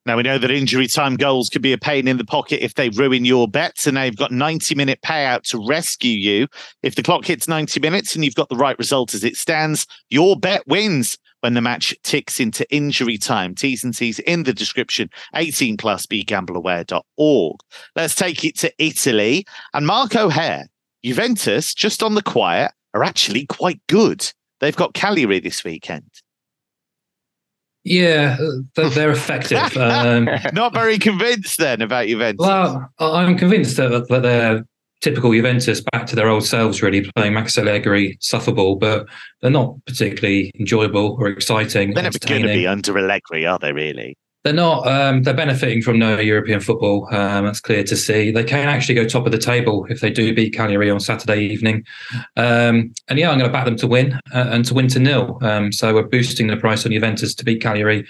Now 0.05 0.17
we 0.17 0.25
know 0.25 0.39
that 0.39 0.51
injury 0.51 0.89
time 0.89 1.17
goals 1.17 1.49
could 1.49 1.63
be 1.63 1.73
a 1.73 1.79
pain 1.79 2.09
in 2.09 2.17
the 2.17 2.25
pocket 2.25 2.65
if 2.65 2.75
they 2.75 2.89
ruin 2.89 3.25
your 3.25 3.47
bets, 3.47 3.87
and 3.87 3.97
you've 3.97 4.17
got 4.17 4.33
90 4.33 4.75
minute 4.75 5.01
payout 5.05 5.43
to 5.51 5.65
rescue 5.65 6.11
you. 6.11 6.49
If 6.83 6.97
the 6.97 7.03
clock 7.03 7.25
hits 7.25 7.47
90 7.47 7.79
minutes 7.81 8.15
and 8.15 8.25
you've 8.25 8.35
got 8.35 8.49
the 8.49 8.57
right 8.57 8.79
result 8.79 9.15
as 9.15 9.23
it 9.23 9.37
stands, 9.37 9.87
your 10.11 10.37
bet 10.37 10.67
wins 10.67 11.19
when 11.43 11.55
the 11.55 11.61
match 11.61 11.95
ticks 12.03 12.41
into 12.41 12.69
injury 12.75 13.19
time. 13.19 13.55
T's 13.55 13.85
and 13.85 13.95
C's 13.95 14.19
in 14.21 14.45
the 14.45 14.53
description. 14.53 15.11
18 15.35 15.77
plus 15.77 16.07
begambleaware.org. 16.07 17.57
Let's 17.95 18.15
take 18.15 18.45
it 18.45 18.59
to 18.59 18.73
Italy. 18.79 19.45
And 19.75 19.87
Mark 19.87 20.17
O'Hare, 20.17 20.67
Juventus, 21.05 21.75
just 21.75 22.03
on 22.03 22.15
the 22.15 22.23
quiet, 22.23 22.73
are 22.95 23.05
actually 23.05 23.47
quite 23.47 23.81
good. 23.89 24.33
They've 24.61 24.77
got 24.77 24.95
Cagliari 24.95 25.41
this 25.41 25.65
weekend. 25.65 26.11
Yeah, 27.85 28.37
they're 28.75 29.11
effective. 29.11 29.59
Um, 29.77 30.29
Not 30.53 30.73
very 30.73 30.99
convinced 30.99 31.59
then 31.59 31.83
about 31.83 32.07
Juventus. 32.07 32.47
Well, 32.47 32.91
I'm 32.99 33.37
convinced 33.37 33.77
that, 33.77 34.09
that 34.09 34.23
they're 34.23 34.65
typical 35.01 35.33
Juventus 35.33 35.83
back 35.93 36.07
to 36.07 36.17
their 36.17 36.29
old 36.29 36.45
selves, 36.45 36.81
really 36.83 37.11
playing 37.17 37.35
Max 37.35 37.59
Allegri 37.59 38.17
sufferball, 38.21 38.79
but 38.79 39.07
they're 39.41 39.51
not 39.51 39.75
particularly 39.87 40.53
enjoyable 40.59 41.17
or 41.19 41.29
exciting. 41.29 41.93
They're 41.93 42.05
never 42.05 42.19
going 42.19 42.43
to 42.43 42.49
be 42.49 42.67
under 42.67 42.97
Allegri, 42.97 43.45
are 43.45 43.59
they? 43.59 43.73
Really? 43.73 44.17
They're 44.45 44.53
not. 44.53 44.87
Um, 44.89 45.23
they're 45.23 45.35
benefiting 45.35 45.83
from 45.83 45.99
no 45.99 46.19
European 46.19 46.59
football. 46.61 47.07
Um, 47.13 47.45
that's 47.45 47.61
clear 47.61 47.85
to 47.85 47.97
see. 47.97 48.33
They 48.33 48.43
can 48.43 48.69
actually 48.69 48.97
go 48.97 49.07
top 49.07 49.25
of 49.25 49.33
the 49.33 49.39
table 49.39 49.87
if 49.89 50.01
they 50.01 50.11
do 50.11 50.35
beat 50.35 50.55
Cagliari 50.55 50.91
on 50.91 50.99
Saturday 50.99 51.43
evening. 51.43 51.85
Um, 52.37 52.93
and 53.09 53.19
yeah, 53.19 53.31
I'm 53.31 53.39
going 53.39 53.49
to 53.49 53.53
back 53.53 53.67
them 53.67 53.77
to 53.77 53.87
win 53.87 54.15
uh, 54.35 54.49
and 54.51 54.65
to 54.65 54.75
win 54.75 54.89
to 54.89 54.99
nil. 54.99 55.39
Um, 55.43 55.71
so 55.71 55.95
we're 55.95 56.03
boosting 56.09 56.49
the 56.49 56.57
price 56.57 56.85
on 56.85 56.93
Juventus 56.93 57.35
to 57.37 57.45
beat 57.45 57.63
Cagliari 57.63 58.05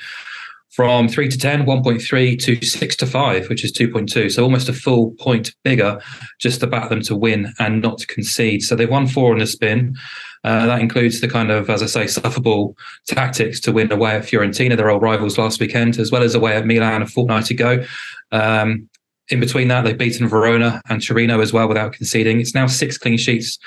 from 0.73 1.07
3 1.07 1.29
to 1.29 1.39
10, 1.39 1.67
1.3 1.67 2.43
to 2.43 2.67
6 2.67 2.97
to 2.97 3.07
5, 3.07 3.49
which 3.51 3.63
is 3.63 3.73
2.2. 3.73 4.33
So 4.33 4.43
almost 4.43 4.71
a 4.71 4.73
full 4.73 5.11
point 5.13 5.55
bigger 5.65 6.01
just 6.41 6.61
to 6.61 6.67
back 6.67 6.89
them 6.89 7.03
to 7.03 7.15
win 7.15 7.53
and 7.59 7.83
not 7.83 7.99
to 7.99 8.07
concede. 8.07 8.63
So 8.63 8.75
they've 8.75 8.89
won 8.89 9.07
four 9.07 9.33
on 9.33 9.39
the 9.39 9.47
spin. 9.47 9.95
Uh, 10.45 10.67
that 10.67 10.81
includes 10.81 11.21
the 11.21 11.29
kind 11.29 11.51
of, 11.51 11.71
as 11.71 11.83
I 11.83 11.87
say, 11.87 12.07
sufferable 12.07 12.77
tactics 13.07 13.61
to 13.61 13.73
win 13.73 13.93
away 13.93 14.17
at 14.17 14.23
Fiorentina, 14.23 14.77
their 14.77 14.91
old 14.91 15.03
rivals 15.03 15.39
last 15.39 15.61
weekend, 15.61 15.99
as 15.99 16.11
well 16.11 16.23
as 16.23 16.35
away 16.35 16.57
at 16.57 16.67
Milan 16.67 17.03
a 17.03 17.07
fortnight 17.07 17.51
ago. 17.51 17.85
Um, 18.33 18.89
in 19.29 19.39
between 19.39 19.69
that, 19.69 19.83
they've 19.85 19.97
beaten 19.97 20.27
Verona 20.29 20.83
and 20.89 21.05
Torino 21.05 21.41
as 21.41 21.53
well 21.53 21.69
without 21.69 21.93
conceding. 21.93 22.41
It's 22.41 22.55
now 22.55 22.67
six 22.67 22.99
clean 22.99 23.19
sheets 23.19 23.59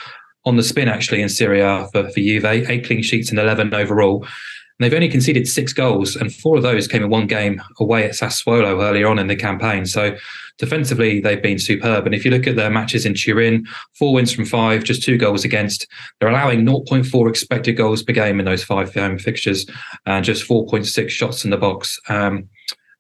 on 0.44 0.58
the 0.58 0.64
spin, 0.64 0.90
actually, 0.90 1.22
in 1.22 1.30
Serie 1.30 1.62
A 1.62 1.88
for, 1.92 2.10
for 2.10 2.20
Juve, 2.20 2.46
eight 2.46 2.86
clean 2.86 3.02
sheets 3.02 3.30
and 3.30 3.40
11 3.40 3.74
overall. 3.74 4.28
They've 4.80 4.94
only 4.94 5.10
conceded 5.10 5.48
six 5.48 5.74
goals, 5.74 6.16
and 6.16 6.34
four 6.34 6.58
of 6.58 6.64
those 6.64 6.88
came 6.88 7.04
in 7.04 7.10
one 7.10 7.28
game 7.28 7.62
away 7.80 8.04
at 8.04 8.12
Sassuolo 8.12 8.84
earlier 8.84 9.08
on 9.08 9.20
in 9.20 9.28
the 9.28 9.36
campaign. 9.36 9.86
So 9.86 10.16
defensively, 10.58 11.20
they've 11.20 11.42
been 11.42 11.60
superb. 11.60 12.06
And 12.06 12.16
if 12.16 12.26
you 12.26 12.32
look 12.32 12.48
at 12.48 12.56
their 12.56 12.70
matches 12.70 13.06
in 13.06 13.14
Turin, 13.14 13.66
four 13.94 14.14
wins 14.14 14.34
from 14.34 14.46
five, 14.46 14.84
just 14.84 15.04
two 15.04 15.18
goals 15.18 15.44
against. 15.44 15.88
They're 16.20 16.30
allowing 16.30 16.66
0.4 16.66 17.30
expected 17.30 17.74
goals 17.74 18.04
per 18.04 18.14
game 18.14 18.40
in 18.40 18.46
those 18.46 18.64
five 18.64 18.94
home 18.94 19.18
fixtures, 19.18 19.66
and 20.06 20.26
just 20.26 20.48
4.6 20.48 21.10
shots 21.10 21.44
in 21.44 21.52
the 21.52 21.58
box. 21.58 22.00
Um, 22.10 22.50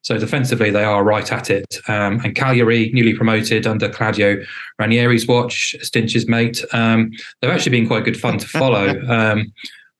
so 0.05 0.19
defensively, 0.19 0.69
they 0.69 0.83
are 0.83 1.03
right 1.03 1.31
at 1.31 1.49
it. 1.49 1.79
Um, 1.88 2.19
and 2.23 2.35
Cagliari, 2.35 2.91
newly 2.93 3.15
promoted 3.15 3.65
under 3.65 3.89
Claudio 3.89 4.38
Ranieri's 4.79 5.25
watch, 5.25 5.75
Stinch's 5.81 6.27
mate, 6.27 6.63
um, 6.73 7.11
they've 7.41 7.49
actually 7.49 7.71
been 7.71 7.88
quite 7.88 8.05
good 8.05 8.19
fun 8.19 8.38
to 8.38 8.47
follow. 8.47 9.01
Um, 9.09 9.51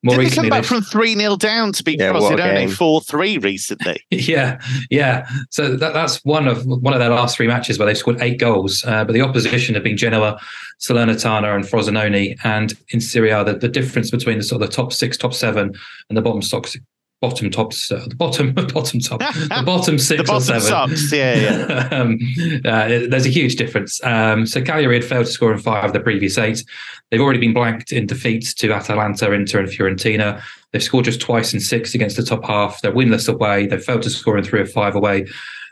more 0.06 0.18
Did 0.18 0.22
recently, 0.22 0.50
they 0.50 0.56
come 0.56 0.62
back 0.62 0.68
from 0.68 0.82
three 0.84 1.16
0 1.16 1.36
down 1.38 1.74
to 1.74 1.84
beat 1.84 2.00
yeah, 2.00 2.14
Frosinone 2.14 2.72
four 2.72 3.02
three 3.02 3.40
recently? 3.40 4.06
yeah, 4.12 4.62
yeah. 4.92 5.28
So 5.50 5.76
that, 5.76 5.94
that's 5.94 6.24
one 6.24 6.48
of 6.48 6.64
one 6.64 6.94
of 6.94 7.00
their 7.00 7.10
last 7.10 7.36
three 7.36 7.48
matches 7.48 7.80
where 7.80 7.88
they 7.88 7.96
scored 7.96 8.22
eight 8.22 8.40
goals. 8.40 8.86
Uh, 8.86 9.04
but 9.04 9.14
the 9.14 9.22
opposition 9.22 9.74
have 9.74 9.84
been 9.84 9.98
Genoa, 9.98 10.40
Salernitana, 10.80 11.56
and 11.56 11.66
Frosinone. 11.66 12.38
And 12.44 12.76
in 12.90 13.02
Serie 13.02 13.32
A, 13.32 13.44
the, 13.44 13.56
the 13.56 13.68
difference 13.68 14.12
between 14.12 14.38
the 14.38 14.44
sort 14.44 14.62
of 14.62 14.70
the 14.70 14.76
top 14.76 14.94
six, 14.94 15.18
top 15.18 15.34
seven, 15.34 15.74
and 16.10 16.16
the 16.16 16.22
bottom 16.22 16.44
six, 16.44 16.78
bottom 17.26 17.50
tops, 17.50 17.92
uh, 17.92 18.06
the 18.08 18.16
bottom, 18.16 18.54
bottom 18.74 19.00
top, 19.00 19.20
the 19.20 19.64
bottom 19.66 19.98
six 19.98 20.22
the 20.22 20.28
bottom 20.28 20.58
or 20.58 20.60
seven. 20.60 20.62
Subs, 20.62 21.12
yeah, 21.12 21.36
yeah. 21.36 21.90
um, 21.92 22.20
uh, 22.64 22.88
there's 23.10 23.26
a 23.26 23.30
huge 23.30 23.56
difference. 23.56 24.04
Um, 24.04 24.46
so 24.46 24.62
Cagliari 24.62 25.00
had 25.00 25.06
failed 25.06 25.26
to 25.26 25.32
score 25.32 25.52
in 25.52 25.58
five 25.58 25.86
of 25.86 25.94
the 25.94 26.00
previous 26.00 26.38
eight. 26.38 26.64
They've 27.10 27.20
already 27.22 27.40
been 27.40 27.54
blanked 27.54 27.92
in 27.92 28.06
defeats 28.06 28.54
to 28.56 28.72
Atalanta, 28.72 29.32
Inter, 29.32 29.60
and 29.60 29.70
Fiorentina. 29.70 30.40
They've 30.72 30.84
scored 30.84 31.06
just 31.06 31.20
twice 31.20 31.52
in 31.52 31.60
six 31.60 31.96
against 31.96 32.16
the 32.16 32.24
top 32.24 32.46
half. 32.46 32.82
They're 32.82 32.94
winless 32.94 33.28
away. 33.28 33.66
They've 33.66 33.84
failed 33.84 34.04
to 34.04 34.12
score 34.12 34.38
in 34.38 34.44
three 34.44 34.62
or 34.62 34.68
five 34.68 34.94
away. 34.94 35.26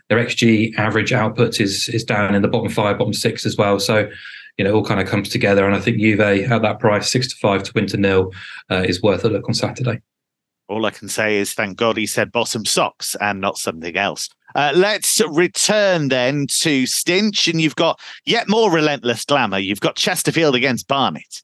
Their 0.09 0.17
XG 0.17 0.75
average 0.77 1.13
output 1.13 1.61
is 1.61 1.87
is 1.89 2.03
down 2.03 2.33
in 2.33 2.41
the 2.41 2.47
bottom 2.47 2.69
five, 2.69 2.97
bottom 2.97 3.13
six 3.13 3.45
as 3.45 3.57
well. 3.57 3.79
So 3.79 4.09
you 4.57 4.63
know, 4.63 4.71
it 4.71 4.73
all 4.73 4.85
kind 4.85 5.01
of 5.01 5.07
comes 5.07 5.29
together. 5.29 5.65
And 5.65 5.75
I 5.75 5.79
think 5.79 5.99
Juve 5.99 6.19
at 6.19 6.61
that 6.61 6.79
price, 6.79 7.11
six 7.11 7.27
to 7.27 7.35
five 7.35 7.63
to 7.63 7.71
win 7.73 7.87
to 7.87 7.97
nil, 7.97 8.31
uh, 8.69 8.83
is 8.87 9.01
worth 9.01 9.25
a 9.25 9.29
look 9.29 9.47
on 9.47 9.53
Saturday. 9.53 10.01
All 10.69 10.85
I 10.85 10.91
can 10.91 11.09
say 11.09 11.37
is 11.37 11.53
thank 11.53 11.77
God 11.77 11.97
he 11.97 12.05
said 12.05 12.31
bottom 12.31 12.65
socks 12.65 13.15
and 13.19 13.41
not 13.41 13.57
something 13.57 13.97
else. 13.97 14.29
Uh, 14.55 14.71
let's 14.75 15.19
return 15.29 16.09
then 16.09 16.45
to 16.47 16.83
Stinch, 16.83 17.47
and 17.47 17.59
you've 17.59 17.75
got 17.75 17.99
yet 18.25 18.47
more 18.47 18.71
relentless 18.71 19.25
glamour. 19.25 19.57
You've 19.57 19.79
got 19.79 19.95
Chesterfield 19.95 20.55
against 20.55 20.87
Barnet. 20.87 21.41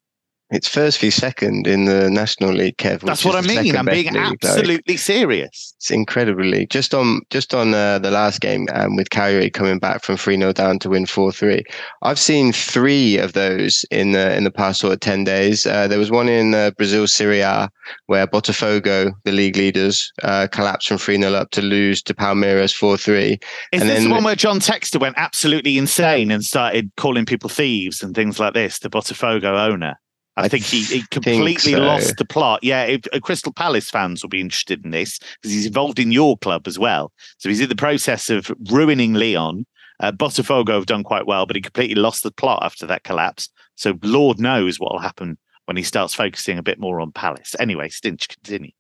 It's 0.52 0.68
first 0.68 1.00
v 1.00 1.12
second 1.12 1.68
in 1.68 1.86
the 1.86 2.10
National 2.10 2.52
League, 2.52 2.78
Kev. 2.78 3.02
That's 3.02 3.24
what 3.24 3.36
I 3.36 3.42
mean. 3.42 3.76
I'm 3.76 3.86
being 3.86 4.14
league. 4.14 4.18
absolutely 4.44 4.96
like, 4.96 5.00
serious. 5.00 5.76
It's 5.78 5.92
incredibly 5.92 6.66
just 6.66 6.96
on 6.96 7.22
just 7.30 7.54
on 7.54 7.76
uh, 7.76 8.00
the 8.00 8.10
last 8.10 8.42
game 8.42 8.68
um, 8.74 8.96
with 8.96 9.12
Cagliari 9.12 9.52
coming 9.52 9.78
back 9.78 10.04
from 10.04 10.18
three 10.18 10.38
0 10.38 10.54
down 10.54 10.80
to 10.80 10.90
win 10.90 11.06
four 11.06 11.32
three. 11.32 11.64
I've 12.02 12.18
seen 12.18 12.52
three 12.52 13.18
of 13.18 13.34
those 13.34 13.86
in 13.92 14.14
the 14.14 14.36
in 14.36 14.44
the 14.44 14.52
past 14.52 14.80
sort 14.80 14.94
of 14.94 15.02
ten 15.02 15.24
days. 15.24 15.68
Uh, 15.68 15.88
there 15.88 16.00
was 16.00 16.10
one 16.10 16.28
in 16.28 16.56
uh, 16.56 16.72
Brazil 16.72 17.06
Serie 17.06 17.42
A 17.42 17.70
where 18.08 18.26
Botafogo, 18.26 19.14
the 19.26 19.32
league 19.32 19.56
leaders, 19.56 20.12
uh, 20.24 20.48
collapsed 20.52 20.88
from 20.88 20.98
three 20.98 21.20
0 21.22 21.32
up 21.34 21.52
to 21.52 21.62
lose 21.62 22.02
to 22.02 22.16
Palmeiras 22.16 22.76
four 22.76 22.98
three. 22.98 23.40
Is 23.72 23.82
and 23.82 23.90
this 23.90 24.00
then, 24.00 24.10
the 24.10 24.16
one 24.16 24.24
where 24.24 24.36
John 24.36 24.60
Textor 24.60 25.00
went 25.00 25.16
absolutely 25.18 25.78
insane 25.78 26.32
and 26.32 26.44
started 26.44 26.92
calling 26.98 27.28
people 27.28 27.50
thieves 27.50 28.02
and 28.02 28.16
things 28.16 28.40
like 28.40 28.56
this? 28.56 28.80
The 28.80 28.90
Botafogo 28.90 29.70
owner. 29.70 30.00
I 30.40 30.48
think 30.48 30.64
he, 30.64 30.84
he 30.84 31.04
completely 31.12 31.74
so. 31.74 31.80
lost 31.80 32.18
the 32.18 32.26
plot. 32.26 32.64
Yeah, 32.64 32.84
if, 32.84 33.02
uh, 33.14 33.20
Crystal 33.20 33.54
Palace 33.54 33.90
fans 33.90 34.24
will 34.24 34.30
be 34.30 34.42
interested 34.42 34.84
in 34.84 34.92
this 34.92 35.20
because 35.20 35.52
he's 35.52 35.66
involved 35.66 36.00
in 36.00 36.12
your 36.12 36.38
club 36.38 36.68
as 36.68 36.80
well. 36.80 37.12
So 37.38 37.50
he's 37.50 37.62
in 37.62 37.70
the 37.70 37.76
process 37.76 38.30
of 38.30 38.52
ruining 38.72 39.14
Lyon. 39.14 39.66
Uh, 40.00 40.12
Botafogo 40.12 40.70
have 40.70 40.86
done 40.86 41.04
quite 41.04 41.28
well, 41.28 41.46
but 41.46 41.56
he 41.56 41.62
completely 41.62 41.96
lost 41.96 42.24
the 42.24 42.32
plot 42.32 42.64
after 42.64 42.86
that 42.86 43.04
collapse. 43.04 43.50
So 43.76 43.98
Lord 44.02 44.40
knows 44.40 44.80
what 44.80 44.92
will 44.92 45.00
happen 45.00 45.38
when 45.66 45.78
he 45.78 45.84
starts 45.84 46.14
focusing 46.14 46.58
a 46.58 46.64
bit 46.64 46.80
more 46.80 47.02
on 47.02 47.12
Palace. 47.12 47.56
Anyway, 47.60 47.90
Stinch, 47.90 48.28
continue. 48.28 48.72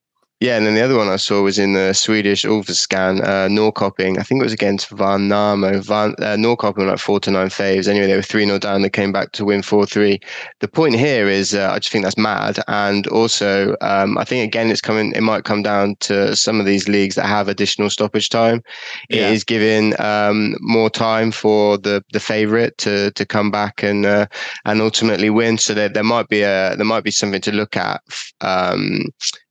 Yeah, 0.41 0.55
and 0.55 0.65
then 0.65 0.73
the 0.73 0.81
other 0.81 0.95
one 0.95 1.09
I 1.09 1.17
saw 1.17 1.41
was 1.41 1.59
in 1.59 1.73
the 1.73 1.91
Swedish 1.91 2.45
Allsvenskan, 2.45 3.21
uh, 3.21 3.49
Norrköping. 3.49 4.17
I 4.17 4.23
think 4.23 4.39
it 4.39 4.45
was 4.45 4.53
against 4.53 4.89
Värnamo. 4.89 5.83
Van, 5.83 6.15
uh, 6.19 6.37
Norrköping 6.37 6.87
like 6.87 6.99
four 6.99 7.19
to 7.19 7.31
nine 7.31 7.49
faves. 7.49 7.89
Anyway, 7.89 8.07
they 8.07 8.15
were 8.15 8.21
3 8.21 8.45
0 8.45 8.57
down. 8.57 8.81
They 8.81 8.89
came 8.89 9.11
back 9.11 9.33
to 9.33 9.43
win 9.43 9.61
4 9.61 9.85
3. 9.85 10.17
The 10.61 10.67
point 10.69 10.95
here 10.95 11.27
is 11.27 11.53
uh, 11.53 11.71
I 11.73 11.79
just 11.79 11.91
think 11.91 12.05
that's 12.05 12.17
mad. 12.17 12.57
And 12.69 13.05
also, 13.07 13.75
um, 13.81 14.17
I 14.17 14.23
think 14.23 14.47
again, 14.47 14.71
it's 14.71 14.79
coming, 14.79 15.11
it 15.11 15.23
might 15.23 15.43
come 15.43 15.61
down 15.61 15.97
to 16.01 16.33
some 16.37 16.61
of 16.61 16.65
these 16.65 16.87
leagues 16.87 17.15
that 17.15 17.25
have 17.25 17.49
additional 17.49 17.89
stoppage 17.89 18.29
time. 18.29 18.63
Yeah. 19.09 19.27
It 19.27 19.33
is 19.33 19.43
giving 19.43 19.99
um, 19.99 20.55
more 20.61 20.89
time 20.89 21.31
for 21.31 21.77
the 21.77 22.01
the 22.13 22.19
favourite 22.21 22.77
to 22.77 23.11
to 23.11 23.25
come 23.25 23.51
back 23.51 23.83
and 23.83 24.05
uh, 24.05 24.27
and 24.63 24.79
ultimately 24.79 25.29
win. 25.29 25.57
So 25.57 25.73
there, 25.73 25.89
there 25.89 26.01
might 26.01 26.29
be 26.29 26.43
a 26.43 26.77
there 26.77 26.85
might 26.85 27.03
be 27.03 27.11
something 27.11 27.41
to 27.41 27.51
look 27.51 27.75
at 27.75 28.01
um, 28.39 29.01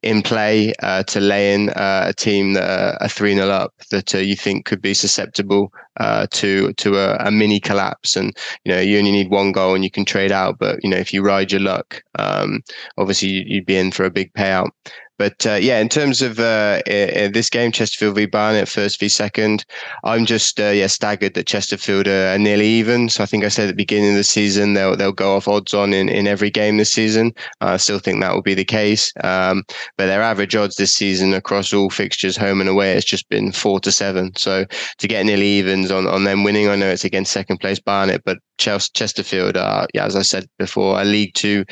in 0.03 0.23
play 0.23 0.73
uh, 0.83 1.03
to 1.05 1.21
lay 1.21 1.55
in 1.55 1.71
uh, 1.71 2.07
a 2.09 2.15
team 2.15 2.53
that 2.55 2.99
are 3.01 3.09
3 3.09 3.35
0 3.35 3.49
up 3.49 3.75
that 3.91 4.15
uh, 4.15 4.19
you 4.19 4.37
think 4.37 4.65
could 4.65 4.81
be 4.81 4.95
susceptible 4.95 5.73
uh, 5.99 6.27
to 6.31 6.73
to 6.75 6.97
a, 6.99 7.17
a, 7.27 7.31
mini 7.31 7.61
collapse. 7.61 8.17
And, 8.17 8.37
you 8.65 8.73
know, 8.73 8.81
you 8.81 8.99
only 8.99 9.13
need 9.13 9.31
one 9.31 9.53
goal 9.53 9.75
and 9.75 9.85
you 9.85 9.91
can 9.91 10.05
trade 10.05 10.33
out. 10.33 10.59
But, 10.59 10.83
you 10.83 10.91
know, 10.91 10.97
if 10.97 11.13
you 11.13 11.23
ride 11.23 11.51
your 11.51 11.61
luck, 11.61 12.03
um, 12.19 12.63
obviously 12.97 13.29
you'd 13.29 13.67
be 13.67 13.77
in 13.77 13.91
for 13.91 14.05
a 14.05 14.11
big 14.11 14.33
payout. 14.35 14.71
But 15.19 15.45
uh, 15.47 15.55
yeah, 15.55 15.81
in 15.81 15.89
terms 15.89 16.23
of 16.23 16.39
uh, 16.39 16.81
this 16.87 17.51
game, 17.51 17.73
Chesterfield 17.73 18.15
v 18.15 18.27
Barnet, 18.27 18.69
first 18.69 19.01
v 19.01 19.09
second, 19.09 19.65
I'm 20.05 20.25
just 20.25 20.61
uh, 20.61 20.69
yeah 20.69 20.87
staggered 20.87 21.35
that 21.35 21.47
Chesterfield 21.47 22.07
are 22.07 22.39
nearly 22.39 22.67
even. 22.67 23.09
So 23.09 23.25
I 23.25 23.27
think 23.27 23.45
I 23.45 23.49
said 23.49 23.65
at 23.65 23.69
the 23.69 23.75
beginning 23.75 24.11
of 24.11 24.17
the 24.17 24.25
season 24.25 24.75
they'll 24.75 24.97
they'll 24.97 25.13
go 25.13 25.37
off 25.37 25.49
odds 25.49 25.75
on 25.75 25.93
in, 25.93 26.09
in 26.09 26.29
every 26.29 26.51
game 26.51 26.77
this 26.77 26.93
season. 26.93 27.33
I 27.61 27.77
still 27.79 27.99
think 27.99 28.21
that 28.21 28.33
will 28.33 28.43
be 28.43 28.55
the 28.55 28.65
case. 28.65 29.13
Um, 29.25 29.65
but 29.97 30.07
their 30.07 30.23
average 30.23 30.55
odds 30.55 30.77
this 30.77 30.95
season 30.95 31.35
across 31.35 31.73
all 31.73 31.91
fixtures, 31.91 32.37
home 32.37 32.61
and 32.61 32.71
away, 32.71 32.95
has 32.95 33.05
just 33.05 33.29
been 33.29 33.51
four 33.51 33.81
to 33.81 33.91
seven. 33.91 34.33
So 34.37 34.67
to 34.99 35.09
get 35.09 35.27
nearly 35.27 35.47
evens 35.47 35.91
on 35.91 36.07
on 36.07 36.25
them 36.25 36.45
winning, 36.45 36.69
I 36.69 36.77
know 36.77 36.89
it's 36.89 37.05
against 37.05 37.33
second 37.33 37.59
place 37.59 37.81
Barnet, 37.81 38.23
but 38.25 38.39
Chelsea, 38.59 38.91
Chesterfield 38.95 39.57
are 39.57 39.89
yeah 39.95 40.07
as 40.07 40.15
I 40.15 40.23
said 40.23 40.49
before, 40.59 41.01
a 41.01 41.05
League 41.05 41.35
Two 41.35 41.65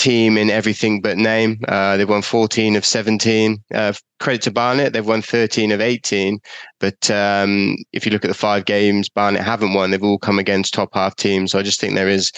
team 0.00 0.38
in 0.38 0.48
everything 0.48 1.02
but 1.02 1.18
name. 1.18 1.60
Uh, 1.68 1.96
they've 1.96 2.08
won 2.08 2.22
14 2.22 2.74
of 2.74 2.84
17. 2.84 3.62
Uh, 3.74 3.92
credit 4.18 4.42
to 4.42 4.50
Barnet, 4.50 4.92
they've 4.92 5.06
won 5.06 5.20
13 5.20 5.72
of 5.72 5.80
18. 5.80 6.38
But 6.78 7.10
um, 7.10 7.76
if 7.92 8.06
you 8.06 8.12
look 8.12 8.24
at 8.24 8.28
the 8.28 8.34
five 8.34 8.64
games 8.64 9.10
Barnet 9.10 9.42
haven't 9.42 9.74
won, 9.74 9.90
they've 9.90 10.02
all 10.02 10.18
come 10.18 10.38
against 10.38 10.72
top 10.72 10.90
half 10.94 11.16
teams. 11.16 11.52
So 11.52 11.58
I 11.58 11.62
just 11.62 11.80
think 11.80 11.94
there 11.94 12.08
is 12.08 12.32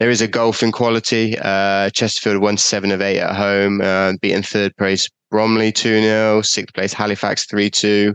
there 0.00 0.10
is 0.10 0.20
a 0.20 0.28
gulf 0.28 0.62
in 0.62 0.72
quality. 0.72 1.38
Uh, 1.38 1.88
Chesterfield 1.90 2.42
won 2.42 2.56
seven 2.56 2.90
of 2.90 3.00
eight 3.00 3.20
at 3.20 3.36
home, 3.36 3.80
uh, 3.80 4.14
beating 4.20 4.42
third 4.42 4.76
place 4.76 5.08
Bromley 5.30 5.70
2 5.70 6.00
0, 6.00 6.42
sixth 6.42 6.74
place 6.74 6.92
Halifax 6.92 7.46
3 7.46 7.70
2 7.70 8.14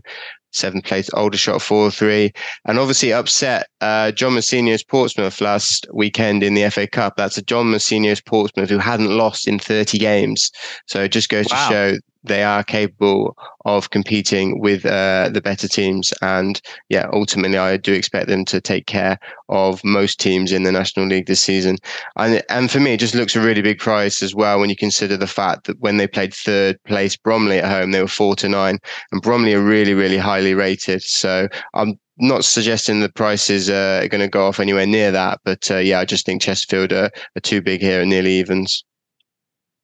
seventh 0.52 0.86
place 0.86 1.10
Aldershot 1.10 1.62
4 1.62 1.92
3. 1.92 2.32
And 2.66 2.80
obviously 2.80 3.14
upset 3.14 3.68
uh, 3.82 4.12
John 4.12 4.34
Mousinho's 4.34 4.84
Portsmouth 4.84 5.42
last 5.42 5.88
weekend 5.94 6.44
in 6.44 6.54
the 6.54 6.70
FA 6.70 6.88
Cup. 6.88 7.16
That's 7.18 7.38
a 7.38 7.42
John 7.42 7.68
Mousinho's 7.68 8.22
Portsmouth 8.22 8.70
who 8.70 8.80
hadn't 8.80 9.16
lost 9.16 9.48
in 9.48 9.60
30 9.60 9.98
games. 9.98 10.52
So 10.88 11.04
it 11.04 11.12
just 11.12 11.30
goes 11.30 11.48
wow. 11.50 11.68
to 11.68 11.74
show 11.74 11.98
they 12.24 12.44
are 12.44 12.64
capable 12.64 13.38
of 13.66 13.90
competing 13.90 14.60
with 14.60 14.86
uh, 14.86 15.30
the 15.32 15.42
better 15.42 15.68
teams. 15.68 16.14
And 16.22 16.62
yeah, 16.90 17.08
ultimately, 17.14 17.58
I 17.58 17.78
do 17.78 17.94
expect 17.94 18.28
them 18.28 18.46
to 18.46 18.62
take 18.62 18.86
care 18.86 19.20
of 19.48 19.84
most 19.84 20.20
teams 20.20 20.52
in 20.52 20.64
the 20.64 20.72
National 20.72 21.08
League 21.08 21.28
this 21.28 21.42
season. 21.42 21.78
And 22.16 22.44
and 22.50 22.70
for 22.70 22.80
me, 22.80 22.94
it 22.94 23.00
just 23.00 23.16
looks 23.16 23.36
a 23.36 23.42
really 23.42 23.62
big 23.62 23.80
price 23.80 24.22
as 24.22 24.36
well 24.36 24.60
when 24.60 24.70
you 24.70 24.76
consider 24.76 25.18
the 25.18 25.28
fact 25.28 25.66
that 25.66 25.80
when 25.80 25.98
they 25.98 26.08
played 26.08 26.34
third 26.34 26.82
place 26.84 27.16
Bromley 27.16 27.60
at 27.60 27.72
home, 27.72 27.92
they 27.92 28.02
were 28.02 28.08
four 28.08 28.36
to 28.38 28.50
nine, 28.50 28.80
and 29.12 29.22
Bromley 29.22 29.54
are 29.54 29.64
really 29.64 29.94
really 29.94 30.18
highly 30.18 30.54
rated. 30.54 31.02
So 31.04 31.48
I'm 31.74 32.00
not 32.20 32.44
suggesting 32.44 33.00
the 33.00 33.10
prices 33.10 33.70
uh, 33.70 34.02
are 34.04 34.10
going 34.10 34.22
to 34.22 34.28
go 34.28 34.48
off 34.48 34.60
anywhere 34.60 34.86
near 34.86 35.12
that, 35.12 35.40
but 35.46 35.72
uh, 35.72 35.78
yeah, 35.78 36.00
I 36.00 36.06
just 36.06 36.26
think 36.26 36.42
Chesterfield 36.42 36.92
are, 36.92 37.10
are 37.36 37.42
too 37.42 37.62
big 37.62 37.80
here 37.82 38.02
and 38.02 38.10
nearly 38.10 38.34
evens. 38.34 38.84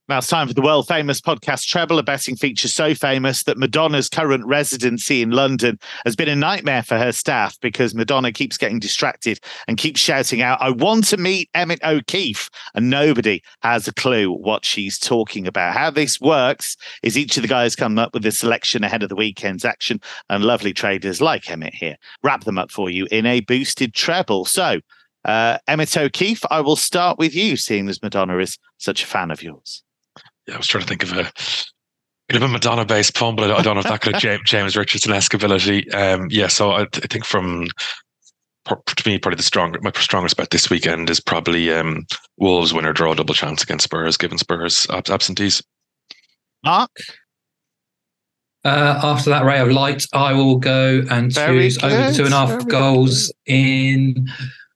Now 0.07 0.19
it's 0.19 0.27
time 0.27 0.47
for 0.47 0.53
the 0.53 0.61
world 0.61 0.87
famous 0.87 1.19
podcast 1.19 1.65
Treble, 1.65 1.97
a 1.97 2.03
betting 2.03 2.35
feature 2.35 2.67
so 2.67 2.93
famous 2.93 3.41
that 3.45 3.57
Madonna's 3.57 4.07
current 4.07 4.45
residency 4.45 5.23
in 5.23 5.31
London 5.31 5.79
has 6.05 6.15
been 6.15 6.29
a 6.29 6.35
nightmare 6.35 6.83
for 6.83 6.95
her 6.95 7.11
staff 7.11 7.59
because 7.59 7.95
Madonna 7.95 8.31
keeps 8.31 8.55
getting 8.55 8.77
distracted 8.77 9.39
and 9.67 9.79
keeps 9.79 9.99
shouting 9.99 10.43
out, 10.43 10.61
I 10.61 10.69
want 10.69 11.05
to 11.05 11.17
meet 11.17 11.49
Emmett 11.55 11.83
O'Keefe. 11.83 12.51
And 12.75 12.91
nobody 12.91 13.41
has 13.63 13.87
a 13.87 13.93
clue 13.95 14.31
what 14.31 14.63
she's 14.63 14.99
talking 14.99 15.47
about. 15.47 15.73
How 15.73 15.89
this 15.89 16.21
works 16.21 16.77
is 17.01 17.17
each 17.17 17.35
of 17.37 17.41
the 17.41 17.49
guys 17.49 17.75
come 17.75 17.97
up 17.97 18.13
with 18.13 18.27
a 18.27 18.31
selection 18.31 18.83
ahead 18.83 19.01
of 19.01 19.09
the 19.09 19.15
weekend's 19.15 19.65
action, 19.65 19.99
and 20.29 20.43
lovely 20.43 20.71
traders 20.71 21.19
like 21.19 21.49
Emmett 21.49 21.73
here 21.73 21.97
wrap 22.21 22.43
them 22.43 22.59
up 22.59 22.69
for 22.69 22.91
you 22.91 23.07
in 23.09 23.25
a 23.25 23.39
boosted 23.39 23.95
treble. 23.95 24.45
So, 24.45 24.81
uh, 25.23 25.57
Emmett 25.67 25.97
O'Keefe, 25.97 26.45
I 26.51 26.61
will 26.61 26.75
start 26.75 27.17
with 27.17 27.33
you, 27.33 27.57
seeing 27.57 27.89
as 27.89 28.03
Madonna 28.03 28.37
is 28.37 28.59
such 28.77 29.01
a 29.01 29.07
fan 29.07 29.31
of 29.31 29.41
yours 29.41 29.81
yeah, 30.47 30.55
I 30.55 30.57
was 30.57 30.67
trying 30.67 30.83
to 30.83 30.87
think 30.87 31.03
of 31.03 31.13
a 31.13 31.31
Bit 32.27 32.37
of 32.37 32.41
a 32.41 32.47
Madonna 32.47 32.85
based 32.85 33.13
poem, 33.13 33.35
but 33.35 33.51
I 33.51 33.61
don't 33.61 33.75
know 33.75 33.81
if 33.81 33.87
that 33.87 34.01
could 34.01 34.13
have 34.13 34.21
James, 34.21 34.41
James 34.45 34.75
Richardson 34.75 35.13
esque 35.13 35.35
ability. 35.35 35.87
Um, 35.91 36.27
yeah, 36.31 36.47
so 36.47 36.71
I, 36.71 36.81
I, 36.81 37.07
think 37.07 37.23
from 37.23 37.67
to 38.65 39.07
me, 39.07 39.19
probably 39.19 39.35
the 39.37 39.43
strong 39.43 39.75
my 39.81 39.91
strongest 39.91 40.35
bet 40.35 40.49
this 40.49 40.67
weekend 40.71 41.11
is 41.11 41.19
probably 41.19 41.71
um, 41.71 42.07
Wolves 42.37 42.73
winner 42.73 42.93
draw 42.93 43.13
double 43.13 43.35
chance 43.35 43.61
against 43.61 43.83
Spurs, 43.83 44.17
given 44.17 44.39
Spurs 44.39 44.87
absentees. 44.89 45.61
Mark. 46.63 46.89
Uh, 48.63 48.99
after 49.03 49.29
that 49.29 49.45
ray 49.45 49.59
of 49.59 49.69
light, 49.69 50.07
I 50.11 50.33
will 50.33 50.55
go 50.55 51.03
and 51.11 51.31
Very 51.31 51.65
choose 51.65 51.77
good. 51.77 51.91
over 51.91 52.11
two 52.11 52.25
and 52.25 52.33
a 52.33 52.37
half 52.37 52.49
Very 52.49 52.63
goals 52.63 53.31
good. 53.45 53.53
in 53.53 54.27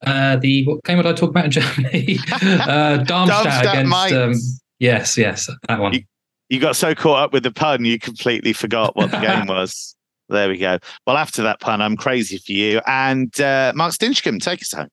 uh, 0.06 0.36
the 0.36 0.68
what 0.68 0.84
game 0.84 0.98
would 0.98 1.08
I 1.08 1.14
talk 1.14 1.32
about 1.32 1.46
in 1.46 1.52
Germany? 1.52 2.20
uh, 2.32 2.98
Darmstadt, 2.98 3.08
Darmstadt 3.08 3.66
against. 3.66 4.14
Um, 4.14 4.60
yes, 4.80 5.18
yes, 5.18 5.50
that 5.68 5.80
one. 5.80 5.94
You, 5.94 6.02
you 6.50 6.60
got 6.60 6.76
so 6.76 6.96
caught 6.96 7.20
up 7.20 7.34
with 7.34 7.44
the 7.44 7.52
pun, 7.52 7.86
you 7.86 8.00
completely 8.00 8.54
forgot 8.54 8.96
what 8.96 9.12
the 9.12 9.20
game 9.22 9.46
was. 9.48 9.96
There 10.30 10.50
we 10.50 10.58
go. 10.58 10.78
Well, 11.08 11.18
after 11.18 11.42
that 11.44 11.60
pun, 11.60 11.82
I'm 11.82 11.98
crazy 11.98 12.38
for 12.38 12.52
you. 12.52 12.82
And 12.86 13.40
uh, 13.42 13.74
Mark 13.76 13.94
Stinchcombe, 13.94 14.42
take 14.42 14.62
us 14.62 14.72
home. 14.72 14.90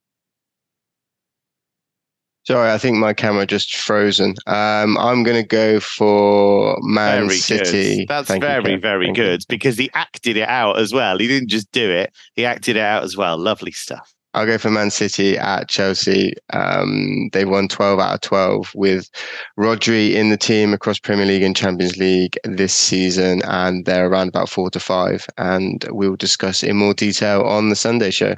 Sorry, 2.46 2.70
I 2.70 2.78
think 2.78 2.96
my 2.96 3.12
camera 3.12 3.44
just 3.44 3.76
frozen. 3.76 4.36
Um, 4.46 4.96
I'm 4.98 5.24
going 5.24 5.42
to 5.42 5.46
go 5.46 5.80
for 5.80 6.78
Man 6.80 7.26
very 7.26 7.38
City. 7.38 7.98
Good. 7.98 8.08
That's 8.08 8.28
Thank 8.28 8.44
very, 8.44 8.72
you, 8.72 8.78
very 8.78 9.06
Thank 9.06 9.16
good 9.16 9.40
you. 9.40 9.46
because 9.48 9.76
he 9.76 9.90
acted 9.94 10.36
it 10.36 10.48
out 10.48 10.78
as 10.78 10.92
well. 10.92 11.18
He 11.18 11.26
didn't 11.26 11.48
just 11.48 11.72
do 11.72 11.90
it; 11.90 12.12
he 12.34 12.44
acted 12.44 12.76
it 12.76 12.82
out 12.82 13.02
as 13.02 13.16
well. 13.16 13.36
Lovely 13.36 13.72
stuff. 13.72 14.14
I'll 14.36 14.44
go 14.44 14.58
for 14.58 14.70
Man 14.70 14.90
City 14.90 15.38
at 15.38 15.70
Chelsea. 15.70 16.34
Um, 16.52 17.30
they 17.32 17.46
won 17.46 17.68
12 17.68 17.98
out 17.98 18.14
of 18.16 18.20
12 18.20 18.72
with 18.74 19.10
Rodri 19.58 20.12
in 20.12 20.28
the 20.28 20.36
team 20.36 20.74
across 20.74 20.98
Premier 20.98 21.24
League 21.24 21.42
and 21.42 21.56
Champions 21.56 21.96
League 21.96 22.38
this 22.44 22.74
season, 22.74 23.40
and 23.46 23.86
they're 23.86 24.06
around 24.06 24.28
about 24.28 24.50
four 24.50 24.68
to 24.70 24.78
five. 24.78 25.26
And 25.38 25.86
we'll 25.88 26.16
discuss 26.16 26.62
in 26.62 26.76
more 26.76 26.92
detail 26.92 27.44
on 27.44 27.70
the 27.70 27.76
Sunday 27.76 28.10
show. 28.10 28.34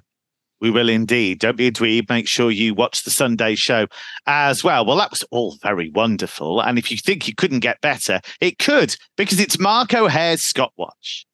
We 0.61 0.71
will 0.71 0.89
indeed. 0.89 1.41
Don't 1.41 1.57
be 1.57 1.67
a 1.67 1.73
dweeb. 1.73 2.09
Make 2.09 2.29
sure 2.29 2.53
you 2.53 2.75
watch 2.75 3.03
the 3.03 3.11
Sunday 3.11 3.57
show 3.57 3.89
as 4.27 4.63
well. 4.63 4.87
Well, 4.87 4.99
that 4.99 5.11
was 5.11 5.25
all 5.33 5.57
very 5.63 5.91
wonderful. 5.91 6.61
And 6.61 6.79
if 6.79 6.93
you 6.93 6.97
think 6.97 7.27
you 7.27 7.35
couldn't 7.35 7.61
get 7.61 7.81
better, 7.81 8.21
it 8.41 8.59
could 8.59 8.95
because 9.17 9.41
it's 9.41 9.59
Mark 9.59 9.95
O'Haire's 9.95 10.43
Scott 10.43 10.73
Watch. 10.77 11.28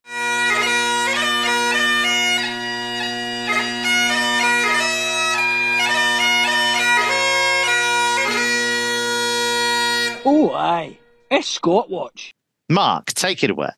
Oh, 10.25 10.53
aye. 10.53 10.99
Escort 11.31 11.91
Watch. 11.91 12.33
Mark, 12.71 13.07
take 13.15 13.45
it 13.45 13.51
away. 13.51 13.71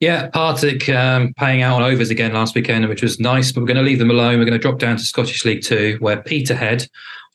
Yeah, 0.00 0.28
Partick 0.28 0.88
um, 0.90 1.32
paying 1.38 1.62
out 1.62 1.80
on 1.80 1.90
overs 1.90 2.10
again 2.10 2.34
last 2.34 2.54
weekend, 2.54 2.86
which 2.88 3.02
was 3.02 3.18
nice, 3.18 3.50
but 3.50 3.60
we're 3.60 3.66
going 3.66 3.78
to 3.78 3.82
leave 3.82 3.98
them 3.98 4.10
alone. 4.10 4.38
We're 4.38 4.44
going 4.44 4.52
to 4.52 4.58
drop 4.58 4.78
down 4.78 4.96
to 4.96 5.02
Scottish 5.02 5.44
League 5.44 5.62
Two, 5.62 5.96
where 6.00 6.20
Peterhead 6.20 6.86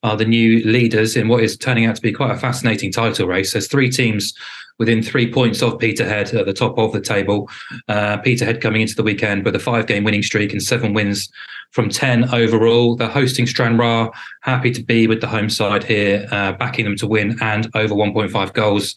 are 0.03 0.17
the 0.17 0.25
new 0.25 0.63
leaders 0.63 1.15
in 1.15 1.27
what 1.27 1.43
is 1.43 1.57
turning 1.57 1.85
out 1.85 1.95
to 1.95 2.01
be 2.01 2.11
quite 2.11 2.31
a 2.31 2.37
fascinating 2.37 2.91
title 2.91 3.27
race. 3.27 3.53
There's 3.53 3.67
three 3.67 3.89
teams 3.89 4.33
within 4.79 5.03
three 5.03 5.31
points 5.31 5.61
of 5.61 5.77
Peterhead 5.77 6.33
at 6.33 6.45
the 6.47 6.53
top 6.53 6.77
of 6.79 6.91
the 6.91 7.01
table. 7.01 7.47
Uh, 7.87 8.17
Peterhead 8.17 8.61
coming 8.61 8.81
into 8.81 8.95
the 8.95 9.03
weekend 9.03 9.45
with 9.45 9.55
a 9.55 9.59
five 9.59 9.85
game 9.85 10.03
winning 10.03 10.23
streak 10.23 10.53
and 10.53 10.63
seven 10.63 10.93
wins 10.93 11.29
from 11.69 11.89
10 11.89 12.33
overall. 12.33 12.95
They're 12.95 13.07
hosting 13.07 13.45
Stranraer, 13.45 14.09
happy 14.41 14.71
to 14.71 14.83
be 14.83 15.05
with 15.05 15.21
the 15.21 15.27
home 15.27 15.49
side 15.49 15.83
here, 15.83 16.27
uh, 16.31 16.53
backing 16.53 16.85
them 16.85 16.95
to 16.97 17.07
win 17.07 17.37
and 17.41 17.69
over 17.75 17.93
1.5 17.93 18.53
goals. 18.53 18.95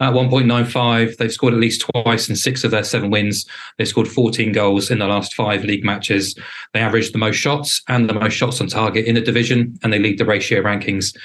At 0.00 0.12
1.95, 0.12 1.16
they've 1.16 1.32
scored 1.32 1.54
at 1.54 1.60
least 1.60 1.88
twice 1.94 2.28
in 2.28 2.36
six 2.36 2.64
of 2.64 2.70
their 2.70 2.84
seven 2.84 3.10
wins. 3.10 3.46
They've 3.78 3.88
scored 3.88 4.08
14 4.08 4.52
goals 4.52 4.90
in 4.90 4.98
the 4.98 5.06
last 5.06 5.34
five 5.34 5.64
league 5.64 5.84
matches. 5.84 6.34
They 6.72 6.80
averaged 6.80 7.14
the 7.14 7.18
most 7.18 7.36
shots 7.36 7.82
and 7.88 8.08
the 8.08 8.14
most 8.14 8.34
shots 8.34 8.60
on 8.60 8.66
target 8.66 9.06
in 9.06 9.14
the 9.14 9.20
division, 9.20 9.78
and 9.82 9.92
they 9.92 9.98
lead 9.98 10.18
the 10.18 10.24
ratio 10.24 10.62
rankings 10.62 11.16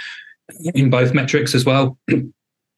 in 0.73 0.89
both 0.89 1.13
metrics 1.13 1.55
as 1.55 1.65
well. 1.65 1.97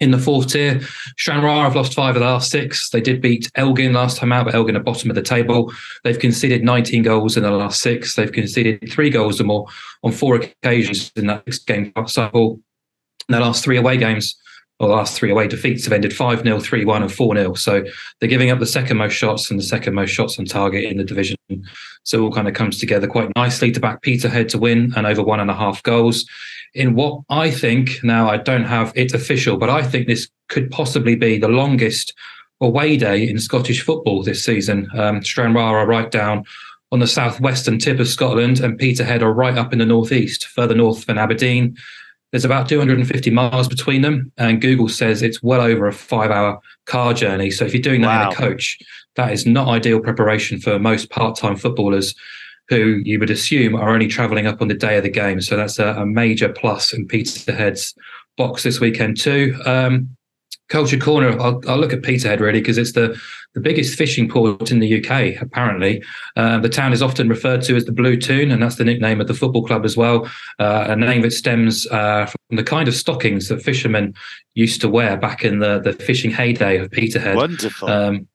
in 0.01 0.11
the 0.11 0.17
fourth 0.17 0.51
tier. 0.51 0.81
Stranraer 1.17 1.63
have 1.63 1.75
lost 1.75 1.93
five 1.93 2.15
of 2.15 2.21
the 2.21 2.25
last 2.25 2.49
six. 2.49 2.89
They 2.89 2.99
did 2.99 3.21
beat 3.21 3.49
Elgin 3.55 3.93
last 3.93 4.17
time 4.17 4.33
out, 4.33 4.45
but 4.45 4.55
Elgin 4.55 4.75
are 4.75 4.83
bottom 4.83 5.11
of 5.11 5.15
the 5.15 5.21
table. 5.21 5.71
They've 6.03 6.17
conceded 6.17 6.63
19 6.63 7.03
goals 7.03 7.37
in 7.37 7.43
the 7.43 7.51
last 7.51 7.81
six. 7.81 8.15
They've 8.15 8.31
conceded 8.31 8.91
three 8.91 9.11
goals 9.11 9.39
or 9.39 9.43
more 9.45 9.67
on 10.03 10.11
four 10.11 10.35
occasions 10.35 11.11
in 11.15 11.27
that 11.27 11.47
game 11.67 11.93
cycle. 12.07 12.59
In 13.29 13.33
their 13.33 13.41
last 13.41 13.63
three 13.63 13.77
away 13.77 13.97
games, 13.97 14.35
or 14.81 14.87
the 14.87 14.95
last 14.95 15.15
three 15.15 15.31
away 15.31 15.47
defeats 15.47 15.83
have 15.85 15.93
ended 15.93 16.13
5 16.13 16.41
0, 16.41 16.59
3 16.59 16.85
1, 16.85 17.03
and 17.03 17.11
4 17.11 17.35
0. 17.35 17.53
So 17.53 17.83
they're 18.19 18.29
giving 18.29 18.49
up 18.49 18.59
the 18.59 18.65
second 18.65 18.97
most 18.97 19.13
shots 19.13 19.49
and 19.49 19.59
the 19.59 19.63
second 19.63 19.93
most 19.93 20.09
shots 20.09 20.39
on 20.39 20.45
target 20.45 20.83
in 20.83 20.97
the 20.97 21.03
division. 21.03 21.37
So 22.03 22.17
it 22.17 22.21
all 22.21 22.31
kind 22.31 22.47
of 22.47 22.53
comes 22.53 22.79
together 22.79 23.07
quite 23.07 23.31
nicely 23.35 23.71
to 23.71 23.79
back 23.79 24.01
Peterhead 24.01 24.49
to 24.49 24.57
win 24.57 24.91
and 24.95 25.05
over 25.05 25.23
one 25.23 25.39
and 25.39 25.51
a 25.51 25.55
half 25.55 25.83
goals 25.83 26.25
in 26.73 26.95
what 26.95 27.21
I 27.29 27.51
think, 27.51 28.03
now 28.03 28.29
I 28.29 28.37
don't 28.37 28.63
have 28.63 28.93
it 28.95 29.13
official, 29.13 29.57
but 29.57 29.69
I 29.69 29.83
think 29.83 30.07
this 30.07 30.29
could 30.47 30.71
possibly 30.71 31.15
be 31.15 31.37
the 31.37 31.47
longest 31.47 32.13
away 32.61 32.97
day 32.97 33.27
in 33.27 33.39
Scottish 33.39 33.83
football 33.83 34.23
this 34.23 34.43
season. 34.43 34.87
Um, 34.95 35.23
Stranraer 35.23 35.79
are 35.79 35.87
right 35.87 36.09
down 36.09 36.45
on 36.91 36.99
the 36.99 37.07
southwestern 37.07 37.77
tip 37.79 37.99
of 37.99 38.07
Scotland, 38.07 38.59
and 38.59 38.77
Peterhead 38.77 39.23
are 39.23 39.33
right 39.33 39.57
up 39.57 39.73
in 39.73 39.79
the 39.79 39.85
northeast, 39.85 40.47
further 40.47 40.75
north 40.75 41.05
than 41.05 41.17
Aberdeen. 41.17 41.75
There's 42.31 42.45
about 42.45 42.69
250 42.69 43.29
miles 43.29 43.67
between 43.67 44.01
them, 44.01 44.31
and 44.37 44.61
Google 44.61 44.87
says 44.87 45.21
it's 45.21 45.43
well 45.43 45.61
over 45.61 45.87
a 45.87 45.93
five 45.93 46.31
hour 46.31 46.59
car 46.85 47.13
journey. 47.13 47.51
So 47.51 47.65
if 47.65 47.73
you're 47.73 47.81
doing 47.81 48.01
that 48.01 48.07
wow. 48.07 48.27
in 48.27 48.33
a 48.33 48.35
coach, 48.35 48.79
that 49.15 49.33
is 49.33 49.45
not 49.45 49.67
ideal 49.67 49.99
preparation 49.99 50.59
for 50.59 50.79
most 50.79 51.09
part 51.09 51.37
time 51.37 51.57
footballers 51.57 52.15
who 52.69 53.01
you 53.03 53.19
would 53.19 53.29
assume 53.29 53.75
are 53.75 53.89
only 53.89 54.07
travelling 54.07 54.47
up 54.47 54.61
on 54.61 54.69
the 54.69 54.73
day 54.73 54.95
of 54.97 55.03
the 55.03 55.09
game. 55.09 55.41
So 55.41 55.57
that's 55.57 55.77
a, 55.77 55.87
a 55.87 56.05
major 56.05 56.47
plus 56.47 56.93
in 56.93 57.05
Peterhead's 57.05 57.93
box 58.37 58.63
this 58.63 58.79
weekend 58.79 59.19
too. 59.19 59.59
Um, 59.65 60.15
Culture 60.71 60.97
Corner, 60.97 61.37
I'll, 61.39 61.61
I'll, 61.67 61.77
look 61.77 61.91
at 61.91 62.01
Peterhead 62.01 62.39
really 62.39 62.61
because 62.61 62.77
it's 62.77 62.93
the, 62.93 63.19
the 63.53 63.59
biggest 63.59 63.97
fishing 63.97 64.29
port 64.29 64.71
in 64.71 64.79
the 64.79 65.03
UK, 65.03 65.41
apparently. 65.41 66.01
Uh, 66.37 66.59
the 66.59 66.69
town 66.69 66.93
is 66.93 67.01
often 67.01 67.27
referred 67.27 67.61
to 67.63 67.75
as 67.75 67.83
the 67.83 67.91
Blue 67.91 68.15
Toon, 68.15 68.51
and 68.51 68.63
that's 68.63 68.77
the 68.77 68.85
nickname 68.85 69.19
of 69.19 69.27
the 69.27 69.33
football 69.33 69.65
club 69.65 69.83
as 69.83 69.97
well. 69.97 70.25
Uh, 70.59 70.85
a 70.87 70.95
name 70.95 71.23
that 71.23 71.31
stems 71.31 71.85
uh, 71.87 72.25
from 72.25 72.55
the 72.55 72.63
kind 72.63 72.87
of 72.87 72.95
stockings 72.95 73.49
that 73.49 73.61
fishermen 73.61 74.13
used 74.53 74.79
to 74.79 74.87
wear 74.87 75.17
back 75.17 75.43
in 75.43 75.59
the, 75.59 75.79
the 75.79 75.91
fishing 75.91 76.31
heyday 76.31 76.77
of 76.77 76.89
Peterhead. 76.89 77.35
Wonderful. 77.35 77.89
Um, 77.89 78.27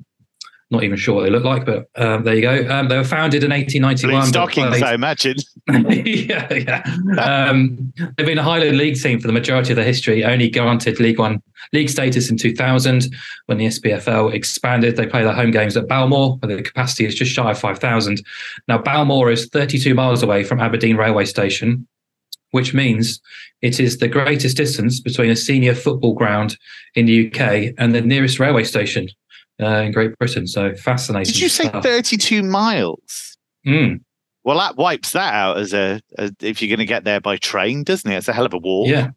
not 0.70 0.82
even 0.82 0.96
sure 0.96 1.14
what 1.14 1.22
they 1.22 1.30
look 1.30 1.44
like, 1.44 1.64
but 1.64 1.88
um, 1.94 2.24
there 2.24 2.34
you 2.34 2.42
go. 2.42 2.68
Um, 2.68 2.88
they 2.88 2.96
were 2.96 3.04
founded 3.04 3.44
in 3.44 3.50
1891. 3.50 4.20
Blue 4.20 4.28
stockings, 4.28 4.82
I 4.82 4.94
imagine. 4.94 5.36
yeah, 5.68 6.52
yeah. 6.52 6.82
Um, 7.18 7.92
they've 8.16 8.26
been 8.26 8.38
a 8.38 8.42
Highland 8.42 8.76
League 8.76 9.00
team 9.00 9.20
for 9.20 9.28
the 9.28 9.32
majority 9.32 9.72
of 9.72 9.76
their 9.76 9.84
history. 9.84 10.24
Only 10.24 10.50
granted 10.50 10.98
League 10.98 11.18
One 11.18 11.42
league 11.72 11.88
status 11.88 12.30
in 12.30 12.36
2000 12.36 13.08
when 13.46 13.58
the 13.58 13.66
SPFL 13.66 14.32
expanded. 14.32 14.96
They 14.96 15.06
play 15.06 15.22
their 15.22 15.32
home 15.32 15.50
games 15.50 15.76
at 15.76 15.88
Balmoor, 15.88 16.36
where 16.36 16.56
the 16.56 16.62
capacity 16.62 17.06
is 17.06 17.14
just 17.14 17.32
shy 17.32 17.50
of 17.50 17.58
5,000. 17.58 18.22
Now, 18.68 18.78
Balmoor 18.78 19.30
is 19.30 19.46
32 19.46 19.94
miles 19.94 20.22
away 20.22 20.44
from 20.44 20.60
Aberdeen 20.60 20.96
Railway 20.96 21.24
Station, 21.24 21.86
which 22.50 22.74
means 22.74 23.20
it 23.62 23.80
is 23.80 23.98
the 23.98 24.08
greatest 24.08 24.56
distance 24.56 25.00
between 25.00 25.30
a 25.30 25.36
senior 25.36 25.74
football 25.74 26.14
ground 26.14 26.56
in 26.94 27.06
the 27.06 27.28
UK 27.28 27.74
and 27.78 27.94
the 27.94 28.00
nearest 28.00 28.38
railway 28.38 28.64
station, 28.64 29.08
uh, 29.60 29.66
in 29.66 29.92
Great 29.92 30.16
Britain. 30.18 30.46
So 30.46 30.74
fascinating. 30.74 31.32
Did 31.32 31.40
you 31.40 31.48
say 31.48 31.68
32 31.68 32.42
miles? 32.42 33.36
Mm. 33.66 34.00
Well, 34.44 34.58
that 34.58 34.76
wipes 34.76 35.12
that 35.12 35.34
out 35.34 35.58
as 35.58 35.72
a, 35.72 36.00
if 36.40 36.62
you're 36.62 36.68
going 36.68 36.78
to 36.78 36.86
get 36.86 37.04
there 37.04 37.20
by 37.20 37.36
train, 37.36 37.82
doesn't 37.82 38.10
it? 38.10 38.16
It's 38.16 38.28
a 38.28 38.32
hell 38.32 38.46
of 38.46 38.54
a 38.54 38.58
walk. 38.58 38.88
Yeah. 38.88 39.10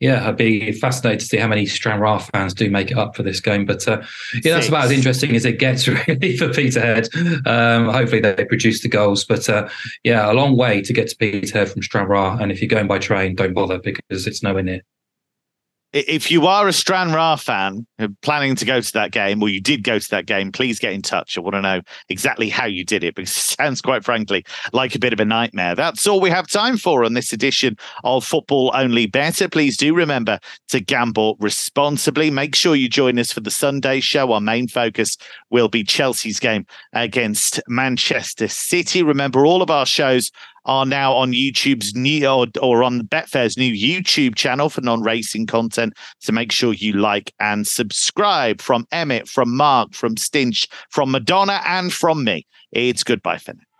Yeah, 0.00 0.28
I'd 0.28 0.36
be 0.36 0.72
fascinated 0.72 1.20
to 1.20 1.26
see 1.26 1.36
how 1.36 1.46
many 1.46 1.64
Stranraer 1.64 2.18
fans 2.18 2.54
do 2.54 2.68
make 2.68 2.90
it 2.90 2.98
up 2.98 3.14
for 3.14 3.22
this 3.22 3.38
game. 3.38 3.64
But 3.64 3.86
uh, 3.86 4.02
yeah, 4.42 4.54
that's 4.54 4.66
about 4.66 4.86
as 4.86 4.90
interesting 4.90 5.36
as 5.36 5.44
it 5.44 5.60
gets, 5.60 5.86
really, 6.08 6.36
for 6.36 6.52
Peterhead. 6.52 7.08
Um, 7.46 7.88
hopefully, 7.88 8.20
they 8.20 8.44
produce 8.44 8.82
the 8.82 8.88
goals. 8.88 9.24
But 9.24 9.48
uh, 9.48 9.68
yeah, 10.02 10.28
a 10.28 10.34
long 10.34 10.56
way 10.56 10.82
to 10.82 10.92
get 10.92 11.06
to 11.10 11.16
Peterhead 11.16 11.70
from 11.70 11.82
Stranraer. 11.82 12.36
And 12.40 12.50
if 12.50 12.60
you're 12.60 12.68
going 12.68 12.88
by 12.88 12.98
train, 12.98 13.36
don't 13.36 13.54
bother 13.54 13.78
because 13.78 14.26
it's 14.26 14.42
nowhere 14.42 14.64
near 14.64 14.80
if 15.92 16.30
you 16.30 16.46
are 16.46 16.66
a 16.68 16.72
Stranraer 16.72 17.36
fan 17.36 17.86
uh, 17.98 18.08
planning 18.22 18.56
to 18.56 18.64
go 18.64 18.80
to 18.80 18.92
that 18.94 19.10
game, 19.10 19.42
or 19.42 19.48
you 19.48 19.60
did 19.60 19.84
go 19.84 19.98
to 19.98 20.10
that 20.10 20.26
game, 20.26 20.50
please 20.50 20.78
get 20.78 20.92
in 20.92 21.02
touch. 21.02 21.36
I 21.36 21.40
want 21.40 21.54
to 21.54 21.62
know 21.62 21.80
exactly 22.08 22.48
how 22.48 22.64
you 22.64 22.84
did 22.84 23.04
it 23.04 23.14
because 23.14 23.30
it 23.36 23.56
sounds 23.58 23.82
quite 23.82 24.04
frankly 24.04 24.44
like 24.72 24.94
a 24.94 24.98
bit 24.98 25.12
of 25.12 25.20
a 25.20 25.24
nightmare. 25.24 25.74
That's 25.74 26.06
all 26.06 26.20
we 26.20 26.30
have 26.30 26.48
time 26.48 26.78
for 26.78 27.04
on 27.04 27.12
this 27.12 27.32
edition 27.32 27.76
of 28.04 28.24
Football 28.24 28.70
Only 28.74 29.06
Bettor. 29.06 29.48
Please 29.48 29.76
do 29.76 29.94
remember 29.94 30.38
to 30.68 30.80
gamble 30.80 31.36
responsibly. 31.40 32.30
Make 32.30 32.54
sure 32.54 32.74
you 32.74 32.88
join 32.88 33.18
us 33.18 33.32
for 33.32 33.40
the 33.40 33.50
Sunday 33.50 34.00
show. 34.00 34.32
Our 34.32 34.40
main 34.40 34.68
focus 34.68 35.16
will 35.50 35.68
be 35.68 35.84
Chelsea's 35.84 36.40
game 36.40 36.66
against 36.94 37.60
Manchester 37.68 38.48
City. 38.48 39.02
Remember, 39.02 39.44
all 39.44 39.62
of 39.62 39.70
our 39.70 39.86
shows 39.86 40.30
are 40.64 40.86
now 40.86 41.12
on 41.12 41.32
YouTube's 41.32 41.94
new 41.94 42.26
or, 42.26 42.46
or 42.60 42.84
on 42.84 42.98
the 42.98 43.04
Betfair's 43.04 43.56
new 43.56 43.72
YouTube 43.72 44.34
channel 44.34 44.68
for 44.68 44.80
non-racing 44.80 45.46
content. 45.46 45.94
So 46.20 46.32
make 46.32 46.52
sure 46.52 46.72
you 46.72 46.92
like 46.92 47.32
and 47.40 47.66
subscribe. 47.66 48.60
From 48.60 48.86
Emmett, 48.92 49.28
from 49.28 49.56
Mark, 49.56 49.94
from 49.94 50.16
Stinch, 50.16 50.68
from 50.90 51.10
Madonna, 51.10 51.60
and 51.66 51.92
from 51.92 52.24
me. 52.24 52.46
It's 52.72 53.04
goodbye 53.04 53.38
for 53.38 53.54
now. 53.54 53.71